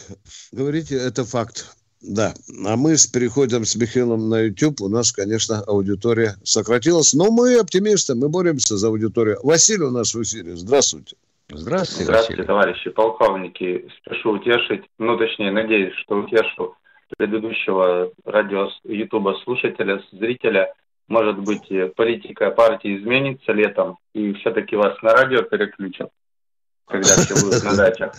говорите, 0.53 0.96
это 0.96 1.24
факт. 1.24 1.74
Да. 2.00 2.34
А 2.66 2.76
мы 2.76 2.96
с 2.96 3.07
переходом 3.07 3.64
с 3.64 3.74
Михаилом 3.74 4.28
на 4.28 4.42
YouTube, 4.42 4.80
у 4.80 4.88
нас, 4.88 5.12
конечно, 5.12 5.61
аудитория 5.61 6.36
сократилась. 6.44 7.14
Но 7.14 7.30
мы 7.30 7.59
оптимисты, 7.59 8.14
мы 8.14 8.28
боремся 8.28 8.76
за 8.76 8.88
аудиторию. 8.88 9.38
Василий 9.42 9.84
у 9.84 9.90
нас 9.90 10.14
в 10.14 10.22
эфире. 10.22 10.57
Здравствуйте. 10.57 11.16
Здравствуйте, 11.48 12.05
Здравствуйте, 12.05 12.42
Василий. 12.42 12.46
товарищи 12.46 12.90
полковники. 12.90 13.88
Спешу 13.98 14.32
утешить, 14.32 14.84
ну, 14.98 15.18
точнее, 15.18 15.50
надеюсь, 15.50 15.94
что 15.96 16.16
утешу 16.16 16.76
предыдущего 17.18 18.11
радио 18.24 18.70
Ютуба 18.84 19.34
слушателя, 19.44 20.03
зрителя– 20.12 20.72
может 21.09 21.38
быть, 21.38 21.70
э, 21.70 21.88
политика 21.88 22.50
партии 22.50 22.96
изменится 22.96 23.53
летом, 23.53 23.98
и 24.14 24.32
все-таки 24.34 24.76
вас 24.76 25.00
на 25.03 25.12
радио 25.12 25.42
переключат, 25.42 26.11
когда 26.86 27.09
все 27.09 27.34
будут 27.34 27.64
на 27.64 27.76
дачах. 27.76 28.12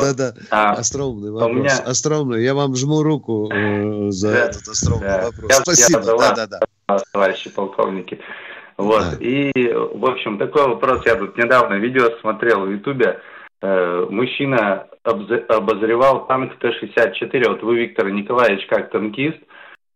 Да-да, 0.00 0.34
а 0.50 0.72
остроумный 0.72 1.30
вопрос. 1.30 1.80
Остроумный. 1.80 2.42
Я 2.42 2.54
вам 2.54 2.74
жму 2.76 3.02
руку 3.02 3.50
э, 3.50 4.10
за 4.10 4.28
этот 4.28 4.68
остроумный 4.68 5.24
вопрос. 5.24 5.52
Спасибо. 5.52 6.00
Да-да-да. 6.18 6.60
Товарищи 7.12 7.50
полковники. 7.50 8.20
Вот. 8.76 9.20
И, 9.20 9.52
в 9.72 10.04
общем, 10.04 10.36
такой 10.38 10.68
вопрос. 10.68 11.06
Я 11.06 11.14
тут 11.16 11.36
недавно 11.38 11.74
видео 11.74 12.10
смотрел 12.20 12.66
в 12.66 12.70
Ютубе. 12.70 13.20
Э, 13.62 14.06
мужчина 14.10 14.86
обозревал 15.02 16.26
танк 16.26 16.58
Т-64. 16.58 17.48
Вот 17.48 17.62
вы, 17.62 17.76
Виктор 17.76 18.10
Николаевич, 18.10 18.66
как 18.66 18.90
танкист– 18.90 19.38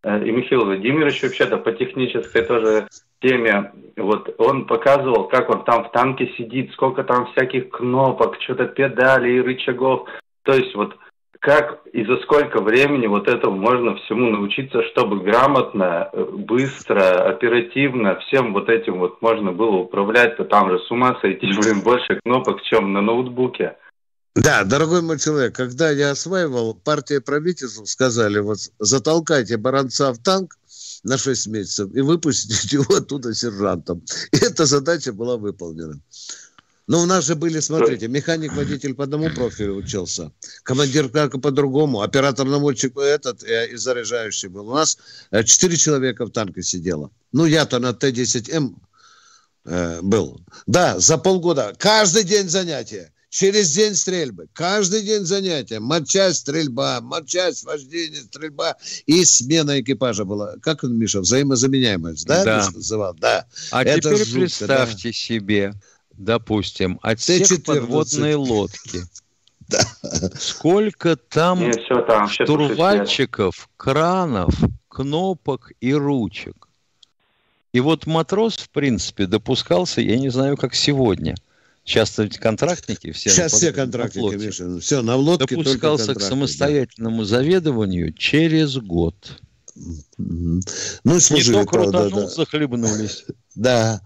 и 0.05 0.31
Михаил 0.31 0.65
Владимирович 0.65 1.23
вообще-то 1.23 1.57
по 1.59 1.73
технической 1.73 2.43
тоже 2.43 2.89
теме, 3.21 3.73
вот 3.97 4.35
он 4.39 4.67
показывал, 4.67 5.29
как 5.29 5.51
он 5.51 5.65
там 5.65 5.85
в 5.85 5.91
танке 5.91 6.33
сидит, 6.37 6.73
сколько 6.73 7.03
там 7.03 7.27
всяких 7.33 7.71
кнопок, 7.71 8.41
что-то 8.41 8.67
педалей, 8.67 9.41
рычагов. 9.41 10.09
То 10.45 10.53
есть 10.55 10.75
вот 10.75 10.97
как 11.41 11.83
и 11.93 12.05
за 12.05 12.17
сколько 12.19 12.61
времени 12.61 13.07
вот 13.07 13.29
этому 13.29 13.57
можно 13.57 13.95
всему 13.97 14.29
научиться, 14.31 14.83
чтобы 14.89 15.21
грамотно, 15.21 16.11
э, 16.13 16.25
быстро, 16.33 17.29
оперативно 17.29 18.17
всем 18.21 18.53
вот 18.53 18.69
этим 18.69 18.99
вот 18.99 19.23
можно 19.23 19.53
было 19.53 19.77
управлять, 19.77 20.37
то 20.37 20.45
там 20.45 20.71
же 20.71 20.79
с 20.81 20.91
ума 20.91 21.17
сойти, 21.21 21.47
блин, 21.61 21.81
больше 21.85 22.21
кнопок, 22.25 22.63
чем 22.63 22.93
на 22.93 23.01
ноутбуке. 23.01 23.77
Да, 24.39 24.63
дорогой 24.63 25.03
мой 25.03 25.19
человек, 25.19 25.57
когда 25.57 25.91
я 25.91 26.13
осваивал, 26.13 26.73
партия 26.73 27.21
правительства 27.21 27.85
сказали, 27.87 28.39
вот 28.39 28.59
затолкайте 28.79 29.57
баранца 29.57 30.13
в 30.13 30.19
танк 30.19 30.57
на 31.03 31.19
6 31.19 31.49
месяцев 31.49 31.91
и 31.93 32.01
выпустите 32.03 32.57
его 32.77 32.95
оттуда 32.95 33.35
сержантом. 33.35 34.05
И 34.31 34.37
эта 34.37 34.65
задача 34.65 35.13
была 35.13 35.37
выполнена. 35.37 36.01
Но 36.87 37.03
у 37.03 37.07
нас 37.07 37.25
же 37.25 37.35
были, 37.35 37.59
смотрите, 37.59 38.07
механик-водитель 38.07 38.95
по 38.95 39.05
одному 39.05 39.29
профилю 39.29 39.75
учился, 39.75 40.31
командир 40.63 41.09
как 41.09 41.41
по-другому, 41.41 42.03
оператор-наводчик 42.03 42.97
этот 42.97 43.43
и 43.43 43.77
заряжающий 43.77 44.49
был. 44.49 44.71
У 44.71 44.75
нас 44.75 44.99
э, 45.33 45.43
четыре 45.43 45.77
человека 45.77 46.25
в 46.25 46.31
танке 46.31 46.63
сидело. 46.63 47.11
Ну, 47.33 47.45
я-то 47.45 47.81
на 47.81 47.93
Т-10М 47.93 48.77
э, 49.65 50.01
был. 50.01 50.41
Да, 50.69 51.01
за 51.01 51.19
полгода. 51.19 51.75
Каждый 51.77 52.23
день 52.23 52.49
занятия. 52.49 53.13
Через 53.31 53.75
день 53.75 53.95
стрельбы. 53.95 54.49
Каждый 54.55 55.03
день 55.03 55.25
занятия. 55.25 55.81
Матчасть, 55.81 56.41
стрельба, 56.41 57.01
матчасть, 57.03 57.65
вождение, 57.65 58.23
стрельба. 58.23 58.77
И 59.07 59.25
смена 59.25 59.81
экипажа 59.81 60.25
была. 60.25 60.55
Как 60.63 60.83
он, 60.83 60.97
Миша, 60.97 61.21
взаимозаменяемость, 61.21 62.27
да? 62.27 62.45
Да. 62.45 62.71
Называл? 62.73 63.15
Да. 63.15 63.47
А 63.71 63.85
Это 63.85 64.01
теперь 64.01 64.25
жутко, 64.25 64.41
представьте 64.41 65.09
да. 65.09 65.13
себе, 65.13 65.75
допустим, 66.13 66.99
отсек 67.03 67.65
подводной 67.65 68.35
лодки. 68.35 69.03
Да. 69.69 69.83
Сколько 70.41 71.17
там, 71.17 71.61
Нет, 71.61 71.83
все 71.83 72.01
там 72.01 72.27
штурвальчиков, 72.27 73.69
кранов, 73.77 74.55
кнопок 74.89 75.73
и 75.83 75.93
ручек. 75.93 76.69
И 77.75 77.81
вот 77.81 78.07
матрос, 78.07 78.57
в 78.57 78.71
принципе, 78.71 79.27
допускался, 79.27 80.01
я 80.01 80.19
не 80.19 80.31
знаю, 80.31 80.57
как 80.57 80.75
сегодня. 80.75 81.35
Часто 81.89 82.25
ведь 82.25 82.37
контрактники 82.37 83.13
все... 83.13 83.31
Сейчас 83.31 83.55
все 83.55 83.73
контрактники, 83.73 84.35
Миша. 84.35 84.79
Все, 84.79 85.01
на 85.01 85.17
лодке 85.17 85.57
Допускался 85.57 86.15
к 86.15 86.21
самостоятельному 86.21 87.23
да. 87.23 87.25
заведованию 87.25 88.13
через 88.13 88.77
год. 88.77 89.41
Ну, 90.19 90.61
слушай, 91.19 91.47
не 91.47 91.53
то 91.55 91.65
крутанул, 91.65 92.21
да, 92.21 92.29
захлебнулись. 92.29 93.25
Да. 93.55 94.03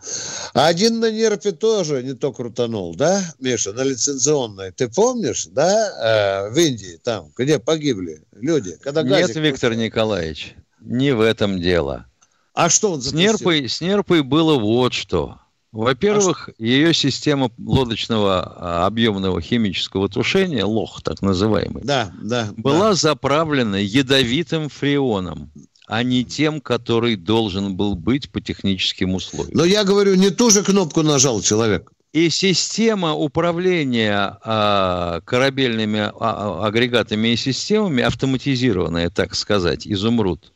А 0.55 0.69
один 0.69 1.01
на 1.01 1.11
нерпе 1.11 1.53
тоже 1.53 2.03
не 2.03 2.15
то 2.15 2.33
крутанул, 2.33 2.95
да, 2.95 3.23
Миша, 3.39 3.75
на 3.75 3.83
лицензионной. 3.83 4.71
Ты 4.71 4.89
помнишь, 4.89 5.47
да, 5.51 6.47
э, 6.47 6.51
в 6.51 6.57
Индии, 6.57 6.99
там, 7.03 7.33
где 7.37 7.59
погибли 7.59 8.23
люди? 8.33 8.79
Когда 8.81 9.03
Нет, 9.03 9.35
Виктор 9.35 9.75
Николаевич, 9.75 10.55
не 10.81 11.13
в 11.13 11.21
этом 11.21 11.61
дело. 11.61 12.07
А 12.55 12.71
что 12.71 12.93
он 12.93 13.03
запустил? 13.03 13.29
С 13.29 13.41
нерпой, 13.41 13.69
с 13.69 13.81
нерпой 13.83 14.23
было 14.23 14.59
вот 14.59 14.95
что. 14.95 15.42
Во-первых, 15.73 16.51
а 16.51 16.63
ее 16.63 16.93
система 16.93 17.51
лодочного 17.59 18.43
а, 18.43 18.87
объемного 18.87 19.41
химического 19.41 20.09
тушения, 20.09 20.67
лох 20.67 21.01
так 21.03 21.23
называемый, 21.23 21.83
да, 21.83 22.13
да, 22.23 22.51
была 22.57 22.91
да. 22.91 22.95
заправлена 22.95 23.77
ядовитым 23.77 24.69
фреоном 24.69 25.51
а 25.89 26.03
не 26.05 26.25
тем, 26.25 26.63
который 26.63 27.17
должен 27.17 27.77
был 27.77 27.95
быть 27.97 28.31
по 28.31 28.41
техническим 28.41 29.15
условиям. 29.15 29.55
Но 29.55 29.65
я 29.65 29.85
говорю, 29.85 30.15
не 30.15 30.31
ту 30.31 30.49
же 30.49 30.63
кнопку 30.63 31.03
нажал 31.03 31.43
человек. 31.43 31.93
И 32.13 32.31
система 32.31 33.15
управления 33.15 34.39
а, 34.43 35.21
корабельными 35.25 36.01
а, 36.01 36.13
а, 36.19 36.67
агрегатами 36.67 37.29
и 37.29 37.37
системами, 37.37 38.03
автоматизированная, 38.03 39.11
так 39.11 39.35
сказать, 39.35 39.87
изумруд, 39.87 40.53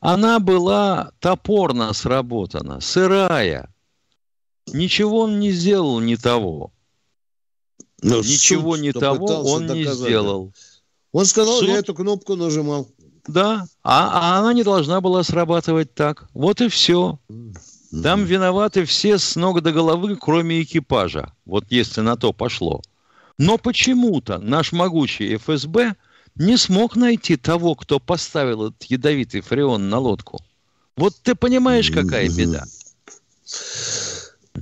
она 0.00 0.40
была 0.40 1.12
топорно 1.20 1.92
сработана, 1.92 2.80
сырая. 2.80 3.68
Ничего 4.72 5.20
он 5.20 5.40
не 5.40 5.50
сделал 5.50 6.00
не 6.00 6.16
того. 6.16 6.72
Но 8.02 8.18
Ничего 8.18 8.76
не 8.76 8.92
того 8.92 9.26
он 9.26 9.66
доказать. 9.66 9.76
не 9.76 9.92
сделал. 9.92 10.52
Он 11.12 11.26
сказал, 11.26 11.58
суд... 11.58 11.68
я 11.68 11.78
эту 11.78 11.94
кнопку 11.94 12.36
нажимал. 12.36 12.88
Да, 13.26 13.66
а, 13.82 14.36
а 14.36 14.38
она 14.38 14.52
не 14.52 14.62
должна 14.62 15.00
была 15.00 15.22
срабатывать 15.22 15.94
так. 15.94 16.28
Вот 16.32 16.60
и 16.60 16.68
все. 16.68 17.18
Там 18.02 18.24
виноваты 18.24 18.84
все 18.84 19.18
с 19.18 19.36
ног 19.36 19.62
до 19.62 19.72
головы, 19.72 20.16
кроме 20.16 20.62
экипажа. 20.62 21.32
Вот 21.44 21.64
если 21.70 22.00
на 22.00 22.16
то 22.16 22.32
пошло. 22.32 22.82
Но 23.36 23.58
почему-то 23.58 24.38
наш 24.38 24.72
могучий 24.72 25.36
ФСБ 25.36 25.94
не 26.36 26.56
смог 26.56 26.96
найти 26.96 27.36
того, 27.36 27.74
кто 27.74 27.98
поставил 27.98 28.68
этот 28.68 28.84
ядовитый 28.84 29.40
фреон 29.40 29.88
на 29.88 29.98
лодку. 29.98 30.40
Вот 30.96 31.14
ты 31.22 31.34
понимаешь, 31.34 31.90
какая 31.90 32.28
беда. 32.28 32.64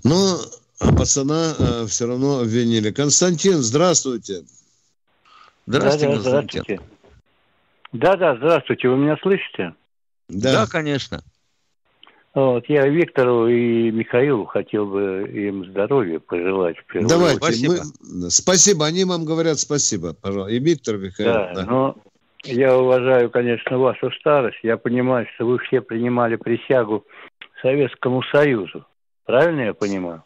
Ну, 0.05 0.37
а 0.81 0.95
пацана 0.95 1.55
э, 1.59 1.87
все 1.87 2.07
равно 2.07 2.41
обвинили. 2.41 2.91
Константин, 2.91 3.59
здравствуйте. 3.59 4.43
Здравствуйте, 5.67 6.07
да, 6.07 6.13
да, 6.13 6.41
Константин. 6.41 6.65
Здравствуйте. 6.65 6.81
Да, 7.93 8.17
да, 8.17 8.37
здравствуйте, 8.37 8.89
вы 8.89 8.97
меня 8.99 9.17
слышите? 9.23 9.75
Да, 10.29 10.53
да 10.53 10.67
конечно. 10.67 11.23
Вот, 12.35 12.69
я 12.69 12.87
Виктору 12.87 13.49
и 13.49 13.91
Михаилу 13.91 14.45
хотел 14.45 14.87
бы 14.87 15.29
им 15.29 15.65
здоровья 15.65 16.21
пожелать. 16.21 16.77
Давайте, 16.95 17.39
спасибо. 17.39 17.75
Мы... 18.03 18.31
спасибо, 18.31 18.87
они 18.87 19.05
вам 19.05 19.25
говорят 19.25 19.59
спасибо, 19.59 20.13
пожалуйста. 20.13 20.53
И 20.53 20.59
Виктор, 20.59 20.97
и 20.97 20.99
Михаил. 20.99 21.33
Да, 21.33 21.53
да, 21.55 21.65
но 21.65 21.97
я 22.45 22.79
уважаю, 22.79 23.31
конечно, 23.31 23.79
вашу 23.79 24.13
старость. 24.13 24.59
Я 24.63 24.77
понимаю, 24.77 25.27
что 25.35 25.47
вы 25.47 25.59
все 25.59 25.81
принимали 25.81 26.37
присягу 26.37 27.05
Советскому 27.63 28.23
Союзу. 28.31 28.85
Правильно 29.29 29.61
я 29.61 29.75
понимаю? 29.75 30.25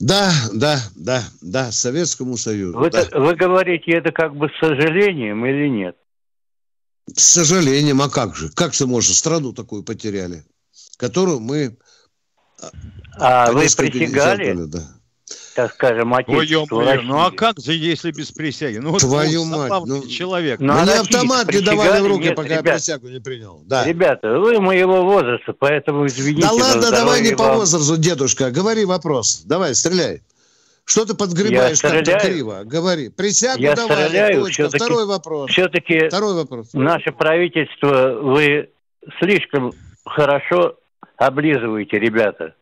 Да, 0.00 0.32
да, 0.52 0.80
да, 0.96 1.22
да, 1.40 1.70
Советскому 1.70 2.36
Союзу. 2.36 2.76
Вы, 2.76 2.90
да. 2.90 3.06
вы 3.12 3.36
говорите 3.36 3.92
это 3.92 4.10
как 4.10 4.34
бы 4.34 4.48
с 4.48 4.58
сожалением 4.58 5.46
или 5.46 5.68
нет? 5.68 5.96
С 7.14 7.22
сожалением, 7.22 8.02
а 8.02 8.10
как 8.10 8.34
же? 8.34 8.50
Как 8.50 8.74
же 8.74 8.88
можно? 8.88 9.14
Страну 9.14 9.52
такую 9.52 9.84
потеряли, 9.84 10.44
которую 10.96 11.38
мы... 11.38 11.76
А 13.16 13.52
вы 13.52 13.60
присягали? 13.60 14.64
Да. 14.66 14.82
Так 15.60 15.72
скажем, 15.74 16.14
отечеству 16.14 16.78
Ой, 16.78 17.02
Ну 17.02 17.18
а 17.18 17.30
как 17.30 17.60
же, 17.60 17.74
если 17.74 18.12
без 18.12 18.32
присяги? 18.32 18.78
Ну, 18.78 18.96
Твою 18.96 19.44
вот, 19.44 19.68
мать, 19.68 19.82
ну, 19.84 20.06
человек. 20.08 20.58
Ну, 20.58 20.72
мне 20.72 20.92
автомат 20.92 21.52
не 21.52 21.60
давали 21.60 22.00
в 22.00 22.06
руки, 22.06 22.28
Нет, 22.28 22.36
пока 22.36 22.48
ребят, 22.48 22.66
я 22.66 22.72
присягу 22.72 23.08
не 23.08 23.20
принял. 23.20 23.60
Да. 23.66 23.84
Ребята, 23.84 24.38
вы 24.38 24.58
моего 24.58 25.02
возраста, 25.02 25.52
поэтому 25.52 26.06
извините. 26.06 26.46
Да 26.46 26.52
ладно, 26.52 26.90
давай 26.90 27.20
не 27.20 27.36
по 27.36 27.52
возрасту, 27.52 27.98
дедушка. 27.98 28.50
Говори 28.50 28.86
вопрос. 28.86 29.42
Давай, 29.44 29.74
стреляй. 29.74 30.22
Что 30.86 31.04
ты 31.04 31.14
подгребаешь 31.14 31.78
как-то 31.82 32.18
криво? 32.18 32.62
Говори. 32.64 33.10
Присягу 33.10 33.60
я 33.60 33.74
давай, 33.74 34.06
стреляю, 34.06 34.44
точка. 34.44 34.70
Второй 34.70 35.04
вопрос. 35.04 35.50
Все-таки 35.50 36.08
Второй 36.08 36.34
вопрос. 36.36 36.70
наше 36.72 37.12
правительство 37.12 38.18
вы 38.22 38.70
слишком 39.18 39.72
хорошо 40.06 40.76
облизываете, 41.18 41.98
ребята. 41.98 42.54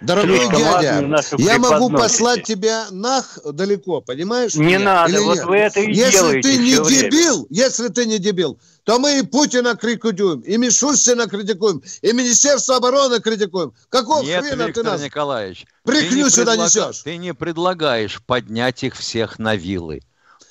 Дорогой 0.00 0.36
Слишком 0.36 0.58
дядя, 0.58 1.24
я 1.38 1.58
могу 1.58 1.90
послать 1.90 2.44
тебя 2.44 2.86
нах 2.90 3.38
далеко, 3.44 4.00
понимаешь? 4.00 4.54
Не 4.54 4.64
меня? 4.64 4.78
надо, 4.80 5.12
Или 5.12 5.18
вот 5.18 5.36
нет? 5.36 5.44
вы 5.46 5.56
это 5.56 5.80
и 5.80 5.92
если 5.92 6.12
делаете 6.12 6.48
ты 6.48 6.56
не 6.58 6.72
дебил, 6.72 7.46
если 7.50 7.88
ты 7.88 8.06
не 8.06 8.18
дебил, 8.18 8.58
то 8.84 8.98
мы 8.98 9.18
и 9.18 9.22
Путина 9.22 9.76
критикуем, 9.76 10.40
и 10.40 10.56
Мишустина 10.58 11.26
критикуем, 11.26 11.82
и 12.02 12.12
Министерство 12.12 12.76
обороны 12.76 13.20
критикуем. 13.20 13.72
Какого 13.88 14.22
Нет, 14.22 14.44
хрена 14.44 14.64
Виктор 14.66 14.84
ты 14.84 14.90
нас 14.90 15.02
Николаевич, 15.02 15.66
прикню 15.84 16.28
сюда 16.28 16.52
предлаг... 16.52 16.68
несешь? 16.68 16.98
Ты 17.02 17.16
не 17.16 17.34
предлагаешь 17.34 18.22
поднять 18.24 18.84
их 18.84 18.94
всех 18.94 19.38
на 19.38 19.56
вилы. 19.56 20.02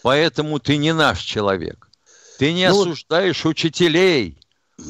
Поэтому 0.02 0.60
ты 0.60 0.78
не 0.78 0.94
наш 0.94 1.20
человек. 1.20 1.90
Ты 2.40 2.54
не 2.54 2.70
ну, 2.70 2.82
осуждаешь 2.82 3.46
учителей, 3.46 4.38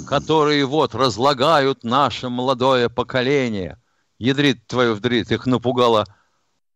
которые 0.07 0.65
вот 0.65 0.95
разлагают 0.95 1.83
наше 1.83 2.29
молодое 2.29 2.89
поколение. 2.89 3.77
Ядрит 4.23 4.65
твою 4.67 4.95
вдрит, 4.95 5.31
их 5.33 5.45
напугала 5.45 6.05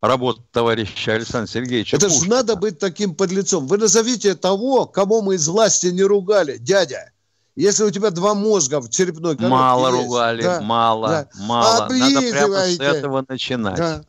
работа 0.02 0.42
товарища 0.52 1.14
Александра 1.14 1.50
Сергеевича. 1.50 1.96
Это 1.96 2.10
же 2.10 2.28
надо 2.28 2.58
быть 2.58 2.78
таким 2.78 3.16
подлецом. 3.16 3.68
Вы 3.68 3.78
назовите 3.78 4.36
того, 4.36 4.86
кого 4.86 5.22
мы 5.22 5.36
из 5.36 5.48
власти 5.48 5.88
не 5.88 6.04
ругали, 6.04 6.58
дядя. 6.58 7.10
Если 7.56 7.86
у 7.86 7.90
тебя 7.90 8.12
два 8.12 8.34
мозга 8.34 8.82
в 8.82 8.90
черепной 8.90 9.38
коробке 9.38 9.48
Мало 9.48 9.88
есть, 9.88 10.04
ругали, 10.04 10.44
да, 10.44 10.62
мало, 10.62 11.08
да. 11.08 11.30
мало. 11.40 11.88
Надо 11.90 12.22
прямо 12.32 12.58
с 12.66 12.80
этого 12.80 13.26
начинать. 13.26 13.78
Да. 13.78 14.04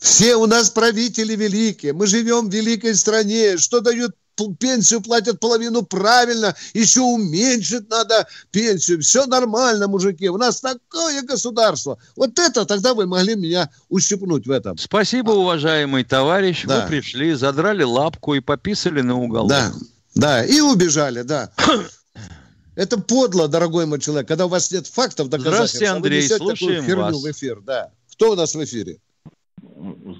Все 0.00 0.36
у 0.36 0.46
нас 0.46 0.70
правители 0.70 1.36
великие. 1.36 1.92
Мы 1.92 2.06
живем 2.06 2.48
в 2.48 2.52
великой 2.52 2.94
стране. 2.94 3.58
Что 3.58 3.80
дают 3.80 4.16
пенсию 4.48 5.00
платят 5.00 5.40
половину 5.40 5.82
правильно, 5.82 6.54
еще 6.74 7.00
уменьшить 7.00 7.88
надо 7.90 8.26
пенсию. 8.50 9.00
Все 9.00 9.26
нормально, 9.26 9.88
мужики. 9.88 10.28
У 10.28 10.36
нас 10.36 10.60
такое 10.60 11.22
государство. 11.22 11.98
Вот 12.16 12.38
это 12.38 12.64
тогда 12.64 12.94
вы 12.94 13.06
могли 13.06 13.36
меня 13.36 13.70
ущипнуть 13.88 14.46
в 14.46 14.50
этом. 14.50 14.78
Спасибо, 14.78 15.32
уважаемый 15.32 16.04
товарищ. 16.04 16.64
Да. 16.64 16.82
Вы 16.82 16.88
пришли, 16.88 17.34
задрали 17.34 17.82
лапку 17.82 18.34
и 18.34 18.40
пописали 18.40 19.00
на 19.00 19.18
уголок. 19.18 19.48
Да, 19.48 19.72
да, 20.14 20.44
и 20.44 20.60
убежали, 20.60 21.22
да. 21.22 21.50
Это 22.76 22.98
подло, 22.98 23.48
дорогой 23.48 23.86
мой 23.86 24.00
человек, 24.00 24.28
когда 24.28 24.46
у 24.46 24.48
вас 24.48 24.70
нет 24.72 24.86
фактов, 24.86 25.28
доказательств. 25.28 25.76
Здравствуйте, 25.76 25.86
Андрей, 25.88 26.26
а 26.26 26.32
вы 26.32 26.38
слушаем 26.38 26.84
херню 26.84 27.02
вас. 27.02 27.22
в 27.22 27.30
эфир. 27.30 27.60
Да. 27.60 27.90
Кто 28.12 28.32
у 28.32 28.34
нас 28.36 28.54
в 28.54 28.64
эфире? 28.64 28.98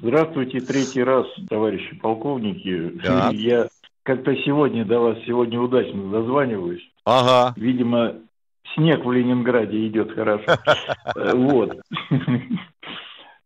Здравствуйте, 0.03 0.61
третий 0.61 1.03
раз, 1.03 1.27
товарищи 1.49 1.97
полковники. 1.97 2.93
Да. 3.05 3.31
Я 3.33 3.69
как-то 4.11 4.35
сегодня 4.45 4.85
до 4.85 4.99
вас 4.99 5.19
сегодня 5.25 5.61
удачно 5.61 6.11
дозваниваюсь. 6.11 6.83
Ага. 7.05 7.55
Видимо, 7.57 8.15
снег 8.75 9.05
в 9.05 9.13
Ленинграде 9.13 9.87
идет 9.87 10.13
хорошо. 10.13 10.59
Э, 11.15 11.33
вот. 11.37 11.77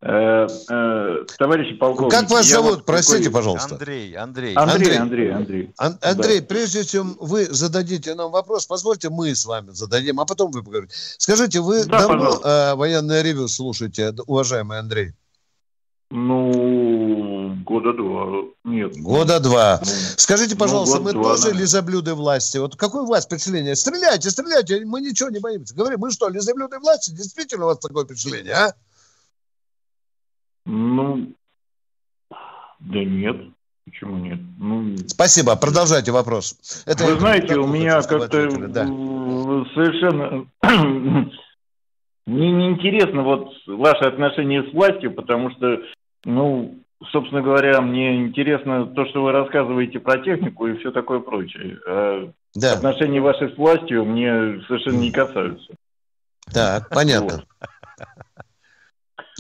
Э, 0.01 0.47
э, 0.71 1.17
товарищи 1.37 1.75
полковники. 1.77 2.19
Как 2.19 2.31
вас 2.31 2.47
зовут? 2.47 2.87
Простите, 2.87 3.31
пожалуйста. 3.31 3.75
Андрей, 3.75 4.17
Андрей. 4.17 4.55
Андрей, 4.55 4.97
Андрей, 4.97 5.33
Андрей. 5.33 5.71
Андрей, 5.77 6.41
прежде 6.41 6.83
чем 6.87 7.15
вы 7.21 7.45
зададите 7.45 8.15
нам 8.15 8.31
вопрос, 8.31 8.65
позвольте 8.65 9.11
мы 9.11 9.35
с 9.35 9.45
вами 9.45 9.69
зададим, 9.71 10.19
а 10.19 10.25
потом 10.25 10.51
вы 10.51 10.63
поговорите. 10.63 10.95
Скажите, 11.19 11.61
вы 11.61 11.85
давно 11.85 12.41
военное 12.75 13.21
ревю 13.21 13.49
слушаете, 13.49 14.15
уважаемый 14.27 14.79
Андрей? 14.79 15.13
Ну, 16.11 16.94
года 17.65 17.93
два. 17.93 18.45
Нет. 18.65 18.97
Года 18.99 19.41
два. 19.41 19.81
Ну, 19.81 19.87
Скажите, 20.17 20.57
пожалуйста, 20.57 20.99
ну, 20.99 21.05
мы 21.05 21.13
два, 21.13 21.23
тоже 21.23 21.51
да. 21.53 21.59
лизоблюды 21.59 22.15
власти. 22.15 22.59
Вот 22.59 22.77
какое 22.77 23.03
у 23.03 23.07
вас 23.07 23.25
впечатление? 23.27 23.75
Стреляйте, 23.75 24.31
стреляйте, 24.31 24.85
мы 24.85 25.01
ничего 25.01 25.31
не 25.31 25.41
боимся. 25.41 25.75
Говорим, 25.75 26.01
мы 26.01 26.11
что, 26.11 26.29
лизоблюды 26.29 26.79
власти? 26.79 27.11
Действительно 27.11 27.65
у 27.65 27.69
вас 27.69 27.79
такое 27.79 28.05
впечатление, 28.05 28.55
а? 28.55 28.75
Ну, 30.67 31.33
да 32.81 33.05
нет. 33.05 33.37
Почему 33.85 34.17
нет? 34.17 34.39
Ну, 34.59 34.97
Спасибо. 35.09 35.57
Продолжайте 35.57 36.11
вопрос. 36.11 36.83
Это 36.87 37.05
вы 37.05 37.19
знаете, 37.19 37.57
у 37.57 37.67
меня 37.67 38.01
как-то 38.01 38.49
да. 38.69 38.87
совершенно 39.75 40.47
мне 42.27 42.51
неинтересно 42.51 43.23
вот 43.23 43.51
ваше 43.67 44.05
отношение 44.05 44.63
с 44.71 44.73
властью, 44.73 45.13
потому 45.13 45.51
что, 45.51 45.79
ну, 46.25 46.79
собственно 47.13 47.43
говоря, 47.43 47.81
мне 47.81 48.17
интересно 48.17 48.87
то, 48.87 49.07
что 49.07 49.23
вы 49.23 49.33
рассказываете 49.33 50.01
про 50.01 50.19
технику 50.19 50.67
и 50.67 50.77
все 50.79 50.91
такое 50.91 51.21
прочее. 51.21 51.79
А 51.87 52.31
да. 52.55 52.75
Отношения 52.75 53.21
ваши 53.21 53.49
с 53.53 53.57
властью 53.57 54.05
мне 54.05 54.63
совершенно 54.67 54.99
не 54.99 55.11
касаются. 55.11 55.75
Так, 56.53 56.89
понятно. 56.89 57.45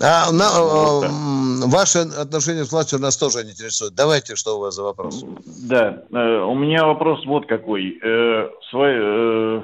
А 0.02 0.32
на, 0.32 0.50
вот 0.60 1.04
э, 1.04 1.68
ваши 1.70 1.98
отношения 1.98 2.64
с 2.64 2.72
властью 2.72 2.98
нас 2.98 3.16
тоже 3.16 3.42
интересуют. 3.42 3.94
Давайте, 3.94 4.34
что 4.34 4.56
у 4.56 4.60
вас 4.60 4.74
за 4.74 4.82
вопрос? 4.82 5.24
Да, 5.68 6.02
э, 6.10 6.38
у 6.40 6.54
меня 6.56 6.84
вопрос 6.84 7.24
вот 7.26 7.46
какой. 7.46 8.00
Э, 8.02 8.48
своей, 8.70 9.62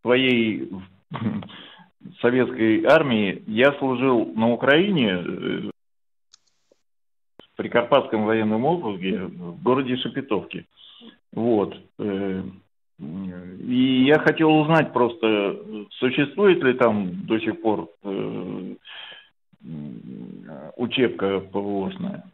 своей 0.00 0.72
советской 2.22 2.84
армии 2.86 3.42
я 3.46 3.74
служил 3.78 4.32
на 4.34 4.50
Украине 4.52 5.18
в 5.18 5.71
Прикарпатском 7.56 8.24
военном 8.24 8.64
округе 8.64 9.24
в 9.24 9.62
городе 9.62 9.96
Шепетовке. 9.96 10.66
Вот. 11.32 11.74
И 11.98 14.04
я 14.06 14.18
хотел 14.18 14.60
узнать 14.60 14.92
просто, 14.92 15.56
существует 15.98 16.62
ли 16.62 16.74
там 16.74 17.26
до 17.26 17.40
сих 17.40 17.60
пор 17.60 17.88
учебка 20.76 21.40
ПВОшная. 21.40 22.24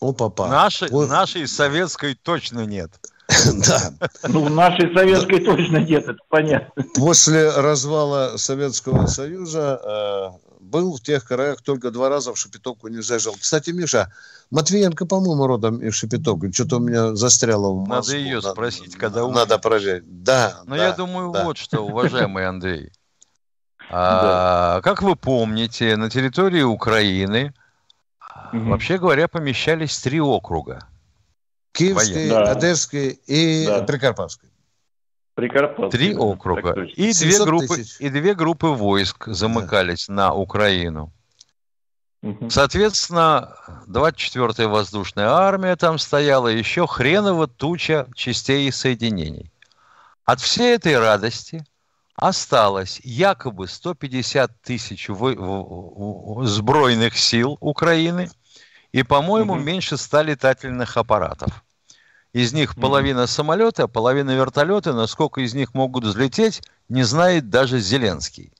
О, 0.00 0.12
папа. 0.12 0.48
Нашей, 0.48 0.90
вот. 0.90 1.08
нашей 1.08 1.46
советской 1.46 2.14
точно 2.14 2.66
нет. 2.66 2.90
Да. 3.66 4.08
Ну, 4.28 4.50
нашей 4.50 4.94
советской 4.94 5.42
точно 5.42 5.78
нет, 5.78 6.04
это 6.04 6.18
понятно. 6.28 6.84
После 6.94 7.50
развала 7.50 8.36
Советского 8.36 9.06
Союза 9.06 9.80
э, 9.82 10.43
был 10.74 10.96
в 10.96 11.00
тех 11.00 11.24
краях 11.24 11.62
только 11.62 11.92
два 11.92 12.08
раза 12.08 12.34
в 12.34 12.36
Шепетовку 12.36 12.88
не 12.88 13.00
зажил. 13.00 13.36
Кстати, 13.40 13.70
Миша, 13.70 14.12
Матвиенко, 14.50 15.06
по-моему, 15.06 15.46
родом 15.46 15.78
из 15.78 15.94
Шепетовки. 15.94 16.50
Что-то 16.50 16.78
у 16.78 16.80
меня 16.80 17.14
застряло 17.14 17.72
в 17.72 17.86
Москву. 17.86 17.94
Надо 17.94 18.16
ее 18.16 18.42
спросить, 18.42 18.86
надо, 18.86 18.98
когда 18.98 19.28
Надо 19.28 19.58
проверить. 19.58 20.24
Да. 20.24 20.62
Но 20.66 20.76
да, 20.76 20.88
я 20.88 20.92
думаю, 20.92 21.30
да. 21.30 21.44
вот 21.44 21.58
что, 21.58 21.86
уважаемый 21.86 22.46
Андрей. 22.46 22.90
А, 23.90 24.80
как 24.80 25.02
вы 25.02 25.14
помните, 25.14 25.96
на 25.96 26.08
территории 26.08 26.62
Украины, 26.62 27.52
угу. 28.50 28.70
вообще 28.70 28.96
говоря, 28.96 29.28
помещались 29.28 29.98
три 29.98 30.22
округа. 30.22 30.88
Киевский, 31.72 32.30
да. 32.30 32.50
Одесский 32.50 33.10
и 33.26 33.66
да. 33.66 33.82
Прикарпатский. 33.82 34.48
Прикарпатский. 35.34 35.98
Три 35.98 36.16
округа. 36.16 36.84
И 36.84 37.12
две, 37.12 37.44
группы, 37.44 37.82
и 37.98 38.08
две 38.08 38.34
группы 38.34 38.68
войск 38.68 39.26
замыкались 39.26 40.06
да. 40.06 40.14
на 40.14 40.34
Украину. 40.34 41.12
Угу. 42.22 42.50
Соответственно, 42.50 43.56
24-я 43.88 44.68
воздушная 44.68 45.28
армия 45.28 45.76
там 45.76 45.98
стояла, 45.98 46.48
еще 46.48 46.86
хреново 46.86 47.48
туча 47.48 48.06
частей 48.14 48.68
и 48.68 48.70
соединений. 48.70 49.50
От 50.24 50.40
всей 50.40 50.76
этой 50.76 50.98
радости– 50.98 51.64
осталось 52.16 53.00
якобы 53.02 53.66
150 53.68 54.62
тысяч 54.62 55.08
сбройных 55.08 57.16
сил 57.16 57.56
Украины 57.60 58.30
и, 58.92 59.02
по-моему, 59.02 59.54
угу. 59.54 59.62
меньше 59.62 59.96
100 59.96 60.22
летательных 60.22 60.96
аппаратов. 60.96 61.63
Из 62.34 62.52
них 62.52 62.74
половина 62.74 63.28
самолета, 63.28 63.86
половина 63.86 64.32
вертолета, 64.32 64.92
насколько 64.92 65.40
из 65.40 65.54
них 65.54 65.72
могут 65.72 66.02
взлететь, 66.02 66.62
не 66.88 67.04
знает 67.04 67.48
даже 67.48 67.78
Зеленский. 67.78 68.52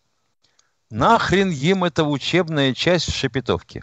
Нахрен 0.91 1.51
им 1.51 1.83
эта 1.83 2.05
учебная 2.05 2.73
часть 2.73 3.11
в 3.11 3.17
Шепетовке? 3.17 3.83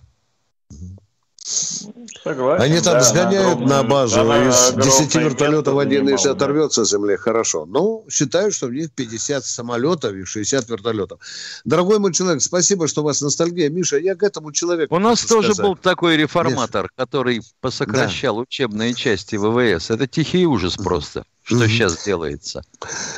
Согласен, 2.24 2.64
Они 2.64 2.80
там 2.82 2.94
да, 2.94 3.02
сгоняют 3.02 3.60
на 3.62 3.84
базу, 3.84 4.22
она 4.22 4.48
из 4.48 4.74
10 4.74 5.16
вертолетов 5.16 5.78
один 5.78 6.08
из 6.10 6.26
оторвется 6.26 6.86
с 6.86 6.92
земли, 6.92 7.16
хорошо. 7.16 7.66
Ну, 7.66 8.06
считаю, 8.10 8.52
что 8.52 8.68
в 8.68 8.74
них 8.74 8.92
50 8.92 9.44
самолетов 9.44 10.14
и 10.14 10.24
60 10.24 10.70
вертолетов. 10.70 11.20
Дорогой 11.66 12.00
мой 12.00 12.14
человек, 12.14 12.42
спасибо, 12.42 12.88
что 12.88 13.02
у 13.02 13.06
вас 13.06 13.22
ностальгия. 13.22 13.70
Миша, 13.70 13.98
я 13.98 14.16
к 14.16 14.24
этому 14.24 14.52
человеку 14.52 14.96
У 14.96 15.00
нас 15.00 15.24
тоже 15.26 15.54
сказать. 15.54 15.66
был 15.66 15.76
такой 15.76 16.16
реформатор, 16.18 16.84
Миша. 16.84 16.94
который 16.96 17.42
посокращал 17.60 18.36
да. 18.36 18.42
учебные 18.42 18.94
части 18.94 19.36
ВВС. 19.36 19.90
Это 19.90 20.08
тихий 20.08 20.46
ужас 20.46 20.78
просто 20.78 21.26
что 21.44 21.56
mm-hmm. 21.56 21.68
сейчас 21.68 22.04
делается. 22.06 22.64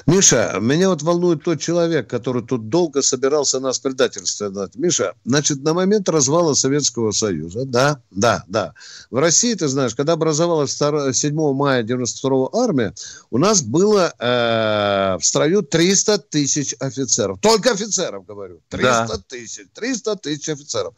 Миша, 0.05 0.57
меня 0.61 0.89
вот 0.89 1.01
волнует 1.01 1.43
тот 1.43 1.59
человек, 1.59 2.09
который 2.09 2.43
тут 2.43 2.69
долго 2.69 3.01
собирался 3.01 3.59
нас 3.59 3.79
предательствовать. 3.79 4.75
Миша, 4.75 5.13
значит, 5.25 5.61
на 5.63 5.73
момент 5.73 6.07
развала 6.09 6.53
Советского 6.53 7.11
Союза, 7.11 7.65
да, 7.65 8.01
да, 8.11 8.43
да. 8.47 8.73
В 9.11 9.17
России, 9.17 9.53
ты 9.53 9.67
знаешь, 9.67 9.93
когда 9.93 10.13
образовалась 10.13 10.71
7 10.73 11.53
мая 11.53 11.83
92 11.83 12.49
армия, 12.53 12.93
у 13.29 13.37
нас 13.37 13.61
было 13.61 14.13
э, 14.17 15.17
в 15.19 15.25
строю 15.25 15.61
300 15.61 16.17
тысяч 16.19 16.75
офицеров. 16.79 17.39
Только 17.41 17.71
офицеров, 17.71 18.25
говорю. 18.25 18.61
300 18.69 19.07
да. 19.07 19.17
тысяч. 19.27 19.67
300 19.73 20.15
тысяч 20.17 20.49
офицеров. 20.49 20.93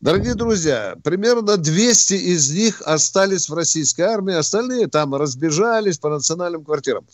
Дорогие 0.00 0.34
друзья, 0.34 0.96
примерно 1.02 1.56
200 1.56 2.14
из 2.14 2.52
них 2.52 2.80
остались 2.84 3.48
в 3.48 3.54
российской 3.54 4.02
армии, 4.02 4.32
остальные 4.32 4.86
там 4.86 5.12
разбежались 5.16 5.98
по 5.98 6.08
национальным 6.08 6.64
квартирам. 6.64 7.04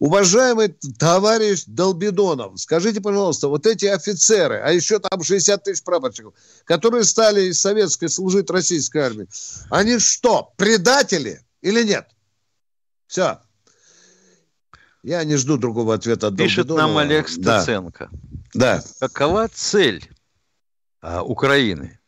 Уважаемый 0.00 0.74
товарищ 0.98 1.62
Долбидонов, 1.68 2.60
скажите, 2.60 3.00
пожалуйста, 3.00 3.46
вот 3.46 3.66
эти 3.66 3.86
офицеры, 3.86 4.60
а 4.64 4.72
еще 4.72 4.98
там 4.98 5.22
60 5.22 5.62
тысяч 5.62 5.84
прапорщиков, 5.84 6.34
которые 6.64 7.04
стали 7.04 7.42
из 7.42 7.60
советской 7.60 8.08
служить 8.08 8.50
российской 8.50 8.98
армии, 8.98 9.28
они 9.70 10.00
что, 10.00 10.52
предатели 10.56 11.40
или 11.62 11.84
нет? 11.84 12.08
Все. 13.06 13.38
Я 15.04 15.22
не 15.22 15.36
жду 15.36 15.56
другого 15.56 15.94
ответа 15.94 16.28
от 16.28 16.36
Пишет 16.36 16.66
Долбидонова. 16.66 16.88
нам 16.88 16.98
Олег 16.98 17.28
Стеценко. 17.28 18.10
Да. 18.54 18.78
да. 18.78 18.84
Какова 18.98 19.48
цель 19.54 20.10
а, 21.00 21.22
Украины? 21.22 22.00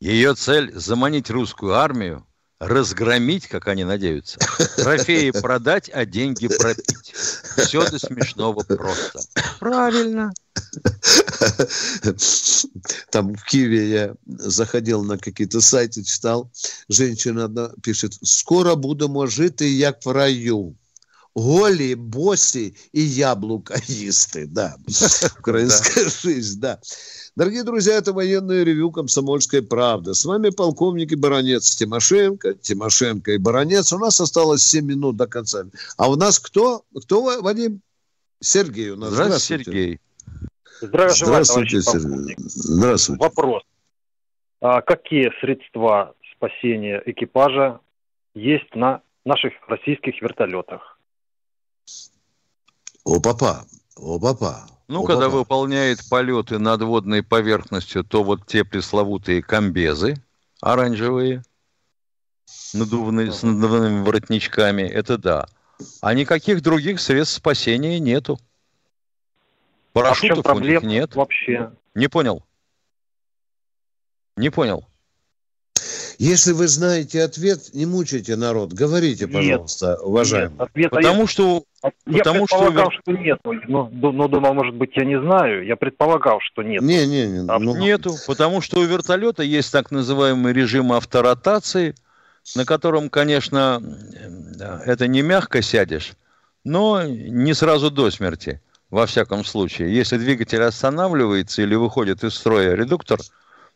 Ее 0.00 0.34
цель– 0.34 0.72
заманить 0.74 1.28
русскую 1.28 1.74
армию, 1.74 2.26
разгромить, 2.58 3.46
как 3.46 3.68
они 3.68 3.84
надеются, 3.84 4.38
трофеи 4.76 5.30
продать, 5.42 5.90
а 5.92 6.06
деньги 6.06 6.48
пропить. 6.48 7.12
Все 7.58 7.88
до 7.90 7.98
смешного 7.98 8.62
просто. 8.62 9.20
Правильно. 9.58 10.32
Там 13.10 13.34
в 13.34 13.44
Киеве 13.44 13.90
я 13.90 14.14
заходил 14.26 15.04
на 15.04 15.18
какие-то 15.18 15.60
сайты, 15.60 16.02
читал. 16.02 16.50
Женщина 16.88 17.44
одна 17.44 17.70
пишет, 17.82 18.14
скоро 18.22 18.76
будемо 18.76 19.26
жити, 19.26 19.64
як 19.64 20.06
в 20.06 20.10
раю 20.10 20.76
Голі, 21.37 21.95
босі 21.95 22.73
і 22.93 23.09
яблука 23.09 23.75
їсти. 23.85 24.45
Да. 24.45 24.75
Украинская 25.39 26.09
жизнь, 26.09 26.61
да. 26.61 26.79
Дорогие 27.35 27.63
друзья, 27.63 27.97
это 27.97 28.13
военное 28.13 28.63
ревю 28.63 28.91
«Комсомольская 28.91 29.61
правда». 29.61 30.13
С 30.13 30.23
вами 30.23 30.49
полковник 30.49 31.11
и 31.11 31.17
баронец 31.17 31.75
Тимошенко, 31.75 32.53
Тимошенко 32.53 33.33
и 33.33 33.37
баронец. 33.37 33.91
У 33.91 33.97
нас 33.97 34.21
осталось 34.21 34.63
7 34.63 34.85
минут 34.85 35.17
до 35.17 35.27
конца. 35.27 35.65
А 35.97 36.09
у 36.09 36.15
нас 36.15 36.39
кто? 36.39 36.83
Кто, 36.95 37.41
Вадим? 37.41 37.81
Сергей 38.39 38.91
у 38.91 38.95
нас. 38.95 39.11
Здравствуйте, 39.11 39.63
Сергей. 39.65 39.99
Здравствуйте, 40.81 41.25
Здравствуйте 41.25 41.81
Сергей. 41.81 42.35
Здравствуйте. 42.37 43.23
Вопрос. 43.23 43.63
А 44.61 44.81
какие 44.81 45.31
средства 45.41 46.13
спасения 46.35 47.03
экипажа 47.05 47.79
есть 48.33 48.73
на 48.75 49.01
наших 49.25 49.51
российских 49.67 50.21
вертолетах? 50.21 50.97
О, 53.04 53.20
папа, 53.20 53.66
о, 53.96 54.18
папа. 54.18 54.66
Ну, 54.88 55.04
когда 55.04 55.28
выполняет 55.28 56.00
полеты 56.08 56.58
над 56.58 56.82
водной 56.82 57.22
поверхностью, 57.22 58.02
то 58.02 58.24
вот 58.24 58.46
те 58.46 58.64
пресловутые 58.64 59.42
комбезы 59.42 60.16
оранжевые, 60.60 61.42
надувные, 62.74 63.32
с 63.32 63.42
надувными 63.42 64.04
воротничками, 64.04 64.82
это 64.82 65.18
да. 65.18 65.48
А 66.00 66.12
никаких 66.14 66.62
других 66.62 67.00
средств 67.00 67.36
спасения 67.36 67.98
нету. 67.98 68.38
Парашютов 69.92 70.46
а 70.46 70.52
у 70.54 70.60
них 70.60 70.82
нет. 70.82 71.14
Вообще. 71.14 71.72
Не 71.94 72.08
понял. 72.08 72.44
Не 74.36 74.50
понял. 74.50 74.89
Если 76.20 76.52
вы 76.52 76.68
знаете 76.68 77.22
ответ, 77.22 77.70
не 77.72 77.86
мучайте 77.86 78.36
народ. 78.36 78.74
Говорите, 78.74 79.26
пожалуйста, 79.26 79.92
нет, 79.92 79.98
уважаемый. 80.02 80.50
Нет, 80.50 80.60
ответа 80.60 80.96
потому 80.96 81.20
я... 81.22 81.26
что... 81.26 81.64
Я 81.82 82.18
потому 82.18 82.46
предполагал, 82.46 82.90
что, 82.90 83.00
что 83.00 83.12
нет, 83.12 83.38
но, 83.68 83.88
но 83.88 84.28
думал, 84.28 84.52
может 84.52 84.74
быть, 84.74 84.90
я 84.96 85.06
не 85.06 85.18
знаю. 85.18 85.64
Я 85.64 85.76
предполагал, 85.76 86.40
что 86.42 86.62
нет. 86.62 86.82
Не, 86.82 87.06
не, 87.06 87.26
не. 87.26 87.50
А 87.50 87.58
ну... 87.58 87.74
Нету, 87.74 88.16
потому 88.26 88.60
что 88.60 88.80
у 88.80 88.84
вертолета 88.84 89.42
есть 89.42 89.72
так 89.72 89.90
называемый 89.90 90.52
режим 90.52 90.92
авторотации, 90.92 91.94
на 92.54 92.66
котором, 92.66 93.08
конечно, 93.08 93.82
это 94.84 95.08
не 95.08 95.22
мягко 95.22 95.62
сядешь, 95.62 96.12
но 96.64 97.02
не 97.02 97.54
сразу 97.54 97.90
до 97.90 98.10
смерти, 98.10 98.60
во 98.90 99.06
всяком 99.06 99.42
случае. 99.42 99.94
Если 99.94 100.18
двигатель 100.18 100.62
останавливается 100.62 101.62
или 101.62 101.76
выходит 101.76 102.24
из 102.24 102.34
строя 102.34 102.74
редуктор, 102.74 103.20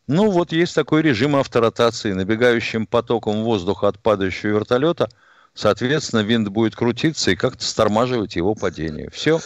ну 0.06 0.30
вот 0.30 0.52
есть 0.52 0.74
такой 0.74 1.02
режим 1.02 1.36
авторотации. 1.36 2.12
Набегающим 2.12 2.86
потоком 2.86 3.42
воздуха 3.42 3.88
от 3.88 3.98
падающего 3.98 4.58
вертолета, 4.58 5.08
соответственно, 5.54 6.20
винт 6.20 6.48
будет 6.48 6.76
крутиться 6.76 7.30
и 7.30 7.36
как-то 7.36 7.64
стормаживать 7.64 8.36
его 8.36 8.54
падение. 8.54 9.10
Все. 9.10 9.40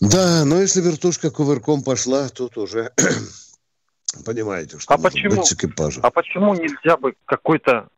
Да, 0.00 0.44
но 0.44 0.60
если 0.60 0.80
вертушка 0.80 1.30
кувырком 1.30 1.82
пошла, 1.82 2.28
тут 2.28 2.56
уже 2.56 2.92
понимаете, 4.24 4.78
что 4.78 4.94
а 4.94 4.98
почему, 4.98 5.36
быть 5.36 5.46
с 5.46 5.52
экипажем. 5.52 6.04
А 6.04 6.10
почему 6.10 6.54
нельзя 6.54 6.96
бы 6.96 7.14
какой-то 7.24 7.88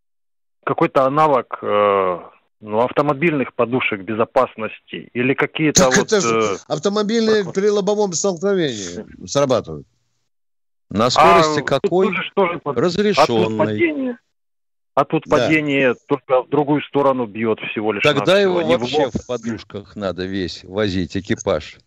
какой-то 0.64 1.04
аналог 1.04 1.58
э, 1.60 2.18
ну, 2.60 2.80
автомобильных 2.80 3.54
подушек 3.54 4.00
безопасности 4.00 5.10
или 5.12 5.34
какие-то 5.34 5.84
так 5.84 5.96
вот... 5.96 6.06
Это 6.06 6.20
же 6.22 6.40
э... 6.40 6.56
автомобильные 6.68 7.44
при 7.44 7.68
лобовом 7.68 8.14
столкновении 8.14 9.26
срабатывают. 9.26 9.86
На 10.94 11.10
скорости 11.10 11.58
а, 11.58 11.62
какой? 11.62 12.14
Тоже, 12.36 12.60
Разрешенной. 12.64 14.14
А 14.94 15.04
тут 15.04 15.24
да. 15.26 15.38
падение 15.38 15.96
только 16.06 16.44
в 16.44 16.48
другую 16.48 16.82
сторону 16.82 17.26
бьет 17.26 17.58
всего 17.58 17.92
лишь. 17.92 18.04
Тогда 18.04 18.38
его 18.38 18.64
вообще 18.64 19.10
в 19.10 19.26
подушках 19.26 19.96
надо 19.96 20.24
весь 20.24 20.62
возить, 20.62 21.16
экипаж. 21.16 21.78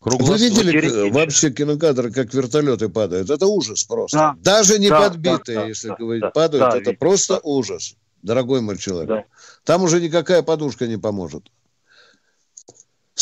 Вы 0.00 0.38
видели 0.38 1.10
вообще 1.10 1.50
кинокадры, 1.50 2.12
как 2.12 2.32
вертолеты 2.32 2.88
падают? 2.88 3.28
Это 3.28 3.46
ужас 3.46 3.82
просто. 3.82 4.16
Да. 4.16 4.36
Даже 4.38 4.78
не 4.78 4.88
да, 4.88 5.08
подбитые, 5.08 5.58
да, 5.58 5.66
если 5.66 5.88
да, 5.88 5.96
говорить, 5.96 6.22
да, 6.22 6.30
падают, 6.30 6.62
да, 6.62 6.68
это 6.68 6.78
видите. 6.78 6.96
просто 6.96 7.40
ужас, 7.42 7.96
дорогой 8.22 8.60
мой 8.60 8.78
человек. 8.78 9.08
Да. 9.08 9.24
Там 9.64 9.82
уже 9.82 10.00
никакая 10.00 10.42
подушка 10.42 10.86
не 10.86 10.96
поможет. 10.96 11.50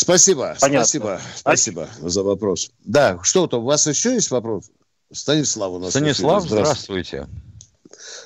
Спасибо, 0.01 0.55
Понятно. 0.61 0.85
спасибо, 0.85 1.19
спасибо 1.35 1.81
а... 1.83 2.07
за 2.07 2.23
вопрос. 2.23 2.71
Да, 2.85 3.19
что-то, 3.21 3.57
у 3.57 3.63
вас 3.63 3.85
еще 3.85 4.13
есть 4.13 4.31
вопрос? 4.31 4.71
Станислав 5.11 5.73
у 5.73 5.79
нас. 5.79 5.89
Станислав, 5.89 6.43
здравствуйте. 6.43 7.27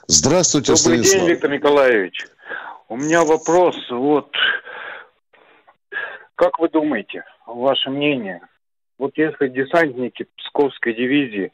Здравствуйте, 0.05 0.73
Добрый 0.73 0.77
Станислав. 0.77 1.19
день, 1.21 1.29
Виктор 1.29 1.49
Николаевич. 1.49 2.27
У 2.89 2.97
меня 2.97 3.23
вопрос, 3.23 3.75
вот, 3.89 4.29
как 6.35 6.59
вы 6.59 6.69
думаете, 6.69 7.23
ваше 7.47 7.89
мнение, 7.89 8.41
вот 8.99 9.17
если 9.17 9.47
десантники 9.47 10.27
Псковской 10.37 10.93
дивизии, 10.93 11.53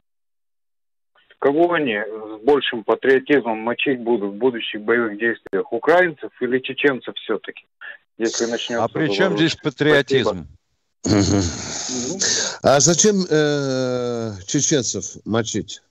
кого 1.39 1.72
они 1.72 1.95
с 1.95 2.43
большим 2.43 2.84
патриотизмом 2.84 3.59
мочить 3.59 4.01
будут 4.01 4.34
в 4.34 4.38
будущих 4.38 4.82
боевых 4.82 5.17
действиях, 5.17 5.72
украинцев 5.72 6.32
или 6.41 6.59
чеченцев 6.59 7.15
все-таки? 7.15 7.65
Если 8.20 8.45
начнется... 8.45 8.84
А 8.84 8.88
при 8.89 9.07
чем 9.07 9.38
здесь 9.38 9.55
патриотизм? 9.55 10.47
А 12.61 12.80
зачем 12.82 13.26
э, 13.30 14.34
чеченцев 14.45 15.15
мочить? 15.24 15.82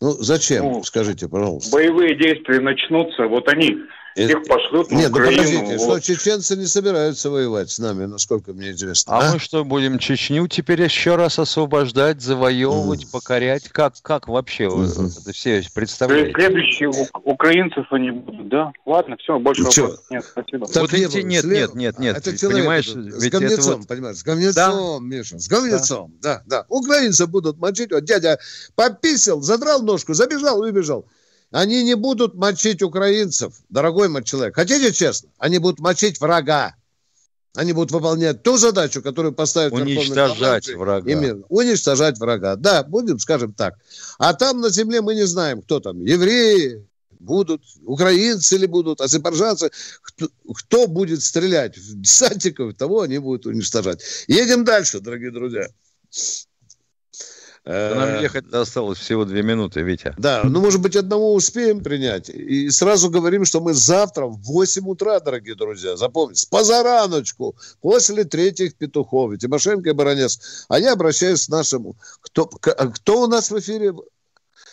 Ну, 0.00 0.10
зачем, 0.10 0.64
ну, 0.64 0.82
скажите, 0.82 1.28
пожалуйста. 1.28 1.70
Боевые 1.70 2.16
действия 2.16 2.60
начнутся, 2.60 3.28
вот 3.28 3.48
они 3.48 3.76
их 4.16 4.44
пошлют 4.44 4.90
на 4.90 4.96
Нет, 4.96 5.10
ну 5.10 5.18
подождите, 5.18 5.76
вот. 5.76 6.02
что 6.02 6.14
чеченцы 6.14 6.56
не 6.56 6.66
собираются 6.66 7.28
воевать 7.28 7.70
с 7.70 7.78
нами, 7.78 8.06
насколько 8.06 8.52
мне 8.52 8.70
известно. 8.70 9.18
А, 9.18 9.28
а? 9.28 9.32
мы 9.34 9.38
что, 9.38 9.64
будем 9.64 9.98
Чечню 9.98 10.48
теперь 10.48 10.82
еще 10.82 11.16
раз 11.16 11.38
освобождать, 11.38 12.22
завоевывать, 12.22 13.04
mm. 13.04 13.12
покорять? 13.12 13.68
Как, 13.68 13.94
как 14.00 14.28
вообще 14.28 14.64
mm-hmm. 14.64 15.20
это 15.20 15.32
все 15.32 15.62
представляете? 15.74 16.32
Следующие 16.32 16.88
у, 16.88 17.06
украинцев 17.24 17.86
они 17.90 18.10
будут, 18.10 18.48
да? 18.48 18.72
Ладно, 18.86 19.16
все, 19.18 19.38
больше 19.38 19.64
вопросов 19.64 20.00
нет, 20.10 20.24
спасибо. 20.24 20.66
Так 20.66 20.82
вот 20.82 20.94
эти, 20.94 21.18
нет, 21.18 21.44
нет, 21.44 21.74
нет, 21.74 21.98
нет, 21.98 22.16
это 22.16 22.36
человек, 22.36 22.60
понимаешь, 22.60 22.88
это, 22.88 23.20
с 23.20 23.28
говнецом, 23.28 23.78
вот... 23.80 23.88
понимаешь, 23.88 24.16
с 24.16 24.22
говнецом, 24.22 24.54
да? 24.54 25.16
Миша, 25.16 25.38
с 25.38 25.48
говнецом, 25.48 26.12
да. 26.22 26.42
да, 26.46 26.62
да. 26.62 26.66
Украинцы 26.68 27.26
будут 27.26 27.58
мочить, 27.58 27.92
вот 27.92 28.04
дядя 28.04 28.38
пописал, 28.74 29.42
задрал 29.42 29.82
ножку, 29.82 30.14
забежал, 30.14 30.60
выбежал. 30.60 31.06
Они 31.50 31.84
не 31.84 31.94
будут 31.94 32.34
мочить 32.34 32.82
украинцев, 32.82 33.54
дорогой 33.68 34.08
мой 34.08 34.24
человек. 34.24 34.54
Хотите 34.54 34.92
честно? 34.92 35.30
Они 35.38 35.58
будут 35.58 35.78
мочить 35.78 36.20
врага. 36.20 36.74
Они 37.54 37.72
будут 37.72 37.90
выполнять 37.90 38.42
ту 38.42 38.58
задачу, 38.58 39.00
которую 39.00 39.32
поставят 39.32 39.72
Уничтожать 39.72 40.68
врага. 40.74 41.10
Именно. 41.10 41.44
Уничтожать 41.48 42.18
врага. 42.18 42.56
Да, 42.56 42.82
будем, 42.84 43.18
скажем 43.18 43.54
так. 43.54 43.74
А 44.18 44.34
там 44.34 44.60
на 44.60 44.68
земле 44.68 45.00
мы 45.00 45.14
не 45.14 45.24
знаем, 45.24 45.62
кто 45.62 45.80
там. 45.80 46.04
Евреи 46.04 46.86
будут, 47.18 47.62
украинцы 47.84 48.58
ли 48.58 48.66
будут, 48.66 49.00
азербайджанцы. 49.00 49.70
Кто, 50.02 50.28
кто 50.54 50.86
будет 50.86 51.22
стрелять 51.22 51.78
в 51.78 52.00
десантиков, 52.00 52.74
того 52.74 53.00
они 53.00 53.18
будут 53.18 53.46
уничтожать. 53.46 54.02
Едем 54.26 54.64
дальше, 54.64 55.00
дорогие 55.00 55.30
друзья. 55.30 55.68
Нам 57.66 58.08
э, 58.10 58.22
ехать 58.22 58.52
осталось 58.52 58.98
всего 58.98 59.24
две 59.24 59.42
минуты, 59.42 59.82
Витя. 59.82 60.14
Да, 60.18 60.42
ну, 60.44 60.60
может 60.60 60.80
быть, 60.80 60.94
одного 60.94 61.34
успеем 61.34 61.82
принять. 61.82 62.28
И 62.28 62.70
сразу 62.70 63.10
говорим, 63.10 63.44
что 63.44 63.60
мы 63.60 63.74
завтра 63.74 64.26
в 64.26 64.40
8 64.42 64.88
утра, 64.88 65.18
дорогие 65.18 65.56
друзья, 65.56 65.96
запомните, 65.96 66.42
с 66.42 66.44
позараночку, 66.44 67.56
после 67.80 68.22
третьих 68.22 68.76
петухов, 68.76 69.32
и 69.32 69.38
Тимошенко 69.38 69.90
и 69.90 69.92
Баранец. 69.92 70.66
А 70.68 70.78
я 70.78 70.92
обращаюсь 70.92 71.46
к 71.46 71.50
нашему... 71.50 71.96
Кто, 72.20 72.46
кто 72.46 73.22
у 73.22 73.26
нас 73.26 73.50
в 73.50 73.58
эфире? 73.58 73.92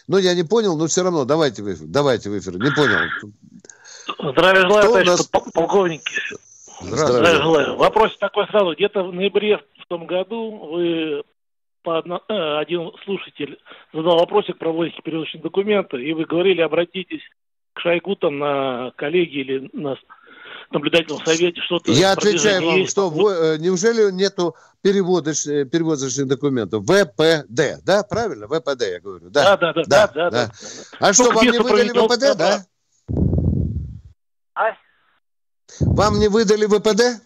Ну, 0.08 0.18
я 0.20 0.36
не 0.36 0.44
понял, 0.44 0.78
но 0.78 0.86
все 0.86 1.02
равно 1.02 1.26
давайте 1.26 1.64
в 1.64 1.74
эфир. 1.74 1.88
Давайте 1.88 2.30
в 2.30 2.38
эфир. 2.38 2.60
Не 2.60 2.70
понял. 2.72 3.00
Здравия 4.20 4.62
желаю, 4.68 4.84
товарищ 4.84 5.08
нас... 5.08 5.30
полковник. 5.54 6.02
Здравия. 6.82 7.14
Здравия 7.14 7.42
желаю. 7.42 7.78
Вопрос 7.78 8.16
такой 8.20 8.46
сразу. 8.48 8.74
Где-то 8.74 9.04
в 9.04 9.14
ноябре 9.14 9.58
в 9.82 9.88
том 9.88 10.06
году 10.06 10.70
вы 10.72 11.24
по 11.84 11.98
одно, 11.98 12.24
э, 12.28 12.58
один 12.60 12.92
слушатель 13.04 13.60
задал 13.94 14.18
вопросик 14.18 14.58
про 14.58 14.72
воинские 14.72 15.04
перевозочные 15.04 15.44
документы, 15.44 16.02
и 16.02 16.14
вы 16.14 16.26
говорили, 16.26 16.62
обратитесь 16.62 17.22
к 17.74 17.80
Шойгу 17.80 18.16
там 18.16 18.40
на 18.40 18.92
коллеги 18.96 19.38
или 19.38 19.70
на 19.74 19.98
наблюдательном 20.72 21.24
совете 21.26 21.62
что-то. 21.62 21.92
Я 21.92 22.14
отвечаю 22.14 22.66
вам, 22.66 22.88
что 22.88 23.10
в, 23.10 23.28
э, 23.28 23.58
неужели 23.60 24.12
нету 24.12 24.56
переводоч, 24.82 25.46
э, 25.46 25.66
перевозочных 25.66 26.28
документов? 26.28 26.84
ВПД, 26.84 27.84
да, 27.84 28.04
правильно? 28.04 28.48
ВПД, 28.48 28.82
я 28.82 29.00
говорю. 29.00 29.30
Да, 29.30 29.58
да, 29.58 29.74
да. 29.74 29.84
да, 29.84 29.84
да, 29.86 30.08
да, 30.08 30.30
да. 30.30 30.52
А 31.00 31.14
что, 31.14 31.32
вам 31.32 31.46
не 31.46 31.60
выдали 31.60 31.90
ВПД, 31.90 32.38
да? 32.38 32.66
А? 34.56 34.74
Вам 35.80 36.20
не 36.20 36.28
выдали 36.28 36.66
ВПД? 36.66 37.22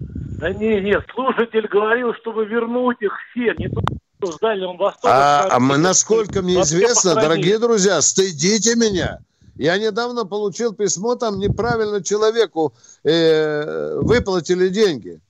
Да 0.00 0.52
не, 0.52 0.80
нет, 0.80 1.04
слушатель 1.14 1.66
говорил, 1.66 2.14
чтобы 2.14 2.46
вернуть 2.46 2.98
их 3.00 3.12
все, 3.30 3.54
не 3.58 3.68
только 3.68 4.36
с 4.36 4.38
Дальнего 4.38 4.76
Востока. 4.76 5.08
А, 5.12 5.48
а 5.56 5.60
мы, 5.60 5.78
насколько 5.78 6.42
мне 6.42 6.60
известно, 6.62 7.14
дорогие 7.14 7.58
друзья, 7.58 8.00
стыдите 8.00 8.76
меня. 8.76 9.18
Я 9.56 9.76
недавно 9.76 10.24
получил 10.24 10.72
письмо, 10.72 11.16
там 11.16 11.38
неправильно 11.38 12.02
человеку 12.02 12.74
э, 13.02 13.98
выплатили 14.00 14.68
деньги. 14.68 15.20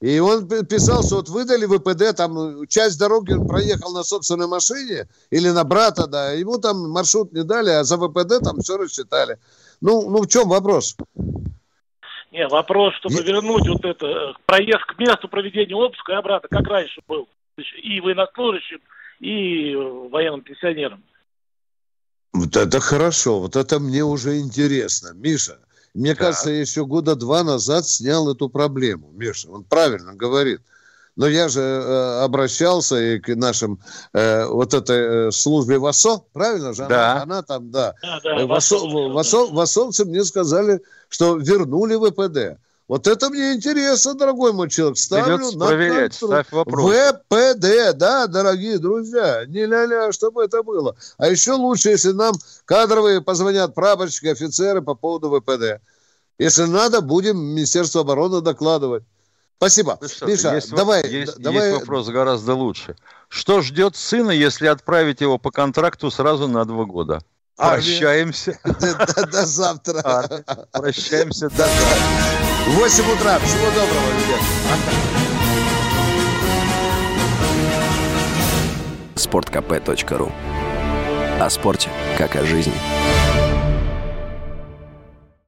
И 0.00 0.20
он 0.20 0.46
писал, 0.46 1.02
что 1.02 1.16
вот 1.16 1.28
выдали 1.28 1.66
ВПД, 1.66 2.16
там 2.16 2.66
часть 2.68 2.98
дороги 3.00 3.32
он 3.32 3.48
проехал 3.48 3.92
на 3.92 4.04
собственной 4.04 4.46
машине 4.46 5.08
или 5.30 5.48
на 5.48 5.64
брата, 5.64 6.06
да, 6.06 6.32
ему 6.32 6.58
там 6.58 6.88
маршрут 6.90 7.32
не 7.32 7.42
дали, 7.42 7.70
а 7.70 7.82
за 7.82 7.96
ВПД 7.96 8.40
там 8.44 8.60
все 8.60 8.76
рассчитали. 8.76 9.38
Ну, 9.80 10.08
ну 10.08 10.22
в 10.22 10.28
чем 10.28 10.48
вопрос? 10.48 10.96
Не, 12.30 12.46
вопрос, 12.48 12.94
чтобы 12.96 13.16
Нет. 13.16 13.26
вернуть 13.26 13.66
вот 13.66 13.84
это, 13.84 14.06
э, 14.06 14.32
проезд 14.44 14.84
к 14.84 14.98
месту 14.98 15.28
проведения 15.28 15.74
обыска 15.74 16.12
и 16.12 16.16
обратно, 16.16 16.48
как 16.50 16.66
раньше 16.66 17.00
был. 17.08 17.28
И 17.82 18.00
военнослужащим, 18.00 18.80
и 19.18 19.72
э, 19.72 20.08
военным 20.10 20.42
пенсионерам. 20.42 21.02
Вот 22.34 22.54
это 22.56 22.80
хорошо, 22.80 23.40
вот 23.40 23.56
это 23.56 23.80
мне 23.80 24.04
уже 24.04 24.38
интересно. 24.38 25.12
Миша, 25.14 25.58
мне 25.94 26.10
так. 26.10 26.18
кажется, 26.18 26.50
я 26.50 26.60
еще 26.60 26.84
года 26.84 27.16
два 27.16 27.42
назад 27.42 27.88
снял 27.88 28.30
эту 28.30 28.50
проблему. 28.50 29.10
Миша, 29.12 29.48
он 29.50 29.64
правильно 29.64 30.14
говорит. 30.14 30.60
Но 31.18 31.26
я 31.26 31.48
же 31.48 31.60
э, 31.60 32.22
обращался 32.22 32.96
и 32.96 33.18
к 33.18 33.34
нашим 33.34 33.80
э, 34.12 34.46
вот 34.46 34.72
этой 34.72 35.28
э, 35.28 35.30
службе 35.32 35.78
ВАСО, 35.78 36.22
правильно 36.32 36.72
же? 36.72 36.86
Да. 36.88 37.14
Она, 37.14 37.22
она 37.22 37.42
там, 37.42 37.72
да. 37.72 37.94
да, 38.00 38.20
да 38.22 38.46
ВАСО, 38.46 38.78
ВАСО, 38.86 39.46
ВАСОвцы 39.46 40.04
мне 40.04 40.22
сказали, 40.22 40.80
что 41.08 41.36
вернули 41.36 41.96
ВПД. 41.96 42.60
Вот 42.86 43.08
это 43.08 43.30
мне 43.30 43.54
интересно, 43.54 44.14
дорогой 44.14 44.52
мой 44.52 44.70
человек. 44.70 44.96
Ставлю 44.96 45.38
Придется 45.38 45.58
на 45.58 45.66
проверять, 45.66 46.14
ставь 46.14 46.52
вопрос. 46.52 46.88
ВПД, 46.88 47.96
да, 47.96 48.28
дорогие 48.28 48.78
друзья. 48.78 49.44
Не 49.44 49.66
ля-ля, 49.66 50.12
чтобы 50.12 50.44
это 50.44 50.62
было. 50.62 50.94
А 51.16 51.26
еще 51.26 51.54
лучше, 51.54 51.88
если 51.88 52.12
нам 52.12 52.36
кадровые 52.64 53.22
позвонят 53.22 53.74
прапорщики, 53.74 54.26
офицеры 54.26 54.82
по 54.82 54.94
поводу 54.94 55.36
ВПД. 55.36 55.82
Если 56.38 56.62
надо, 56.62 57.00
будем 57.00 57.38
Министерство 57.38 58.02
обороны 58.02 58.40
докладывать. 58.40 59.02
Спасибо. 59.58 59.98
Ну, 60.00 60.28
Миша, 60.28 60.54
есть, 60.54 60.70
давай, 60.70 61.04
есть, 61.08 61.38
давай... 61.38 61.70
Есть 61.70 61.80
вопрос 61.80 62.08
гораздо 62.08 62.54
лучше. 62.54 62.94
Что 63.28 63.60
ждет 63.60 63.96
сына, 63.96 64.30
если 64.30 64.68
отправить 64.68 65.20
его 65.20 65.36
по 65.36 65.50
контракту 65.50 66.12
сразу 66.12 66.46
на 66.46 66.64
два 66.64 66.84
года? 66.84 67.22
А, 67.56 67.70
а, 67.72 67.74
прощаемся. 67.74 68.56
До 68.64 69.46
завтра. 69.46 70.44
Прощаемся. 70.70 71.50
До 71.50 71.56
завтра. 71.56 71.98
8 72.68 73.12
утра. 73.12 73.38
Всего 73.40 73.66
доброго, 73.70 74.10
ребят. 74.12 74.40
Спорткп.ру 79.16 80.32
О 81.40 81.50
спорте, 81.50 81.90
как 82.16 82.36
о 82.36 82.44
жизни. 82.44 82.74